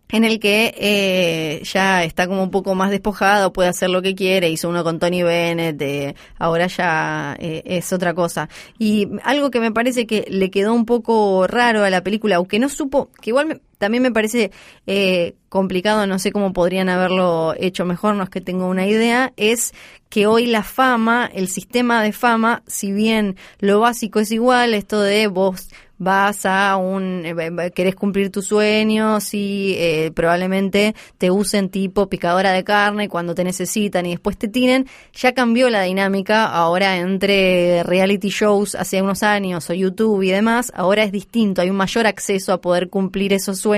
en 0.09 0.23
el 0.23 0.39
que 0.39 0.73
eh, 0.77 1.61
ya 1.65 2.03
está 2.03 2.27
como 2.27 2.43
un 2.43 2.51
poco 2.51 2.75
más 2.75 2.91
despojado, 2.91 3.51
puede 3.53 3.69
hacer 3.69 3.89
lo 3.89 4.01
que 4.01 4.15
quiere, 4.15 4.49
hizo 4.49 4.69
uno 4.69 4.83
con 4.83 4.99
Tony 4.99 5.23
Bennett, 5.23 5.81
eh, 5.81 6.15
ahora 6.37 6.67
ya 6.67 7.35
eh, 7.39 7.63
es 7.65 7.91
otra 7.91 8.13
cosa. 8.13 8.47
Y 8.77 9.07
algo 9.23 9.49
que 9.51 9.59
me 9.59 9.71
parece 9.71 10.05
que 10.05 10.25
le 10.29 10.51
quedó 10.51 10.73
un 10.73 10.85
poco 10.85 11.47
raro 11.47 11.83
a 11.83 11.89
la 11.89 12.03
película, 12.03 12.35
aunque 12.37 12.59
no 12.59 12.69
supo, 12.69 13.09
que 13.21 13.31
igual 13.31 13.45
me- 13.47 13.61
también 13.85 14.01
me 14.01 14.11
parece 14.11 14.49
eh, 14.87 15.35
complicado, 15.47 16.07
no 16.07 16.17
sé 16.17 16.31
cómo 16.31 16.53
podrían 16.53 16.89
haberlo 16.89 17.53
hecho 17.55 17.85
mejor, 17.85 18.15
no 18.15 18.23
es 18.23 18.31
que 18.31 18.41
tengo 18.41 18.65
una 18.67 18.87
idea, 18.87 19.31
es 19.37 19.75
que 20.09 20.25
hoy 20.25 20.47
la 20.47 20.63
fama, 20.63 21.29
el 21.31 21.49
sistema 21.49 22.01
de 22.01 22.11
fama, 22.11 22.63
si 22.65 22.91
bien 22.91 23.35
lo 23.59 23.79
básico 23.81 24.19
es 24.19 24.31
igual, 24.31 24.73
esto 24.73 25.01
de 25.01 25.27
vos 25.27 25.69
vas 25.97 26.45
a 26.45 26.75
un 26.75 27.23
eh, 27.25 27.71
querés 27.73 27.95
cumplir 27.95 28.29
tus 28.29 28.47
sueños 28.47 29.33
y 29.33 29.75
eh, 29.77 30.11
probablemente 30.13 30.93
te 31.17 31.31
usen 31.31 31.69
tipo 31.69 32.09
picadora 32.09 32.51
de 32.51 32.63
carne 32.63 33.07
cuando 33.07 33.33
te 33.33 33.43
necesitan 33.43 34.05
y 34.05 34.11
después 34.11 34.37
te 34.37 34.47
tiren 34.49 34.87
ya 35.13 35.33
cambió 35.33 35.69
la 35.69 35.83
dinámica 35.83 36.45
ahora 36.45 36.97
entre 36.97 37.83
reality 37.83 38.29
shows 38.29 38.75
hace 38.75 39.01
unos 39.01 39.23
años 39.23 39.69
o 39.69 39.73
YouTube 39.73 40.21
y 40.23 40.31
demás 40.31 40.71
ahora 40.75 41.03
es 41.03 41.13
distinto 41.13 41.61
hay 41.61 41.69
un 41.69 41.77
mayor 41.77 42.07
acceso 42.07 42.51
a 42.51 42.59
poder 42.59 42.89
cumplir 42.89 43.31
esos 43.31 43.59
sueños 43.59 43.74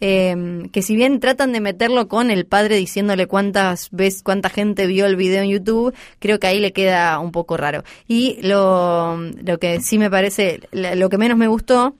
eh, 0.00 0.68
que 0.72 0.82
si 0.82 0.96
bien 0.96 1.20
tratan 1.20 1.52
de 1.52 1.60
meterlo 1.60 2.08
con 2.08 2.30
el 2.30 2.46
padre 2.46 2.76
diciéndole 2.76 3.26
cuántas 3.26 3.88
ves 3.90 4.22
cuánta 4.22 4.48
gente 4.48 4.86
vio 4.86 5.06
el 5.06 5.16
video 5.16 5.42
en 5.42 5.50
YouTube 5.50 5.94
creo 6.18 6.38
que 6.40 6.46
ahí 6.46 6.60
le 6.60 6.72
queda 6.72 7.18
un 7.18 7.32
poco 7.32 7.56
raro. 7.56 7.84
Y 8.08 8.38
lo, 8.42 9.16
lo 9.16 9.58
que 9.58 9.80
sí 9.80 9.98
me 9.98 10.10
parece 10.10 10.60
lo 10.72 11.08
que 11.08 11.18
menos 11.18 11.36
me 11.36 11.48
gustó 11.48 11.94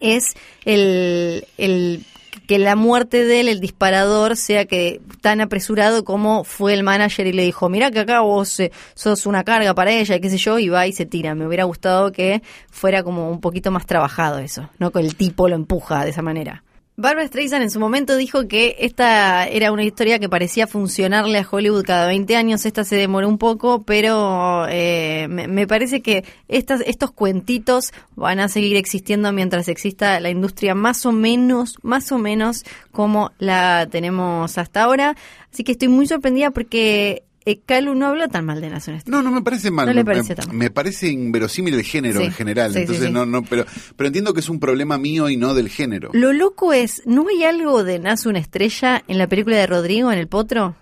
es 0.00 0.34
el, 0.64 1.46
el 1.58 2.04
que 2.46 2.58
la 2.58 2.76
muerte 2.76 3.24
de 3.24 3.40
él, 3.40 3.48
el 3.48 3.60
disparador, 3.60 4.36
sea 4.36 4.64
que 4.64 5.00
tan 5.20 5.40
apresurado 5.40 6.04
como 6.04 6.44
fue 6.44 6.74
el 6.74 6.82
manager 6.82 7.26
y 7.26 7.32
le 7.32 7.42
dijo, 7.42 7.68
mira 7.68 7.90
que 7.90 8.00
acá 8.00 8.20
vos 8.20 8.60
eh, 8.60 8.72
sos 8.94 9.26
una 9.26 9.44
carga 9.44 9.74
para 9.74 9.92
ella, 9.92 10.18
qué 10.18 10.30
sé 10.30 10.38
yo, 10.38 10.58
y 10.58 10.68
va 10.68 10.86
y 10.86 10.92
se 10.92 11.06
tira. 11.06 11.34
Me 11.34 11.46
hubiera 11.46 11.64
gustado 11.64 12.12
que 12.12 12.42
fuera 12.70 13.02
como 13.02 13.30
un 13.30 13.40
poquito 13.40 13.70
más 13.70 13.86
trabajado 13.86 14.38
eso, 14.38 14.70
no 14.78 14.90
que 14.90 15.00
el 15.00 15.16
tipo 15.16 15.48
lo 15.48 15.56
empuja 15.56 16.04
de 16.04 16.10
esa 16.10 16.22
manera. 16.22 16.62
Barbara 16.98 17.26
Streisand 17.26 17.62
en 17.62 17.70
su 17.70 17.78
momento 17.78 18.16
dijo 18.16 18.48
que 18.48 18.76
esta 18.78 19.46
era 19.46 19.70
una 19.70 19.84
historia 19.84 20.18
que 20.18 20.30
parecía 20.30 20.66
funcionarle 20.66 21.38
a 21.38 21.46
Hollywood 21.48 21.84
cada 21.84 22.06
20 22.06 22.36
años. 22.36 22.64
Esta 22.64 22.84
se 22.84 22.96
demoró 22.96 23.28
un 23.28 23.36
poco, 23.36 23.82
pero 23.82 24.66
eh, 24.70 25.26
me, 25.28 25.46
me 25.46 25.66
parece 25.66 26.00
que 26.00 26.24
estas, 26.48 26.80
estos 26.86 27.10
cuentitos 27.10 27.92
van 28.14 28.40
a 28.40 28.48
seguir 28.48 28.78
existiendo 28.78 29.30
mientras 29.30 29.68
exista 29.68 30.18
la 30.20 30.30
industria 30.30 30.74
más 30.74 31.04
o 31.04 31.12
menos, 31.12 31.74
más 31.82 32.10
o 32.12 32.18
menos 32.18 32.64
como 32.92 33.30
la 33.38 33.86
tenemos 33.90 34.56
hasta 34.56 34.82
ahora. 34.82 35.16
Así 35.52 35.64
que 35.64 35.72
estoy 35.72 35.88
muy 35.88 36.06
sorprendida 36.06 36.50
porque 36.50 37.24
eh, 37.46 37.60
Calu 37.64 37.94
no 37.94 38.06
habló 38.08 38.28
tan 38.28 38.44
mal 38.44 38.60
de 38.60 38.68
Nación 38.68 39.00
No, 39.06 39.22
no 39.22 39.30
me 39.30 39.40
parece 39.40 39.70
mal. 39.70 39.86
No 39.86 39.92
le 39.94 40.00
me, 40.00 40.04
pareció 40.04 40.30
me- 40.30 40.34
tan 40.36 40.48
mal. 40.48 40.56
me 40.56 40.70
parece 40.70 41.08
inverosímil 41.08 41.72
el 41.74 41.82
género 41.84 42.20
Sí, 42.20 42.26
en 42.26 42.32
general. 42.32 42.72
sí, 42.74 42.80
Entonces 42.80 43.06
sí. 43.06 43.10
no, 43.12 43.24
no, 43.24 43.42
pero, 43.42 43.64
pero 43.96 44.08
entiendo 44.08 44.34
que 44.34 44.40
es 44.40 44.48
un 44.48 44.60
problema 44.60 44.98
mío 44.98 45.28
y 45.30 45.36
no 45.38 45.54
del 45.54 45.68
género. 45.70 46.10
Lo 46.12 46.32
loco 46.34 46.72
es, 46.74 47.02
¿no 47.06 47.26
hay 47.28 47.44
algo 47.44 47.84
de 47.84 47.98
Nace 47.98 48.28
una 48.28 48.40
estrella 48.40 49.02
en 49.08 49.16
la 49.18 49.28
película 49.28 49.56
de 49.56 49.66
Rodrigo 49.66 50.12
en 50.12 50.18
El 50.18 50.28
Potro? 50.28 50.76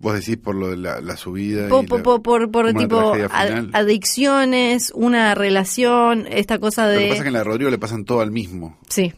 Vos 0.00 0.14
decís 0.14 0.38
por 0.38 0.54
lo 0.54 0.68
de 0.70 0.78
la, 0.78 1.00
la 1.02 1.16
subida. 1.18 1.68
por, 1.68 1.84
y 1.84 1.86
por, 1.86 1.98
la- 1.98 2.02
por, 2.22 2.50
por, 2.50 2.72
tipo 2.74 3.12
ad- 3.30 3.68
adicciones, 3.74 4.90
una 4.94 5.34
relación, 5.34 6.26
esta 6.30 6.58
cosa 6.58 6.86
Lo 6.86 6.92
de... 6.92 6.98
que 6.98 7.04
pasa 7.08 7.16
es 7.16 7.22
que 7.22 7.26
en 7.28 7.32
la 7.34 7.38
de 7.40 7.44
Rodrigo 7.44 7.70
le 7.70 7.78
pasan 7.78 8.04
todo 8.04 8.20
al 8.22 8.30
mismo. 8.30 8.78
Sí. 8.88 9.12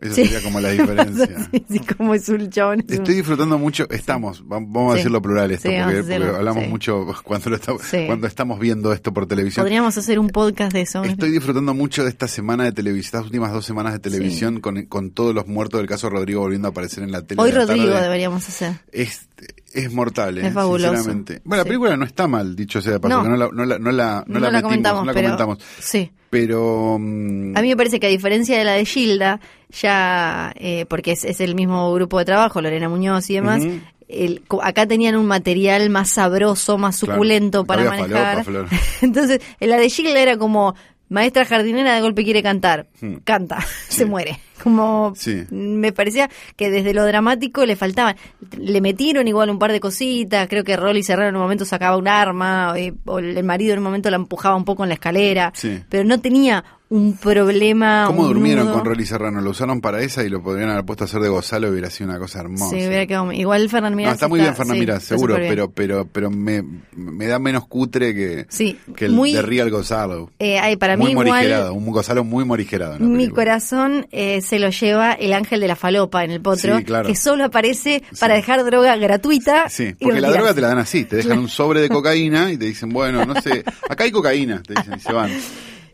Esa 0.00 0.14
Sí. 0.14 0.24
sería 0.26 0.42
como 0.42 0.60
la 0.60 0.68
diferencia. 0.70 1.48
sí, 1.50 1.64
sí, 1.68 1.80
como 1.80 2.14
es 2.14 2.28
un 2.28 2.48
chabón. 2.50 2.80
es 2.80 2.86
un- 2.86 2.94
Estoy 2.94 3.14
disfrutando 3.16 3.58
mucho, 3.58 3.88
estamos, 3.90 4.42
va- 4.42 4.60
vamos 4.60 4.92
a 4.92 4.96
decirlo 4.96 5.20
plural 5.20 5.50
esto, 5.50 5.68
porque, 5.68 5.94
decirlo, 5.96 6.26
porque 6.26 6.36
hablamos 6.38 6.68
mucho 6.68 7.06
cuando, 7.24 7.50
lo 7.50 7.58
cuando 8.06 8.26
estamos 8.28 8.60
viendo 8.60 8.92
esto 8.92 9.12
por 9.12 9.26
televisión. 9.26 9.64
Podríamos 9.64 9.98
hacer 9.98 10.18
un 10.18 10.28
podcast 10.28 10.72
de 10.72 10.82
eso. 10.82 11.02
Estoy 11.02 11.30
disfrutando 11.32 11.74
mucho 11.74 12.04
de 12.04 12.10
esta 12.10 12.28
semana 12.28 12.64
de 12.64 12.72
televisión, 12.72 13.06
estas 13.08 13.24
últimas 13.24 13.52
dos 13.52 13.64
semanas 13.64 13.92
de 13.92 13.98
televisión 13.98 14.60
con, 14.60 14.86
con 14.86 15.10
todos 15.10 15.34
los 15.34 15.46
muertos 15.46 15.78
del 15.80 15.88
caso 15.88 16.08
Rodrigo 16.10 16.40
volviendo 16.42 16.68
a 16.68 16.70
aparecer 16.70 17.02
en 17.02 17.10
la 17.12 17.22
tele. 17.22 17.40
Hoy 17.42 17.50
de 17.50 17.58
la 17.58 17.64
Rodrigo 17.66 17.88
tarde. 17.90 18.02
deberíamos 18.02 18.48
hacer. 18.48 18.72
Es, 18.92 19.27
es 19.72 19.92
mortal, 19.92 20.38
¿eh? 20.38 20.46
Es 20.48 20.52
fabuloso. 20.54 20.90
sinceramente. 20.94 21.40
Bueno, 21.44 21.60
la 21.60 21.64
Sí. 21.64 21.68
película 21.68 21.96
no 21.96 22.04
está 22.04 22.26
mal, 22.26 22.56
dicho 22.56 22.80
sea 22.80 22.92
de 22.94 23.00
paso, 23.00 23.16
No. 23.16 23.22
que 23.22 23.28
no 23.28 23.36
la, 23.36 23.48
no 23.52 23.64
la, 23.64 23.78
no 23.78 23.92
la, 23.92 24.24
no 24.26 24.34
No, 24.34 24.40
la 24.40 24.46
la 24.46 24.50
metimos, 24.50 24.62
comentamos, 24.62 25.00
no 25.02 25.06
la 25.06 25.12
pero... 25.14 25.26
comentamos. 25.28 25.58
Sí. 25.80 26.10
Pero... 26.30 26.98
mm, 27.00 27.56
A 27.56 27.62
mí 27.62 27.68
me 27.68 27.76
parece 27.76 27.98
que 28.00 28.06
a 28.06 28.10
diferencia 28.10 28.58
de 28.58 28.64
la 28.64 28.72
de 28.72 28.84
Gilda, 28.84 29.40
ya, 29.70 30.52
eh, 30.56 30.84
porque 30.88 31.12
es, 31.12 31.24
es 31.24 31.40
el 31.40 31.54
mismo 31.54 31.92
grupo 31.94 32.18
de 32.18 32.24
trabajo, 32.24 32.60
Lorena 32.60 32.88
Muñoz 32.88 33.28
y 33.30 33.34
demás, 33.34 33.64
Ujú. 33.64 33.80
el- 34.08 34.42
co- 34.46 34.62
acá 34.62 34.86
tenían 34.86 35.16
un 35.16 35.26
material 35.26 35.88
más 35.90 36.10
sabroso, 36.10 36.76
más 36.78 36.98
Claro, 36.98 37.14
suculento 37.14 37.64
para 37.64 37.82
había 37.88 38.02
manejar. 38.02 38.44
falopa. 38.44 38.68
Entonces, 39.02 39.40
en 39.60 39.70
la 39.70 39.76
de 39.78 39.88
Gilda 39.90 40.20
era 40.20 40.36
como, 40.36 40.74
maestra 41.08 41.44
jardinera 41.44 41.94
de 41.94 42.00
golpe 42.00 42.24
quiere 42.24 42.42
cantar, 42.42 42.86
Hmm. 43.00 43.16
canta, 43.24 43.58
se 43.88 44.04
muere. 44.06 44.38
Como 44.62 45.12
Sí. 45.14 45.44
me 45.50 45.92
parecía 45.92 46.28
que 46.56 46.70
desde 46.70 46.92
lo 46.92 47.04
dramático 47.06 47.64
le 47.64 47.76
faltaban. 47.76 48.16
Le 48.58 48.80
metieron 48.80 49.28
igual 49.28 49.50
un 49.50 49.58
par 49.58 49.70
de 49.72 49.78
cositas, 49.80 50.48
creo 50.48 50.64
que 50.64 50.76
Rolly 50.76 51.02
Serrano 51.04 51.28
en 51.28 51.36
un 51.36 51.42
momento 51.42 51.64
sacaba 51.64 51.96
un 51.96 52.08
arma, 52.08 52.72
eh, 52.76 52.92
o 53.06 53.20
el 53.20 53.42
marido 53.44 53.72
en 53.72 53.78
un 53.78 53.84
momento 53.84 54.10
la 54.10 54.16
empujaba 54.16 54.56
un 54.56 54.64
poco 54.64 54.82
en 54.82 54.88
la 54.88 54.94
escalera, 54.94 55.52
Sí. 55.54 55.80
pero 55.88 56.02
no 56.04 56.20
tenía 56.20 56.64
un 56.90 57.16
problema. 57.16 58.04
¿Cómo 58.06 58.22
un 58.22 58.28
durmieron 58.28 58.64
nudo. 58.66 58.74
con 58.76 58.84
Rolly 58.86 59.04
Serrano? 59.04 59.40
Lo 59.40 59.50
usaron 59.50 59.80
para 59.80 60.00
esa 60.02 60.24
y 60.24 60.28
lo 60.28 60.42
podrían 60.42 60.70
haber 60.70 60.84
puesto 60.84 61.04
a 61.04 61.06
hacer 61.06 61.20
de 61.20 61.28
Gonzalo 61.28 61.68
y 61.68 61.70
hubiera 61.70 61.90
sido 61.90 62.10
una 62.10 62.18
cosa 62.18 62.40
hermosa. 62.40 62.70
Sí, 62.70 62.86
hubiera 62.86 63.06
quedado- 63.06 63.32
Igual 63.32 63.68
Fernán 63.68 63.94
Mirás 63.94 64.10
no, 64.10 64.14
está 64.14 64.28
muy 64.28 64.40
bien 64.40 64.54
Fernán 64.56 64.74
sí, 64.76 64.80
Mirás, 64.80 65.02
seguro, 65.02 65.34
pero 65.36 65.70
pero 65.70 66.06
pero 66.10 66.30
me, 66.30 66.62
me 66.96 67.26
da 67.26 67.38
menos 67.38 67.66
cutre 67.66 68.14
que, 68.14 68.46
Sí, 68.48 68.78
que 68.96 69.06
el 69.06 69.12
muy- 69.12 69.32
de 69.32 69.42
Real 69.42 69.70
Gonzalo. 69.70 70.30
Eh, 70.38 70.58
ay, 70.58 70.76
para 70.76 70.96
muy 70.96 71.06
mí 71.06 71.10
igual, 71.12 71.26
morigerado, 71.28 71.74
un 71.74 71.90
Gonzalo 71.92 72.24
muy 72.24 72.44
morigerado. 72.44 72.98
mi 72.98 73.28
corazón 73.28 74.06
eh, 74.10 74.40
se 74.40 74.58
lo 74.58 74.70
lleva 74.70 75.12
el 75.12 75.32
ángel 75.34 75.60
de 75.60 75.68
la 75.68 75.76
falopa 75.76 76.24
en 76.24 76.30
el 76.30 76.40
potro, 76.40 76.78
Sí, 76.78 76.84
claro. 76.84 77.06
que 77.08 77.16
solo 77.16 77.44
aparece 77.44 78.02
para 78.18 78.34
dejar 78.34 78.64
droga 78.64 78.96
gratuita. 78.96 79.68
Sí, 79.68 79.94
porque 80.00 80.20
la 80.20 80.30
droga 80.30 80.54
te 80.54 80.60
la 80.62 80.68
dan 80.68 80.78
así, 80.78 81.04
te 81.04 81.16
dejan 81.16 81.38
un 81.38 81.48
sobre 81.48 81.80
de 81.82 81.88
cocaína 81.90 82.50
y 82.50 82.56
te 82.56 82.64
dicen, 82.64 82.88
bueno, 82.88 83.24
no 83.26 83.40
sé, 83.42 83.62
acá 83.88 84.04
hay 84.04 84.10
cocaína, 84.10 84.62
te 84.62 84.74
dicen 84.74 84.94
y 84.96 85.00
se 85.00 85.12
van. 85.12 85.30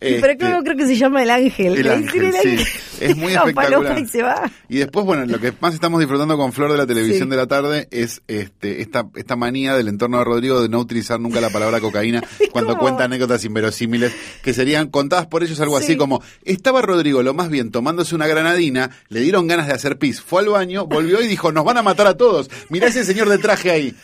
Pero 0.04 0.16
Este, 0.32 0.38
creo, 0.38 0.62
creo 0.62 0.76
que 0.76 0.86
se 0.86 0.96
llama 0.96 1.22
el 1.22 1.30
ángel. 1.30 1.76
El 1.76 1.82
Le 1.84 1.90
ángel, 1.92 2.20
dicen 2.32 2.58
sí. 2.58 2.64
Es 3.00 3.16
muy 3.16 3.32
espectacular. 3.34 3.98
y 3.98 4.06
se 4.06 4.22
va. 4.22 4.50
Y 4.68 4.76
después, 4.78 5.04
bueno, 5.06 5.24
lo 5.26 5.38
que 5.40 5.52
más 5.60 5.74
estamos 5.74 6.00
disfrutando 6.00 6.36
con 6.36 6.52
Flor 6.52 6.70
de 6.72 6.78
la 6.78 6.86
televisión 6.86 7.28
Sí. 7.28 7.30
de 7.30 7.36
la 7.36 7.46
tarde 7.46 7.88
es 7.90 8.22
este 8.28 8.80
esta 8.82 9.06
esta 9.16 9.36
manía 9.36 9.74
del 9.76 9.88
entorno 9.88 10.18
de 10.18 10.24
Rodrigo 10.24 10.60
de 10.62 10.68
no 10.68 10.78
utilizar 10.78 11.18
nunca 11.20 11.40
la 11.40 11.50
palabra 11.50 11.80
cocaína 11.80 12.22
cuando 12.52 12.72
¿Cómo? 12.72 12.82
cuenta 12.82 13.04
anécdotas 13.04 13.44
inverosímiles 13.44 14.12
que 14.42 14.52
serían 14.54 14.88
contadas 14.88 15.26
por 15.26 15.42
ellos 15.42 15.58
algo 15.60 15.78
Sí. 15.78 15.84
así 15.84 15.96
como 15.96 16.22
estaba 16.44 16.82
Rodrigo 16.82 17.22
lo 17.22 17.34
más 17.34 17.48
bien 17.50 17.70
tomándose 17.70 18.14
una 18.14 18.26
granadina, 18.26 18.90
le 19.08 19.20
dieron 19.20 19.46
ganas 19.46 19.66
de 19.66 19.72
hacer 19.74 19.98
pis, 19.98 20.20
fue 20.20 20.42
al 20.42 20.48
baño, 20.50 20.86
volvió 20.86 21.20
y 21.22 21.26
dijo, 21.26 21.50
"Nos 21.52 21.64
van 21.64 21.78
a 21.78 21.82
matar 21.82 22.06
a 22.06 22.16
todos. 22.16 22.50
Mirá 22.68 22.88
ese 22.88 23.04
señor 23.04 23.28
de 23.28 23.38
traje 23.38 23.70
ahí." 23.70 23.94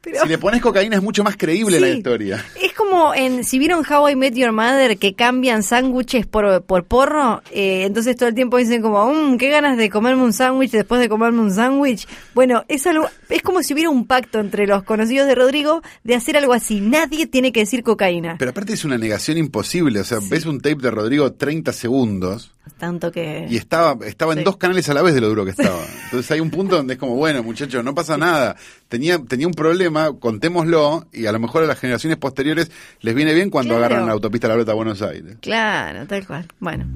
Pero- 0.00 0.22
Si 0.22 0.28
le 0.28 0.38
pones 0.38 0.60
cocaína 0.60 0.96
es 0.96 1.02
mucho 1.02 1.24
más 1.24 1.36
creíble 1.36 1.80
la 1.80 1.88
historia. 1.88 2.44
Como 2.88 3.14
en, 3.14 3.42
si 3.42 3.58
vieron 3.58 3.84
How 3.84 4.10
I 4.10 4.16
Met 4.16 4.34
Your 4.34 4.52
Mother, 4.52 4.96
que 4.96 5.14
cambian 5.14 5.62
sándwiches 5.64 6.24
por, 6.26 6.62
por 6.62 6.84
porro, 6.84 7.42
eh, 7.50 7.82
entonces 7.84 8.14
todo 8.14 8.28
el 8.28 8.34
tiempo 8.36 8.58
dicen 8.58 8.80
como, 8.80 9.12
mmm, 9.12 9.38
qué 9.38 9.50
ganas 9.50 9.76
de 9.76 9.90
comerme 9.90 10.22
un 10.22 10.32
sándwich 10.32 10.70
después 10.70 11.00
de 11.00 11.08
comerme 11.08 11.40
un 11.40 11.52
sándwich. 11.52 12.06
Bueno, 12.34 12.64
es 12.68 12.86
algo, 12.86 13.08
es 13.28 13.42
como 13.42 13.62
si 13.64 13.74
hubiera 13.74 13.90
un 13.90 14.06
pacto 14.06 14.38
entre 14.38 14.66
los 14.68 14.84
conocidos 14.84 15.26
de 15.26 15.34
Rodrigo 15.34 15.82
de 16.04 16.14
hacer 16.14 16.36
algo 16.36 16.52
así. 16.52 16.80
Nadie 16.80 17.26
tiene 17.26 17.50
que 17.50 17.60
decir 17.60 17.82
cocaína. 17.82 18.36
Pero 18.38 18.52
aparte 18.52 18.72
es 18.74 18.84
una 18.84 18.98
negación 18.98 19.36
imposible. 19.36 19.98
O 20.00 20.04
sea, 20.04 20.18
ves 20.30 20.46
un 20.46 20.60
tape 20.60 20.76
de 20.76 20.90
Rodrigo 20.92 21.32
30 21.32 21.72
segundos. 21.72 22.52
Tanto 22.78 23.10
que. 23.12 23.46
Y 23.48 23.56
estaba, 23.56 23.96
estaba 24.06 24.32
en 24.32 24.40
Sí. 24.40 24.44
dos 24.44 24.56
canales 24.58 24.88
a 24.88 24.94
la 24.94 25.00
vez 25.02 25.14
de 25.14 25.20
lo 25.20 25.28
duro 25.28 25.44
que 25.44 25.50
estaba. 25.56 25.80
Entonces 26.04 26.30
hay 26.30 26.40
un 26.40 26.50
punto 26.50 26.76
donde 26.76 26.94
es 26.94 27.00
como, 27.00 27.14
bueno, 27.16 27.42
muchachos, 27.42 27.82
no 27.84 27.94
pasa 27.94 28.16
nada. 28.18 28.56
Tenía, 28.88 29.18
tenía 29.18 29.46
un 29.46 29.54
problema, 29.54 30.12
contémoslo, 30.18 31.06
y 31.12 31.26
a 31.26 31.32
lo 31.32 31.38
mejor 31.40 31.62
a 31.64 31.66
las 31.66 31.78
generaciones 31.78 32.18
posteriores 32.18 32.70
les 33.00 33.14
viene 33.14 33.34
bien 33.34 33.50
cuando 33.50 33.74
Claro. 33.74 33.84
agarran 33.86 34.06
la 34.06 34.12
autopista 34.12 34.48
La 34.48 34.56
Ruta 34.56 34.72
a 34.72 34.74
Buenos 34.74 35.02
Aires. 35.02 35.36
Claro, 35.40 36.06
tal 36.06 36.26
cual. 36.26 36.46
Bueno. 36.60 36.86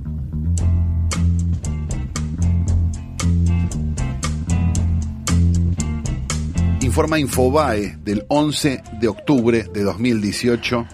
Informa 6.82 7.18
Infobae 7.18 7.98
del 8.02 8.24
11 8.28 8.82
de 9.00 9.08
octubre 9.08 9.64
de 9.72 9.82
2018. 9.82 10.86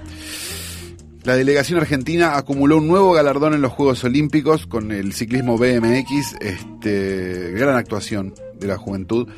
La 1.25 1.37
delegación 1.37 1.79
argentina 1.81 2.37
acumuló 2.37 2.79
un 2.79 2.89
nuevo 2.89 3.13
galardón 3.13 3.55
en 3.55 3.63
los 3.63 3.73
Juegos 3.73 4.05
Olímpicos 4.05 4.67
con 4.67 4.93
el 4.93 5.13
ciclismo 5.13 5.57
BMX, 5.57 6.37
este, 6.41 7.53
gran 7.53 7.77
actuación 7.77 8.35
de 8.59 8.67
la 8.67 8.77
juventud. 8.77 9.29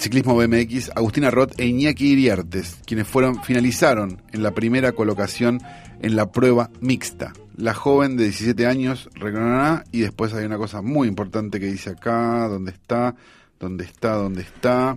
Ciclismo 0.00 0.34
BMX, 0.34 0.90
Agustina 0.96 1.30
Roth 1.30 1.52
e 1.60 1.66
Iñaki 1.66 2.12
Iriartes, 2.12 2.78
quienes 2.86 3.06
fueron, 3.06 3.42
finalizaron 3.44 4.22
en 4.32 4.42
la 4.42 4.52
primera 4.52 4.92
colocación 4.92 5.60
en 6.00 6.16
la 6.16 6.32
prueba 6.32 6.70
mixta. 6.80 7.34
La 7.56 7.74
joven 7.74 8.16
de 8.16 8.24
17 8.24 8.66
años 8.66 9.10
recordará 9.12 9.84
y 9.92 10.00
después 10.00 10.32
hay 10.32 10.46
una 10.46 10.56
cosa 10.56 10.80
muy 10.80 11.06
importante 11.06 11.60
que 11.60 11.66
dice 11.66 11.90
acá, 11.90 12.48
¿dónde 12.48 12.70
está? 12.72 13.14
¿Dónde 13.58 13.84
está? 13.84 14.14
¿Dónde 14.14 14.40
está? 14.40 14.96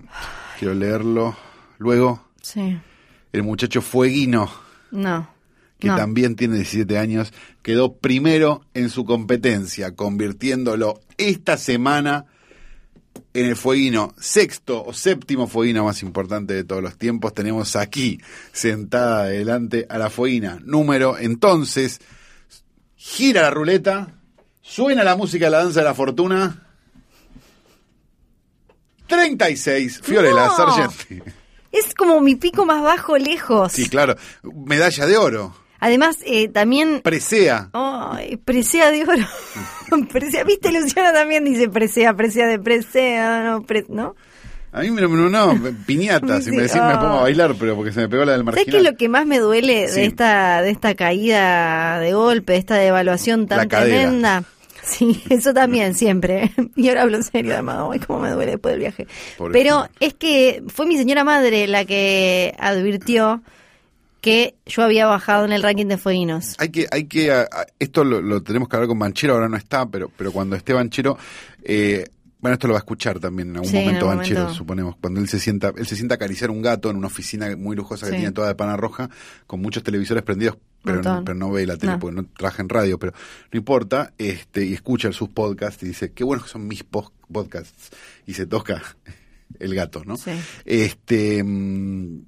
Quiero 0.58 0.74
leerlo. 0.74 1.36
Luego, 1.80 2.30
Sí. 2.42 2.78
el 3.34 3.44
muchacho 3.44 3.82
Fueguino, 3.82 4.50
No. 4.92 5.28
que 5.80 5.90
no. 5.90 5.98
también 5.98 6.38
tiene 6.38 6.56
17 6.56 6.98
años, 6.98 7.34
quedó 7.62 7.98
primero 7.98 8.62
en 8.74 8.90
su 8.90 9.04
competencia, 9.04 9.96
convirtiéndolo 9.98 11.02
esta 11.18 11.58
semana 11.58 12.26
en 13.34 13.46
el 13.46 13.56
fueguino 13.56 14.14
sexto 14.20 14.84
o 14.84 14.94
séptimo 14.94 15.48
fueguino 15.48 15.86
más 15.86 16.04
importante 16.04 16.54
de 16.54 16.64
todos 16.64 16.84
los 16.84 16.98
tiempos. 16.98 17.34
Tenemos 17.34 17.76
aquí 17.76 18.20
sentada 18.52 19.24
adelante 19.24 19.86
a 19.90 19.98
la 19.98 20.10
fueguina 20.10 20.60
número. 20.64 21.18
Entonces, 21.18 22.00
gira 22.96 23.42
la 23.44 23.50
ruleta, 23.50 24.14
suena 24.62 25.04
la 25.04 25.16
música 25.16 25.46
de 25.46 25.52
la 25.52 25.64
danza 25.64 25.80
de 25.80 25.86
la 25.86 25.94
fortuna. 25.94 26.60
36, 29.08 30.02
Fiorella 30.04 30.48
No. 30.48 30.56
Sargenti. 30.56 31.22
Es 31.72 31.94
como 31.96 32.22
mi 32.22 32.36
pico 32.36 32.66
más 32.66 32.84
bajo 32.84 33.18
lejos. 33.18 33.72
Sí, 33.74 33.90
claro, 33.90 34.16
medalla 34.44 35.08
de 35.08 35.18
oro, 35.18 35.56
Además, 35.86 36.20
eh, 36.26 36.48
también. 36.48 37.02
presea. 37.04 37.70
Ay, 37.74 38.38
presea 38.38 38.90
de 38.90 39.04
oro. 39.04 39.26
presea, 40.12 40.46
viste, 40.46 40.72
Luciana 40.72 41.12
también 41.12 41.44
dice 41.44 41.68
presea, 41.68 42.14
presea 42.16 42.48
de 42.48 42.58
presea, 42.58 43.44
no, 43.44 43.64
pre- 43.64 43.84
¿no? 43.90 44.16
A 44.72 44.80
mí 44.80 44.90
no, 44.92 45.08
no, 45.10 45.30
no, 45.30 45.72
piñata, 45.86 46.38
si 46.40 46.46
Sí, 46.50 46.52
me 46.56 46.62
decís 46.64 46.78
me 46.78 46.82
ah. 46.94 47.00
pongo 47.02 47.16
a 47.20 47.22
bailar, 47.24 47.54
pero 47.60 47.76
porque 47.76 47.92
se 47.92 48.00
me 48.00 48.08
pegó 48.08 48.24
la 48.24 48.32
del 48.32 48.42
¿Sabes 48.46 48.56
marginal. 48.56 48.72
qué 48.72 48.78
es 48.78 48.92
lo 48.92 48.98
que 48.98 49.10
más 49.10 49.26
me 49.26 49.40
duele 49.40 49.90
Sí. 49.90 50.00
de 50.00 50.06
esta 50.06 50.62
de 50.62 50.70
esta 50.72 50.96
caída 50.96 52.00
de 52.00 52.14
golpe, 52.14 52.54
de 52.54 52.60
esta 52.60 52.76
devaluación 52.76 53.46
tan 53.48 53.68
tremenda? 53.68 54.46
Sí, 54.84 55.22
eso 55.30 55.54
también, 55.54 55.96
siempre. 55.96 56.54
Y 56.78 56.88
ahora 56.88 57.02
hablo 57.02 57.18
en 57.18 57.24
serio, 57.24 57.54
además, 57.54 57.78
ay, 57.92 58.00
cómo 58.00 58.20
me 58.22 58.32
duele 58.32 58.52
después 58.54 58.72
del 58.72 58.80
viaje. 58.80 59.06
Pero 59.52 59.88
es 60.00 60.14
que 60.14 60.64
fue 60.68 60.86
mi 60.86 60.98
señora 60.98 61.24
madre 61.26 61.68
la 61.68 61.84
que 61.86 62.56
advirtió 62.58 63.44
que 64.24 64.56
yo 64.66 64.82
había 64.84 65.06
bajado 65.06 65.44
en 65.46 65.52
el 65.52 65.62
ranking 65.62 65.88
de 65.88 65.98
fueguinos. 65.98 66.56
Hay 66.58 66.70
que, 66.70 66.88
hay 66.90 67.04
que, 67.06 67.46
esto 67.78 68.06
lo, 68.06 68.22
lo 68.22 68.42
tenemos 68.42 68.70
que 68.70 68.76
hablar 68.78 68.88
con 68.88 68.98
Banchero, 68.98 69.34
ahora 69.34 69.50
no 69.50 69.58
está, 69.58 69.86
pero, 69.86 70.10
pero 70.18 70.32
cuando 70.32 70.56
esté 70.56 70.72
Banchero, 70.72 71.18
eh, 71.62 72.06
bueno, 72.40 72.54
esto 72.54 72.68
lo 72.68 72.74
va 72.74 72.80
a 72.80 72.84
escuchar 72.86 73.20
también 73.20 73.50
en 73.50 73.56
algún 73.58 73.70
Sí, 73.70 73.78
en 73.78 73.84
momento 73.86 74.06
algún 74.06 74.18
Banchero, 74.20 74.40
momento. 74.42 74.58
suponemos, 74.58 74.96
cuando 75.02 75.20
él 75.20 75.28
se 75.28 75.40
sienta, 75.40 75.74
él 75.78 75.86
se 75.86 75.96
sienta 75.98 76.16
a 76.16 76.18
acariciar 76.18 76.52
un 76.52 76.62
gato 76.62 76.90
en 76.90 76.96
una 76.96 77.08
oficina 77.08 77.54
muy 77.58 77.76
lujosa 77.76 78.06
que 78.06 78.14
Sí. 78.14 78.18
tiene 78.20 78.32
toda 78.32 78.48
de 78.48 78.56
pana 78.56 78.78
roja, 78.78 79.10
con 79.46 79.62
muchos 79.62 79.84
televisores 79.84 80.24
prendidos, 80.24 80.58
pero, 80.86 81.02
no, 81.02 81.24
pero 81.26 81.36
no 81.38 81.52
ve 81.52 81.66
la 81.68 81.76
tele 81.78 81.92
No. 81.94 82.00
porque 82.00 82.16
no 82.16 82.26
trabaja 82.38 82.62
en 82.62 82.70
radio, 82.70 82.98
pero 82.98 83.12
no 83.52 83.58
importa, 83.58 84.14
este, 84.18 84.66
y 84.66 84.74
escucha 84.74 85.12
sus 85.12 85.30
podcasts 85.30 85.84
y 85.84 85.88
dice, 85.88 86.12
qué 86.14 86.24
buenos 86.24 86.46
que 86.46 86.52
son 86.52 86.66
mis 86.68 86.84
podcasts, 86.84 87.92
y 88.26 88.34
se 88.34 88.46
toca 88.46 88.82
el 89.60 89.76
gato, 89.76 90.04
¿no? 90.06 90.16
Sí. 90.18 90.32
Este, 90.66 91.44
mm, 91.44 92.26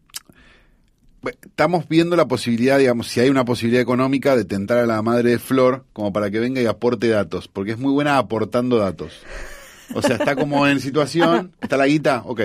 estamos 1.30 1.88
viendo 1.88 2.16
la 2.16 2.28
posibilidad, 2.28 2.80
digamos, 2.80 3.08
si 3.08 3.20
hay 3.20 3.30
una 3.30 3.46
posibilidad 3.46 3.82
económica 3.82 4.36
de 4.36 4.46
tentar 4.46 4.78
a 4.80 4.86
la 4.86 5.02
madre 5.02 5.32
de 5.32 5.40
Flor 5.40 5.86
como 5.94 6.12
para 6.14 6.30
que 6.30 6.40
venga 6.40 6.62
y 6.62 6.66
aporte 6.66 7.08
datos, 7.08 7.48
porque 7.48 7.72
es 7.72 7.78
muy 7.78 7.92
buena 7.92 8.18
aportando 8.18 8.78
datos. 8.78 9.24
O 9.94 10.02
sea, 10.02 10.16
está 10.16 10.36
como 10.36 10.66
en 10.68 10.80
situación, 10.80 11.52
está 11.62 11.78
la 11.78 11.86
guita, 11.86 12.24
ok, 12.26 12.42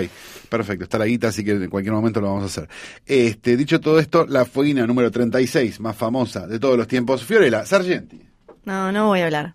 perfecto, 0.49 0.83
está 0.83 0.97
la 0.99 1.05
guita, 1.05 1.29
así 1.29 1.43
que 1.43 1.51
en 1.51 1.69
cualquier 1.69 1.93
momento 1.93 2.21
lo 2.21 2.27
vamos 2.27 2.43
a 2.43 2.45
hacer. 2.45 2.69
Este, 3.05 3.57
dicho 3.57 3.79
todo 3.79 3.99
esto, 3.99 4.25
la 4.27 4.45
fueguina 4.45 4.85
número 4.85 5.09
36, 5.09 5.79
más 5.79 5.95
famosa 5.95 6.45
de 6.45 6.59
todos 6.59 6.77
los 6.77 6.87
tiempos, 6.87 7.23
Fiorella 7.23 7.65
Sargenti. 7.65 8.21
No, 8.65 8.91
no 8.91 9.07
voy 9.07 9.21
a 9.21 9.25
hablar. 9.25 9.53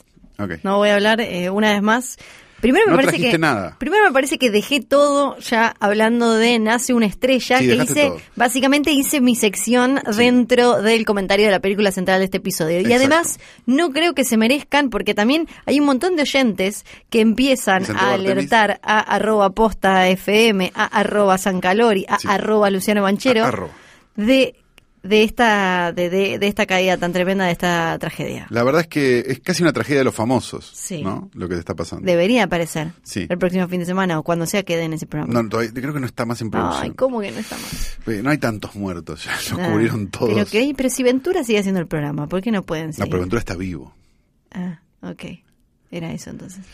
No 0.62 0.76
voy 0.78 0.90
a 0.90 0.94
hablar 0.94 1.20
eh, 1.20 1.48
una 1.50 1.72
vez 1.72 1.82
más. 1.82 2.18
Primero 2.61 2.86
me 2.86 2.92
No 2.92 2.96
parece 3.02 3.30
que 3.30 3.38
nada. 3.38 3.76
primero 3.78 4.04
me 4.04 4.12
parece 4.12 4.38
que 4.38 4.50
dejé 4.50 4.80
todo 4.80 5.36
ya 5.38 5.74
hablando 5.78 6.32
de 6.34 6.59
nace 6.59 6.94
una 6.94 7.04
estrella 7.07 7.59
Sí, 7.59 7.68
que 7.68 7.74
hice 7.76 8.07
todo. 8.07 8.20
básicamente 8.34 8.92
hice 8.92 9.20
mi 9.20 9.36
sección 9.36 10.00
dentro 10.16 10.80
del 10.82 11.04
comentario 11.04 11.44
de 11.46 11.52
la 11.52 11.61
película 11.61 11.92
central 11.92 12.20
de 12.20 12.24
este 12.24 12.38
episodio 12.38 12.80
y 12.80 12.92
además 12.92 13.38
no 13.66 13.90
creo 13.90 14.14
que 14.14 14.24
se 14.24 14.36
merezcan 14.38 14.88
porque 14.90 15.14
también 15.14 15.46
hay 15.66 15.80
un 15.80 15.86
montón 15.86 16.16
de 16.16 16.22
oyentes 16.22 16.86
que 17.11 17.20
empiezan 17.20 17.84
a 17.84 18.12
Artemis. 18.14 18.30
alertar 18.30 18.80
a 18.82 19.00
arroba 19.00 19.50
posta 19.50 20.09
fm 20.09 20.72
a 20.74 20.84
arroba 20.86 21.36
san 21.38 21.61
calori 21.61 22.07
a 22.09 22.18
Sí. 22.18 22.26
arroba 22.30 22.70
luciano 22.70 23.02
banchero 23.02 23.68
de 24.16 24.54
de 25.07 25.22
esta 25.22 25.92
de, 25.92 26.11
de, 26.11 26.38
de 26.38 26.46
esta 26.46 26.66
caída 26.66 26.96
tan 26.96 27.12
tremenda 27.12 27.44
de 27.46 27.52
esta 27.52 27.98
tragedia 27.98 28.46
La 28.50 28.62
verdad 28.64 28.82
es 28.82 28.86
que 28.88 29.20
es 29.26 29.40
casi 29.40 29.62
una 29.62 29.72
tragedia 29.72 29.98
de 30.00 30.04
los 30.04 30.14
famosos, 30.14 30.70
Sí. 30.74 31.02
¿no? 31.02 31.30
Lo 31.34 31.48
que 31.48 31.54
te 31.54 31.61
está 31.61 31.74
pasando. 31.74 32.04
Debería 32.07 32.44
aparecer 32.44 32.88
Sí. 33.02 33.26
el 33.28 33.38
próximo 33.38 33.66
fin 33.68 33.80
de 33.80 33.86
semana 33.86 34.18
o 34.18 34.22
cuando 34.22 34.46
sea 34.46 34.62
que 34.62 34.76
den 34.76 34.92
ese 34.92 35.07
programa. 35.07 35.42
No, 35.42 35.48
todavía, 35.48 35.72
creo 35.72 35.92
que 35.94 36.00
no 36.00 36.07
está 36.07 36.24
más 36.26 36.40
en 36.40 36.50
producción. 36.50 36.82
Ay, 36.84 36.90
¿cómo 36.90 37.20
que 37.20 37.30
no 37.30 37.38
está 37.38 37.57
más? 37.57 37.98
No 38.22 38.30
hay 38.30 38.38
tantos 38.38 38.74
muertos, 38.74 39.24
ya 39.24 39.32
los 39.50 39.52
Ah, 39.61 39.70
cubrieron 39.70 40.09
todos. 40.09 40.32
Pero, 40.34 40.46
que, 40.46 40.74
pero 40.76 40.90
si 40.90 41.02
Ventura 41.02 41.44
sigue 41.44 41.59
haciendo 41.59 41.80
el 41.80 41.86
programa, 41.86 42.26
¿por 42.28 42.40
qué 42.42 42.50
no 42.50 42.62
pueden 42.62 42.88
No, 42.88 42.92
seguir? 42.92 43.11
pero 43.11 43.20
Ventura 43.20 43.40
está 43.40 43.57
vivo. 43.57 43.94
Ah, 44.52 44.80
ok. 45.02 45.24
Era 45.90 46.12
eso 46.12 46.30
entonces. 46.30 46.64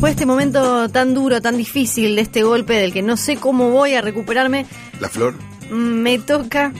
Después 0.00 0.16
de 0.16 0.20
este 0.22 0.26
momento 0.26 0.88
tan 0.88 1.12
duro, 1.12 1.42
tan 1.42 1.58
difícil, 1.58 2.16
de 2.16 2.22
este 2.22 2.42
golpe 2.42 2.72
del 2.72 2.90
que 2.90 3.02
no 3.02 3.18
sé 3.18 3.36
cómo 3.36 3.68
voy 3.68 3.92
a 3.92 4.00
recuperarme, 4.00 4.64
La 4.98 5.10
flor. 5.10 5.34
me 5.70 6.18
toca 6.18 6.72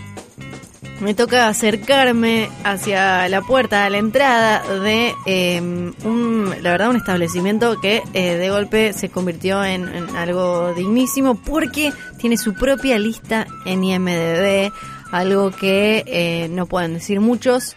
me 1.01 1.13
toca 1.13 1.47
acercarme 1.47 2.49
hacia 2.65 3.29
la 3.29 3.43
puerta 3.43 3.85
a 3.85 3.91
la 3.91 3.99
entrada 3.99 4.63
de 4.81 5.13
eh, 5.27 5.61
un 5.61 6.55
la 6.63 6.71
verdad 6.71 6.89
un 6.89 6.97
establecimiento 6.97 7.79
que 7.79 8.03
eh, 8.15 8.37
de 8.37 8.49
golpe 8.49 8.95
se 8.95 9.11
convirtió 9.11 9.63
en, 9.65 9.87
en 9.95 10.17
algo 10.17 10.73
dignísimo 10.73 11.35
porque 11.35 11.93
tiene 12.17 12.39
su 12.39 12.55
propia 12.55 12.99
lista 12.99 13.47
en 13.67 13.85
IMDb 13.85 14.73
algo 15.13 15.51
que 15.51 16.05
eh, 16.07 16.49
no 16.49 16.65
pueden 16.65 16.95
decir 16.95 17.21
muchos 17.21 17.77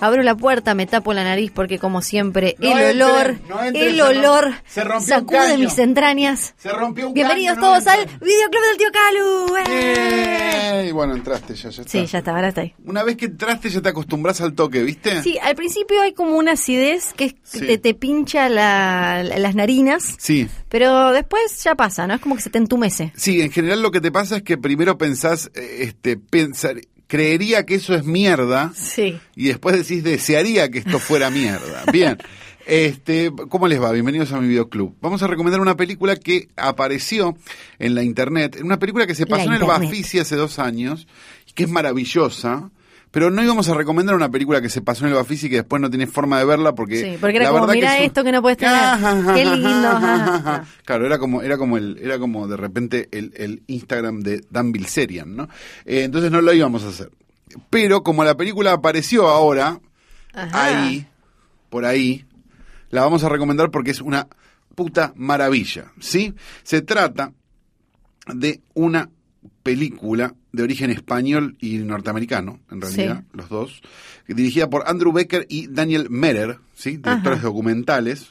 Abro 0.00 0.22
la 0.22 0.34
puerta, 0.34 0.74
me 0.74 0.86
tapo 0.86 1.12
la 1.14 1.24
nariz 1.24 1.50
porque 1.54 1.78
como 1.78 2.02
siempre 2.02 2.56
No 2.58 2.76
el 2.78 3.00
olor, 3.02 3.36
no 3.48 3.62
el 3.62 3.94
se 3.96 4.02
olor 4.02 4.52
se 4.66 4.84
rompió 4.84 5.06
sacude 5.16 5.56
mis 5.58 5.78
entrañas. 5.78 6.54
Se 6.58 6.70
rompió 6.70 7.08
un 7.08 7.14
Bienvenidos 7.14 7.56
caño, 7.56 7.66
no 7.66 7.72
todos 7.80 7.86
al 7.86 8.04
videoclub 8.06 8.62
del 8.68 8.76
tío 8.78 8.88
Calu. 8.92 9.56
¡Eh! 9.70 10.86
Y 10.88 10.92
bueno, 10.92 11.14
entraste 11.14 11.54
ya, 11.54 11.70
ya 11.70 11.82
está. 11.82 11.84
Sí, 11.90 12.06
ya 12.06 12.18
está, 12.18 12.32
ahora 12.32 12.48
está 12.48 12.62
ahí. 12.62 12.74
Una 12.84 13.02
vez 13.02 13.16
que 13.16 13.26
entraste 13.26 13.70
ya 13.70 13.80
te 13.80 13.88
acostumbras 13.88 14.40
al 14.40 14.54
toque, 14.54 14.82
¿viste? 14.82 15.22
Sí, 15.22 15.38
al 15.40 15.54
principio 15.54 16.02
hay 16.02 16.12
como 16.12 16.36
una 16.36 16.52
acidez 16.52 17.12
que 17.14 17.26
es- 17.26 17.34
Sí. 17.44 17.60
te, 17.60 17.78
te 17.78 17.94
pincha 17.94 18.48
la- 18.48 19.22
la- 19.22 19.38
las 19.38 19.54
narinas, 19.54 20.16
Sí. 20.18 20.48
pero 20.68 21.12
después 21.12 21.62
ya 21.62 21.74
pasa, 21.76 22.06
¿no? 22.06 22.14
Es 22.14 22.20
como 22.20 22.36
que 22.36 22.42
se 22.42 22.50
te 22.50 22.58
entumece. 22.58 23.12
Sí, 23.16 23.40
en 23.40 23.50
general 23.52 23.80
lo 23.82 23.90
que 23.90 24.00
te 24.00 24.10
pasa 24.10 24.36
es 24.36 24.42
que 24.42 24.58
primero 24.58 24.98
pensás, 24.98 25.50
eh, 25.54 25.78
este, 25.80 26.16
pensar, 26.16 26.76
creería 27.14 27.64
que 27.64 27.76
eso 27.76 27.94
es 27.94 28.04
mierda 28.04 28.72
Sí. 28.74 29.20
y 29.36 29.46
después 29.46 29.76
decís 29.76 30.02
desearía 30.02 30.68
que 30.68 30.78
esto 30.80 30.98
fuera 30.98 31.30
mierda. 31.30 31.84
Bien. 31.92 32.18
Este, 32.66 33.30
¿Cómo 33.50 33.68
les 33.68 33.80
va? 33.80 33.92
Bienvenidos 33.92 34.32
a 34.32 34.40
mi 34.40 34.48
videoclub. 34.48 34.96
Vamos 35.00 35.22
a 35.22 35.28
recomendar 35.28 35.60
una 35.60 35.76
película 35.76 36.16
que 36.16 36.48
apareció 36.56 37.36
en 37.78 37.94
la 37.94 38.02
internet, 38.02 38.58
una 38.64 38.80
película 38.80 39.06
que 39.06 39.14
se 39.14 39.26
pasó 39.26 39.44
en 39.44 39.52
el. 39.52 39.62
Bafisi 39.64 40.18
hace 40.18 40.34
dos 40.34 40.58
años, 40.58 41.06
que 41.54 41.64
es 41.64 41.70
maravillosa. 41.70 42.70
Pero 43.14 43.30
no 43.30 43.42
íbamos 43.42 43.68
a 43.68 43.74
recomendar 43.74 44.14
una 44.16 44.28
película 44.28 44.60
que 44.60 44.68
se 44.68 44.82
pasó 44.82 45.04
en 45.04 45.12
el 45.12 45.16
Bafisi 45.16 45.46
y 45.46 45.50
que 45.50 45.56
después 45.56 45.80
no 45.80 45.88
tenés 45.88 46.10
forma 46.10 46.38
de 46.38 46.44
verla 46.44 46.74
porque... 46.74 47.00
Sí, 47.12 47.16
porque 47.20 47.36
era 47.36 47.44
la 47.46 47.50
como, 47.52 47.60
verdad 47.62 47.74
"Mirá 47.74 47.94
es 47.94 48.00
un- 48.00 48.06
esto 48.06 48.24
que 48.24 48.32
no 48.32 48.42
puedes 48.42 48.58
tener. 48.58 49.34
Qué 49.34 49.44
lindo, 49.44 49.88
ajá. 49.88 50.64
Claro, 50.84 51.06
era 51.06 51.18
como, 51.18 51.40
era 51.40 51.56
como 51.56 51.76
el, 51.78 51.96
era 52.02 52.18
como 52.18 52.46
de 52.48 52.56
repente 52.56 53.08
el, 53.12 53.32
el 53.36 53.62
Instagram 53.68 54.20
de 54.20 54.44
Dan 54.50 54.72
Bilzerian, 54.72 55.34
¿no? 55.34 55.44
Eh, 55.86 56.02
entonces 56.02 56.30
no 56.30 56.42
lo 56.42 56.52
íbamos 56.52 56.82
a 56.82 56.88
hacer. 56.88 57.10
Pero 57.70 58.02
como 58.02 58.24
la 58.24 58.36
película 58.36 58.72
apareció 58.72 59.28
ahora, 59.28 59.78
Ajá. 60.32 60.64
ahí, 60.84 61.06
por 61.70 61.84
ahí, 61.84 62.24
la 62.90 63.02
vamos 63.02 63.22
a 63.22 63.28
recomendar 63.28 63.70
porque 63.70 63.92
es 63.92 64.00
una 64.00 64.26
puta 64.74 65.12
maravilla, 65.14 65.92
¿sí? 66.00 66.34
Se 66.64 66.82
trata 66.82 67.32
de 68.26 68.60
una 68.74 69.08
película 69.62 70.34
de 70.52 70.62
origen 70.62 70.90
español 70.90 71.56
y 71.60 71.78
norteamericano, 71.78 72.60
en 72.70 72.80
realidad, 72.80 73.22
Sí. 73.22 73.36
los 73.36 73.48
dos, 73.48 73.82
dirigida 74.28 74.68
por 74.70 74.84
Andrew 74.88 75.12
Becker 75.12 75.46
y 75.48 75.66
Daniel 75.68 76.08
Merer, 76.10 76.58
¿sí? 76.74 76.96
Directores 76.98 77.38
Ajá. 77.38 77.46
documentales, 77.48 78.28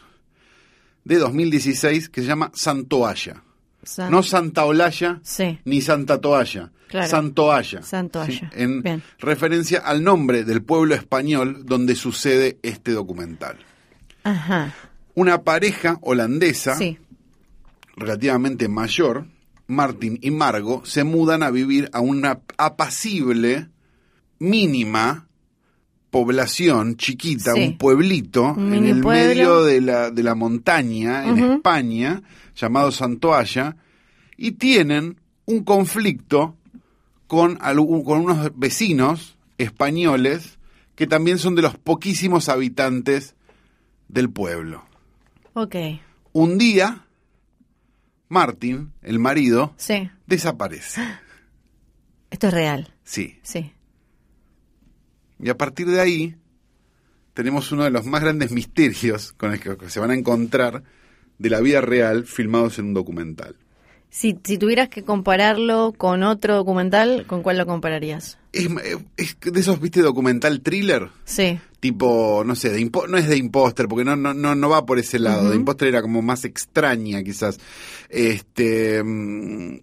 de 1.03 1.17
2016, 1.17 2.09
que 2.09 2.21
se 2.21 2.27
llama 2.27 2.51
Santoalla. 2.53 3.43
San- 3.83 4.09
No 4.11 4.23
Santa 4.23 4.63
Olalla, 4.65 5.19
Sí. 5.23 5.59
ni 5.65 5.81
Santa 5.81 6.19
Toalla. 6.21 6.71
Claro. 6.87 7.09
Santoalla. 7.09 7.81
Santoalla. 7.81 8.31
¿sí? 8.33 8.45
En 8.53 8.81
Bien. 8.83 9.03
referencia 9.19 9.79
al 9.79 10.03
nombre 10.03 10.43
del 10.45 10.61
pueblo 10.63 10.95
español 10.95 11.65
donde 11.65 11.95
sucede 11.95 12.59
este 12.61 12.91
documental. 12.91 13.57
Ajá. 14.23 14.73
Una 15.15 15.41
pareja 15.41 15.97
holandesa 16.01 16.75
Sí. 16.77 16.97
relativamente 17.97 18.67
mayor, 18.67 19.25
Martin 19.67 20.19
y 20.21 20.31
Margo, 20.31 20.85
se 20.85 21.03
mudan 21.03 21.41
a 21.43 21.49
vivir 21.51 21.89
a 21.93 21.99
una 22.01 22.39
apacible, 22.57 23.69
mínima 24.39 25.27
población 26.09 26.95
chiquita, 26.97 27.53
Sí. 27.53 27.61
un 27.69 27.77
pueblito 27.77 28.53
Un 28.53 28.73
en 28.73 28.85
el 28.85 29.01
pueblo. 29.01 29.27
medio 29.27 29.63
de 29.63 29.81
la, 29.81 30.11
de 30.11 30.23
la 30.23 30.35
montaña 30.35 31.25
en. 31.27 31.39
España, 31.39 32.21
llamado 32.55 32.91
Santoalla, 32.91 33.77
y 34.37 34.51
tienen 34.53 35.19
un 35.45 35.63
conflicto 35.63 36.55
con, 37.27 37.57
algún- 37.61 38.03
con 38.03 38.19
unos 38.21 38.51
vecinos 38.55 39.37
españoles 39.57 40.59
que 40.95 41.07
también 41.07 41.39
son 41.39 41.55
de 41.55 41.63
los 41.63 41.77
poquísimos 41.77 42.47
habitantes 42.49 43.35
del 44.07 44.29
pueblo. 44.29 44.83
Ok. 45.53 45.75
Un 46.33 46.57
día, 46.59 47.05
Martin, 48.33 48.91
el 49.03 49.19
marido, 49.19 49.73
Sí. 49.77 50.09
desaparece. 50.27 51.01
Esto 52.31 52.47
es 52.47 52.53
real. 52.53 52.93
Sí. 53.03 53.37
Sí. 53.43 53.71
Y 55.39 55.49
a 55.49 55.57
partir 55.57 55.87
de 55.87 55.99
ahí, 56.01 56.35
tenemos 57.33 57.71
uno 57.71 57.83
de 57.83 57.91
los 57.91 58.05
más 58.05 58.21
grandes 58.21 58.51
misterios 58.51 59.33
con 59.33 59.53
el 59.53 59.59
que 59.59 59.89
se 59.89 59.99
van 59.99 60.11
a 60.11 60.15
encontrar 60.15 60.83
de 61.37 61.49
la 61.49 61.59
vida 61.61 61.81
real 61.81 62.25
filmados 62.25 62.79
en 62.79 62.85
un 62.87 62.93
documental. 62.93 63.55
Si, 64.09 64.37
si 64.43 64.57
tuvieras 64.57 64.89
que 64.89 65.03
compararlo 65.03 65.93
con 65.97 66.21
otro 66.23 66.55
documental, 66.55 67.25
¿con 67.27 67.41
cuál 67.41 67.57
lo 67.57 67.65
compararías? 67.65 68.37
Es, 68.51 68.67
es 69.17 69.37
de 69.41 69.59
esos, 69.59 69.79
viste, 69.79 70.01
documental 70.01 70.61
thriller, 70.61 71.09
Sí. 71.25 71.59
Tipo, 71.83 72.43
no 72.45 72.55
sé, 72.55 72.69
de 72.69 72.79
impo- 72.79 73.09
no 73.09 73.17
es 73.17 73.27
de 73.27 73.35
imposter, 73.35 73.89
porque 73.89 74.05
no, 74.05 74.15
no, 74.15 74.33
no, 74.33 74.55
no 74.55 74.69
va 74.69 74.85
por 74.85 74.99
ese 74.99 75.19
lado. 75.19 75.49
De 75.49 75.57
imposter 75.57 75.89
era 75.89 76.01
como 76.01 76.21
más 76.21 76.45
extraña, 76.45 77.21
quizás. 77.23 77.59
Este. 78.09 79.03
mm, 79.03 79.79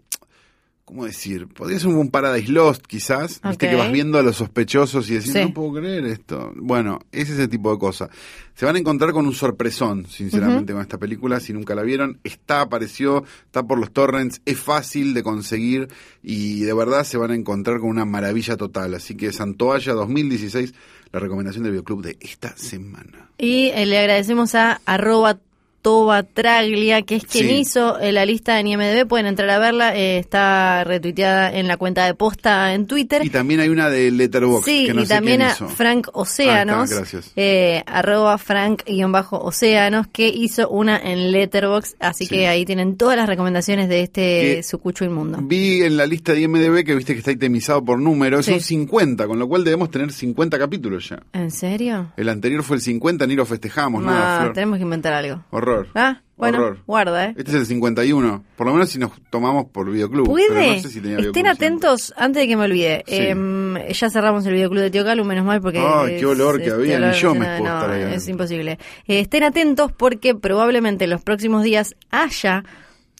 ¿Cómo 0.86 1.04
decir? 1.04 1.46
Podría 1.46 1.78
ser 1.78 1.86
un 1.90 2.10
Paradise 2.10 2.50
Lost, 2.50 2.84
quizás. 2.84 3.40
Viste 3.44 3.66
Ok. 3.66 3.70
que 3.70 3.76
vas 3.76 3.92
viendo 3.92 4.18
a 4.18 4.22
los 4.24 4.34
sospechosos 4.34 5.08
y 5.08 5.14
decís, 5.14 5.32
Sí. 5.32 5.38
no 5.38 5.54
puedo 5.54 5.74
creer 5.74 6.04
esto. 6.06 6.52
Bueno, 6.56 6.98
es 7.12 7.30
ese 7.30 7.46
tipo 7.46 7.70
de 7.70 7.78
cosas. 7.78 8.08
Se 8.56 8.66
van 8.66 8.74
a 8.74 8.80
encontrar 8.80 9.12
con 9.12 9.24
un 9.24 9.32
sorpresón, 9.32 10.06
sinceramente, 10.08 10.72
con 10.72 10.82
esta 10.82 10.98
película. 10.98 11.38
Si 11.38 11.52
nunca 11.52 11.76
la 11.76 11.82
vieron, 11.82 12.18
está, 12.24 12.62
apareció, 12.62 13.22
está 13.44 13.62
por 13.62 13.78
los 13.78 13.92
torrents, 13.92 14.40
es 14.44 14.58
fácil 14.58 15.14
de 15.14 15.22
conseguir 15.22 15.86
y 16.24 16.62
de 16.62 16.72
verdad 16.74 17.04
se 17.04 17.18
van 17.18 17.30
a 17.30 17.36
encontrar 17.36 17.78
con 17.78 17.88
una 17.88 18.04
maravilla 18.04 18.56
total. 18.56 18.92
Así 18.94 19.14
que 19.16 19.32
Santoalla 19.32 19.92
2016, 19.92 20.74
la 21.12 21.20
recomendación 21.20 21.64
del 21.64 21.72
Bioclub 21.72 22.02
de 22.02 22.16
esta 22.20 22.56
semana. 22.56 23.30
Y 23.38 23.68
eh, 23.68 23.86
le 23.86 23.98
agradecemos 23.98 24.54
a 24.54 24.80
arroba 24.84 25.38
Tobatraglia, 25.82 27.02
que 27.02 27.16
es 27.16 27.24
quien 27.24 27.46
Sí. 27.48 27.54
hizo 27.56 27.98
eh, 28.00 28.12
la 28.12 28.24
lista 28.26 28.58
en 28.60 28.66
IMDB. 28.66 29.06
Pueden 29.06 29.26
entrar 29.26 29.48
a 29.50 29.58
verla. 29.58 29.96
eh, 29.96 30.18
está 30.18 30.84
retuiteada 30.84 31.52
en 31.52 31.66
la 31.68 31.76
cuenta 31.76 32.04
de 32.06 32.14
posta 32.14 32.74
en 32.74 32.86
Twitter. 32.86 33.24
Y 33.24 33.30
también 33.30 33.60
hay 33.60 33.68
una 33.68 33.88
de 33.90 34.10
Letterboxd, 34.10 34.64
Sí, 34.64 34.86
que 34.86 34.94
no 34.94 35.02
y 35.02 35.06
sé 35.06 35.14
también 35.14 35.42
a 35.42 35.52
hizo. 35.52 35.68
Frank 35.68 36.08
Océanos, 36.12 36.92
Ah, 36.92 37.20
eh, 37.36 37.82
arroba 37.86 38.36
Frank-Océanos, 38.38 40.06
que 40.08 40.28
hizo 40.28 40.68
una 40.68 40.98
en 40.98 41.32
Letterboxd, 41.32 41.96
así 42.00 42.24
Sí. 42.24 42.30
que 42.34 42.48
ahí 42.48 42.64
tienen 42.64 42.96
todas 42.96 43.16
las 43.16 43.28
recomendaciones 43.28 43.88
de 43.88 44.02
este 44.02 44.20
Que- 44.56 44.62
sucucho 44.62 45.04
inmundo. 45.04 45.38
Vi 45.42 45.82
en 45.82 45.96
la 45.96 46.06
lista 46.06 46.32
de 46.32 46.40
IMDB 46.42 46.84
que 46.84 46.94
viste 46.94 47.12
que 47.14 47.20
está 47.20 47.32
itemizado 47.32 47.84
por 47.84 47.98
números, 47.98 48.44
Sí. 48.46 48.52
son 48.52 48.60
50, 48.60 49.26
con 49.26 49.38
lo 49.38 49.48
cual 49.48 49.64
debemos 49.64 49.90
tener 49.90 50.12
50 50.12 50.58
capítulos 50.58 51.08
ya. 51.08 51.20
¿En 51.32 51.50
serio? 51.50 52.12
El 52.16 52.28
anterior 52.28 52.62
fue 52.62 52.76
el 52.76 52.82
50, 52.82 53.26
ni 53.26 53.34
lo 53.34 53.46
festejamos, 53.46 54.02
nada, 54.02 54.36
Ah, 54.38 54.40
Flor. 54.42 54.52
tenemos 54.54 54.76
que 54.78 54.84
inventar 54.84 55.12
algo. 55.12 55.42
Horror. 55.50 55.69
Ah, 55.94 56.22
bueno, 56.36 56.58
Horror. 56.58 56.78
guarda, 56.86 57.26
¿eh? 57.26 57.34
Este 57.36 57.50
es 57.50 57.56
el 57.58 57.66
51, 57.66 58.44
por 58.56 58.66
lo 58.66 58.72
menos 58.72 58.88
si 58.88 58.98
nos 58.98 59.12
tomamos 59.30 59.66
por 59.66 59.90
videoclub. 59.90 60.26
Puede. 60.26 60.48
Pero 60.48 60.72
no 60.74 60.80
sé 60.80 60.88
si 60.88 61.00
tenía 61.00 61.18
Estén 61.18 61.32
videoclub 61.32 61.46
atentos, 61.52 62.14
antes 62.16 62.42
de 62.42 62.48
que 62.48 62.56
me 62.56 62.64
olvide. 62.64 63.04
Sí. 63.06 63.16
em, 63.16 63.74
ya 63.88 64.08
cerramos 64.10 64.46
el 64.46 64.54
videoclub 64.54 64.80
de 64.82 64.90
Tío 64.90 65.04
Calu, 65.04 65.24
menos 65.24 65.44
mal, 65.44 65.60
porque. 65.60 65.78
Ay, 65.78 66.18
qué 66.18 66.26
olor 66.26 66.62
que 66.62 66.70
había, 66.70 66.98
ni 66.98 67.12
yo 67.18 67.34
me 67.34 67.40
no, 67.46 67.58
puedo 67.58 67.74
estar 67.74 67.90
ahí 67.90 68.14
Es 68.14 68.26
imposible. 68.28 68.78
Eh, 69.06 69.20
estén 69.20 69.42
atentos 69.42 69.92
porque 69.92 70.34
probablemente 70.34 71.04
en 71.04 71.10
los 71.10 71.22
próximos 71.22 71.62
días 71.62 71.94
haya 72.10 72.64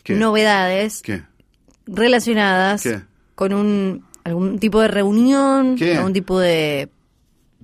¿Qué? 0.02 0.14
novedades 0.14 1.02
¿Qué? 1.02 1.22
relacionadas 1.86 2.82
¿Qué? 2.82 3.00
con 3.34 3.52
un 3.52 4.04
algún 4.24 4.58
tipo 4.58 4.80
de 4.80 4.88
reunión, 4.88 5.76
¿Qué? 5.76 5.96
algún 5.96 6.12
tipo 6.12 6.38
de 6.38 6.88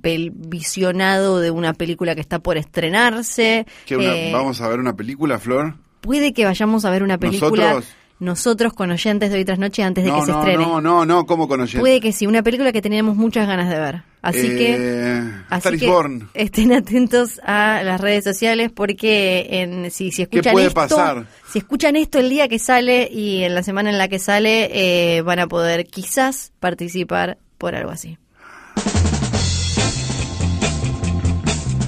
pel- 0.07 0.33
visionado 0.35 1.41
de 1.41 1.51
una 1.51 1.73
película 1.75 2.15
que 2.15 2.21
está 2.21 2.39
por 2.39 2.57
estrenarse. 2.57 3.67
¿Qué, 3.87 3.97
una- 3.97 4.15
Eh, 4.17 4.31
¿Vamos 4.33 4.61
a 4.61 4.69
ver 4.69 4.79
una 4.81 4.95
película, 4.95 5.39
Flor? 5.39 5.75
Puede 6.01 6.33
que 6.33 6.45
vayamos 6.45 6.85
a 6.85 6.91
ver 6.91 7.03
una 7.03 7.19
película 7.19 7.65
¿Nosotros? 7.71 7.95
nosotros 8.19 8.73
con 8.73 8.91
oyentes 8.93 9.31
de 9.31 9.37
hoy 9.37 9.45
tras 9.45 9.59
noche 9.59 9.83
antes 9.83 10.03
de 10.05 10.11
no, 10.11 10.21
que 10.21 10.27
se 10.27 10.33
no, 10.33 10.39
estrene. 10.39 10.65
no, 10.65 10.81
no, 10.81 11.05
no, 11.05 11.27
¿cómo 11.27 11.49
con 11.49 11.61
oyentes? 11.61 11.81
Puede 11.81 12.01
que 12.01 12.13
sí, 12.13 12.27
una 12.27 12.43
película 12.43 12.73
que 12.73 12.81
teníamos 12.81 13.17
muchas 13.17 13.47
ganas 13.47 13.69
de 13.69 13.79
ver. 13.79 14.03
Así 14.23 14.49
que, 14.57 14.77
Eh, 14.79 15.23
así 15.51 15.59
Star 15.59 15.75
is 15.75 15.81
que 15.81 15.87
Born. 15.89 16.29
estén 16.35 16.73
atentos 16.73 17.41
a 17.45 17.83
las 17.85 18.01
redes 18.01 18.25
sociales 18.25 18.71
porque 18.75 19.47
en, 19.51 19.91
si, 19.91 20.13
si 20.13 20.23
escuchan 20.23 20.53
puede 20.53 20.69
esto, 20.69 20.81
pasar? 20.81 21.27
si 21.53 21.59
escuchan 21.59 21.95
esto 21.97 22.19
el 22.19 22.31
día 22.31 22.49
que 22.49 22.59
sale 22.59 23.09
y 23.13 23.43
en 23.43 23.55
la 23.55 23.63
semana 23.63 23.91
en 23.91 23.99
la 23.99 24.09
que 24.09 24.19
sale, 24.19 24.71
eh, 25.19 25.21
van 25.23 25.39
a 25.41 25.47
poder 25.49 25.87
quizás 25.87 26.53
participar 26.59 27.37
por 27.59 27.75
algo 27.75 27.91
así. 27.91 28.17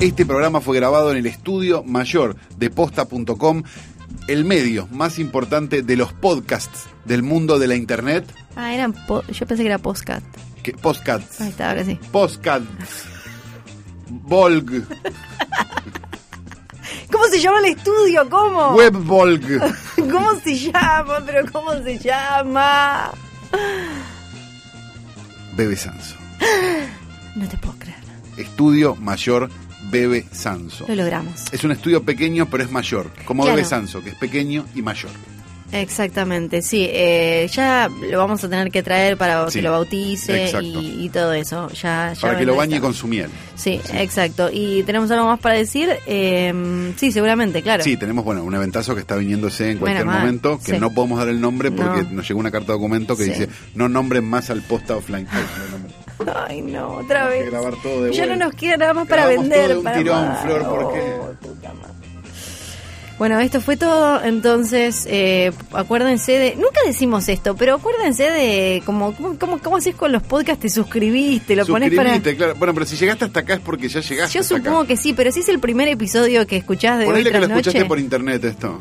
Este 0.01 0.25
programa 0.25 0.61
fue 0.61 0.77
grabado 0.77 1.11
en 1.11 1.17
el 1.19 1.27
estudio 1.27 1.83
mayor 1.83 2.37
de 2.57 2.71
posta.com, 2.71 3.63
el 4.29 4.45
medio 4.45 4.87
más 4.93 5.19
importante 5.19 5.83
de 5.83 5.97
los 5.97 6.13
podcasts 6.13 6.85
del 7.05 7.23
mundo 7.25 7.59
de 7.59 7.67
la 7.67 7.75
internet. 7.75 8.25
Ah, 8.55 8.73
eran 8.73 8.93
po- 9.07 9.25
yo 9.27 9.47
pensé 9.47 9.65
que 9.65 9.69
era 9.69 9.79
postcat. 9.79 10.23
Que, 10.63 10.73
podcasts. 10.73 11.41
Ahí 11.41 11.49
está, 11.49 11.71
ahora 11.71 11.85
sí. 11.85 11.99
Podcasts. 12.13 12.69
Volg. 14.09 14.71
¿Cómo 17.11 17.25
se 17.27 17.41
llama 17.41 17.59
el 17.59 17.65
estudio? 17.67 18.29
¿Cómo? 18.31 18.75
Webvolg. 18.77 19.43
¿Cómo 19.97 20.35
se 20.45 20.55
llama? 20.59 21.21
Pero 21.27 21.51
¿cómo 21.53 21.73
se 21.83 21.99
llama? 21.99 23.11
Bebe 25.57 25.77
Sanso. 25.77 26.15
No 27.35 27.47
te 27.49 27.57
puedo 27.59 27.79
creer. 27.79 27.99
Estudio 28.37 28.97
mayor 28.97 29.49
Bebe 29.91 30.25
Sanso. 30.33 30.87
Lo 30.89 30.95
logramos. 30.95 31.45
Es 31.53 31.65
un 31.65 31.73
estudio 31.73 32.03
pequeño, 32.03 32.49
pero 32.51 32.65
es 32.65 32.71
mayor. 32.71 33.11
Como 33.25 33.43
Claro. 33.45 33.57
Bebe 33.57 33.69
Sanso, 33.69 34.03
que 34.03 34.11
es 34.11 34.17
pequeño 34.17 34.65
y 34.75 34.83
mayor. 34.83 35.11
Exactamente, 35.71 36.63
sí. 36.63 36.89
eh, 36.91 37.47
ya 37.53 37.91
lo 38.11 38.17
vamos 38.17 38.43
a 38.43 38.49
tener 38.49 38.71
que 38.71 38.83
traer 38.83 39.19
para 39.19 39.51
Sí, 39.51 39.59
que 39.59 39.63
lo 39.63 39.73
bautice 39.73 40.51
y, 40.63 41.05
y 41.05 41.09
todo 41.11 41.35
eso. 41.35 41.69
Ya, 41.73 42.15
ya 42.15 42.21
Para 42.23 42.39
que 42.39 42.47
lo 42.47 42.57
bañe 42.57 42.81
con 42.81 42.95
su 42.95 43.07
miel. 43.07 43.29
Sí, 43.55 43.79
exacto. 43.93 44.49
¿Y 44.51 44.83
tenemos 44.85 45.11
algo 45.11 45.27
más 45.27 45.39
para 45.41 45.57
decir? 45.57 45.91
Eh, 46.07 46.95
sí, 46.97 47.13
seguramente, 47.13 47.61
claro. 47.61 47.85
Sí, 47.85 47.99
tenemos 47.99 48.25
bueno 48.25 48.45
un 48.45 48.55
eventazo 48.55 48.95
que 48.95 49.03
está 49.03 49.17
viniéndose 49.17 49.73
en 49.73 49.79
cualquier 49.79 50.07
momento, 50.07 50.59
que 50.59 50.73
sí. 50.73 50.79
no 50.79 50.91
podemos 50.95 51.19
dar 51.19 51.29
el 51.29 51.39
nombre 51.39 51.71
porque 51.71 52.03
No. 52.05 52.13
nos 52.13 52.27
llegó 52.27 52.41
una 52.41 52.51
carta 52.51 52.69
de 52.69 52.79
documento 52.79 53.15
que 53.15 53.25
dice 53.25 53.49
no 53.75 53.91
nombren 53.91 54.25
más 54.25 54.49
al 54.49 54.63
posta 54.63 54.97
offline. 54.97 55.27
Ay, 56.35 56.63
no, 56.63 56.97
otra 56.99 57.27
Hay 57.27 57.39
que 57.39 57.43
vez. 57.45 57.51
grabar 57.53 57.75
todo 57.83 58.03
de 58.05 58.13
ya 58.13 58.27
no 58.27 58.37
nos 58.37 58.55
queda 58.55 58.77
nada 58.77 58.93
más 58.95 59.07
para 59.09 59.27
vender. 59.27 59.59
todo 59.61 59.69
de 59.69 59.77
un 59.77 59.85
para 59.85 59.99
tirón, 59.99 60.29
más. 60.29 60.43
Flor, 60.43 60.65
¿por 60.65 60.93
qué? 60.93 61.01
Oh, 61.21 63.19
Bueno, 63.19 63.39
esto 63.41 63.61
fue 63.61 63.77
todo. 63.77 64.23
Entonces, 64.23 65.07
eh, 65.11 65.53
acuérdense 65.73 66.33
de. 66.33 66.55
Nunca 66.57 66.81
decimos 66.87 67.29
esto, 67.29 67.57
pero 67.57 67.75
acuérdense 67.77 68.31
de. 68.31 68.83
Como, 68.85 69.15
¿Cómo, 69.15 69.61
cómo, 69.61 69.77
haces 69.77 69.95
con 69.95 70.13
los 70.13 70.23
podcasts? 70.23 70.61
Te 70.63 70.69
suscribiste, 70.71 71.55
lo 71.57 71.67
pones 71.67 71.95
para. 71.95 72.21
Claro. 72.21 72.55
Bueno, 72.57 72.75
pero 72.75 72.87
si 72.87 72.97
llegaste 72.97 73.25
hasta 73.25 73.41
acá 73.41 73.55
es 73.55 73.61
porque 73.61 73.89
ya 73.89 74.01
llegaste. 74.01 74.35
Yo 74.35 74.41
hasta 74.41 74.57
supongo 74.57 74.79
acá. 74.81 74.89
que 74.89 74.97
sí, 74.97 75.13
pero 75.15 75.31
si 75.33 75.41
es 75.41 75.49
el 75.49 75.61
primer 75.61 75.89
episodio 75.89 76.47
que 76.47 76.57
escuchás 76.57 76.99
de 76.99 77.05
hoy 77.05 77.11
Ponele 77.11 77.31
que 77.31 77.39
lo 77.41 77.47
escuchaste 77.47 77.85
por 77.85 77.99
internet 77.99 78.45
esto. 78.45 78.79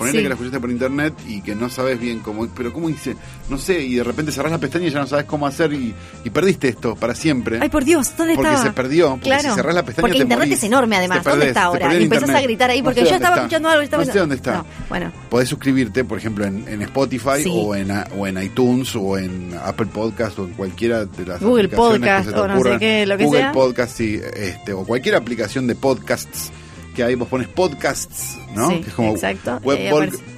Ponele 0.00 0.16
Sí. 0.18 0.22
que 0.22 0.28
lo 0.30 0.34
escuchaste 0.34 0.60
por 0.60 0.70
internet 0.70 1.12
y 1.28 1.42
que 1.42 1.54
no 1.54 1.68
sabes 1.68 2.00
bien 2.00 2.20
cómo. 2.20 2.48
Pero 2.48 2.72
cómo 2.72 2.88
dice. 2.88 3.16
No 3.50 3.58
sé, 3.58 3.82
y 3.82 3.96
de 3.96 4.02
repente 4.04 4.32
cerrás 4.32 4.50
la 4.50 4.56
pestaña 4.58 4.86
y 4.86 4.90
ya 4.90 4.98
no 5.00 5.06
sabes 5.06 5.26
cómo 5.26 5.46
hacer 5.46 5.74
y, 5.74 5.94
y 6.24 6.30
perdiste 6.30 6.68
esto 6.68 6.96
para 6.96 7.14
siempre. 7.14 7.58
Ay, 7.60 7.68
por 7.68 7.84
Dios, 7.84 8.16
¿dónde 8.16 8.34
porque 8.34 8.48
estaba? 8.50 8.66
se 8.68 8.72
perdió. 8.72 9.10
Porque 9.10 9.24
Claro. 9.24 9.50
si 9.50 9.54
cerrás 9.54 9.74
la 9.74 9.84
pestaña 9.84 10.02
Porque 10.04 10.16
te 10.16 10.22
internet 10.22 10.48
morís. 10.48 10.58
es 10.58 10.64
enorme, 10.64 10.96
además. 10.96 11.22
Te 11.22 11.28
¿Dónde 11.30 11.40
perdés, 11.44 11.48
está 11.50 11.62
ahora? 11.64 11.80
perdés 11.86 12.00
Y 12.00 12.04
empezás 12.04 12.30
a 12.30 12.40
gritar 12.40 12.70
ahí 12.70 12.78
No 12.80 12.84
porque 12.86 13.00
sé 13.02 13.06
yo 13.10 13.14
estaba 13.16 13.34
está. 13.34 13.42
escuchando 13.42 13.68
algo. 13.68 13.82
Estaba 13.82 14.04
No 14.06 14.12
sé 14.12 14.18
dónde 14.18 14.34
está. 14.36 14.52
No, 14.54 14.66
bueno. 14.88 15.12
Podés 15.28 15.48
suscribirte, 15.50 16.04
por 16.04 16.16
ejemplo, 16.16 16.46
en, 16.46 16.66
en 16.66 16.80
Spotify 16.82 17.42
Sí. 17.42 17.50
o, 17.52 17.74
en, 17.74 17.90
o 18.16 18.26
en 18.26 18.42
iTunes 18.42 18.96
o 18.96 19.18
en 19.18 19.54
Apple 19.62 19.86
Podcast 19.92 20.38
o 20.38 20.44
en 20.46 20.54
cualquiera 20.54 21.04
de 21.04 21.26
las 21.26 21.40
Google 21.42 21.68
Podcast 21.68 22.24
que 22.24 22.30
se 22.30 22.32
te 22.34 22.40
o 22.40 22.48
no 22.48 22.62
sé 22.62 22.78
qué, 22.78 23.06
lo 23.06 23.16
que 23.18 23.24
Google 23.24 23.40
sea. 23.40 23.52
Podcast, 23.52 23.96
sí, 23.96 24.18
este, 24.34 24.72
o 24.72 24.84
cualquier 24.84 25.16
aplicación 25.16 25.66
de 25.66 25.74
podcasts 25.74 26.50
que 26.94 27.02
ahí 27.02 27.14
vos 27.14 27.28
pones 27.28 27.48
podcasts, 27.48 28.36
¿no? 28.54 28.70
Sí, 28.70 28.80
que 28.80 28.88
es 28.88 28.94
como 28.94 29.10
exacto, 29.12 29.60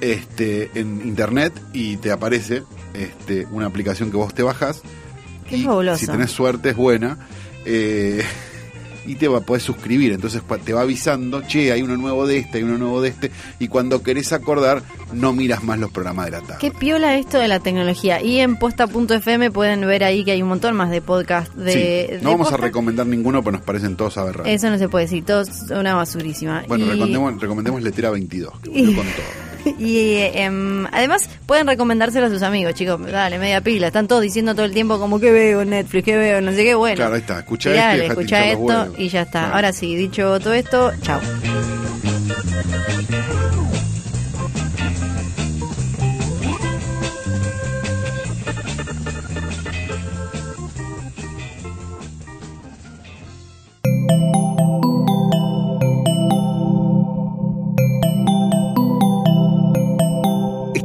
este, 0.01 0.69
en 0.75 1.01
internet 1.05 1.53
y 1.73 1.97
te 1.97 2.11
aparece 2.11 2.63
este, 2.93 3.45
una 3.51 3.65
aplicación 3.65 4.11
que 4.11 4.17
vos 4.17 4.33
te 4.33 4.43
bajas. 4.43 4.81
Qué 5.49 5.57
y 5.57 5.63
fabuloso. 5.63 5.99
Si 5.99 6.07
tenés 6.07 6.31
suerte 6.31 6.69
es 6.69 6.75
buena. 6.75 7.17
eh, 7.65 8.23
y 9.05 9.15
te 9.15 9.27
va, 9.27 9.41
podés 9.41 9.63
suscribir, 9.63 10.11
entonces 10.13 10.41
te 10.63 10.73
va 10.73 10.81
avisando, 10.81 11.41
che, 11.41 11.71
hay 11.71 11.81
uno 11.81 11.97
nuevo 11.97 12.25
de 12.27 12.37
este, 12.37 12.57
hay 12.59 12.63
uno 12.63 12.77
nuevo 12.77 13.01
de 13.01 13.09
este, 13.09 13.31
y 13.59 13.67
cuando 13.67 14.03
querés 14.03 14.33
acordar, 14.33 14.81
no 15.13 15.33
miras 15.33 15.63
más 15.63 15.79
los 15.79 15.91
programas 15.91 16.25
de 16.25 16.31
la 16.31 16.41
tarde. 16.41 16.57
Qué 16.59 16.71
piola 16.71 17.17
esto 17.17 17.37
de 17.37 17.47
la 17.47 17.59
tecnología. 17.59 18.21
Y 18.21 18.39
en 18.39 18.57
posta.fm 18.57 19.51
pueden 19.51 19.81
ver 19.81 20.03
ahí 20.03 20.23
que 20.23 20.31
hay 20.31 20.41
un 20.41 20.49
montón 20.49 20.75
más 20.75 20.89
de 20.89 21.01
podcast. 21.01 21.53
De, 21.53 21.73
Sí, 21.73 21.79
de 21.79 22.19
no 22.21 22.31
vamos 22.31 22.51
a 22.51 22.57
recomendar 22.57 23.05
ninguno, 23.05 23.41
pero 23.43 23.53
nos 23.57 23.61
parecen 23.65 23.95
todos 23.95 24.17
aberrantes. 24.17 24.53
Eso 24.53 24.69
no 24.69 24.77
se 24.77 24.89
puede 24.89 25.05
decir, 25.05 25.23
todo 25.25 25.41
es 25.41 25.63
una 25.71 25.95
basurísima. 25.95 26.63
Bueno, 26.67 26.85
y, 26.85 26.89
recomendemos, 26.89 27.41
recomendemos 27.41 27.81
Letera 27.81 28.09
22, 28.11 28.59
que 28.61 28.69
Y- 28.73 28.95
con 28.95 29.05
todo. 29.05 29.52
Y 29.79 30.15
em, 30.17 30.85
además 30.91 31.29
pueden 31.45 31.67
recomendárselo 31.67 32.27
a 32.27 32.29
sus 32.29 32.41
amigos, 32.41 32.73
chicos. 32.73 32.99
Dale, 33.11 33.37
media 33.39 33.61
pila. 33.61 33.87
Están 33.87 34.07
todos 34.07 34.21
diciendo 34.21 34.53
todo 34.55 34.65
el 34.65 34.73
tiempo 34.73 34.99
como 34.99 35.19
que 35.19 35.31
veo 35.31 35.61
en 35.61 35.69
Netflix, 35.71 36.05
que 36.05 36.17
veo, 36.17 36.41
no 36.41 36.51
sé 36.51 36.63
qué. 36.63 36.75
Bueno, 36.75 36.95
Claro, 36.97 37.15
ahí 37.15 37.21
está. 37.21 37.39
Escucha 37.39 37.69
y 37.69 37.73
dejate 37.73 38.05
escucha 38.07 38.45
esto 38.45 38.93
y 38.97 39.09
ya 39.09 39.21
está. 39.21 39.39
Claro. 39.39 39.55
Ahora 39.55 39.73
sí, 39.73 39.95
dicho 39.95 40.39
todo 40.39 40.53
esto, 40.53 40.91
chao. 41.01 41.19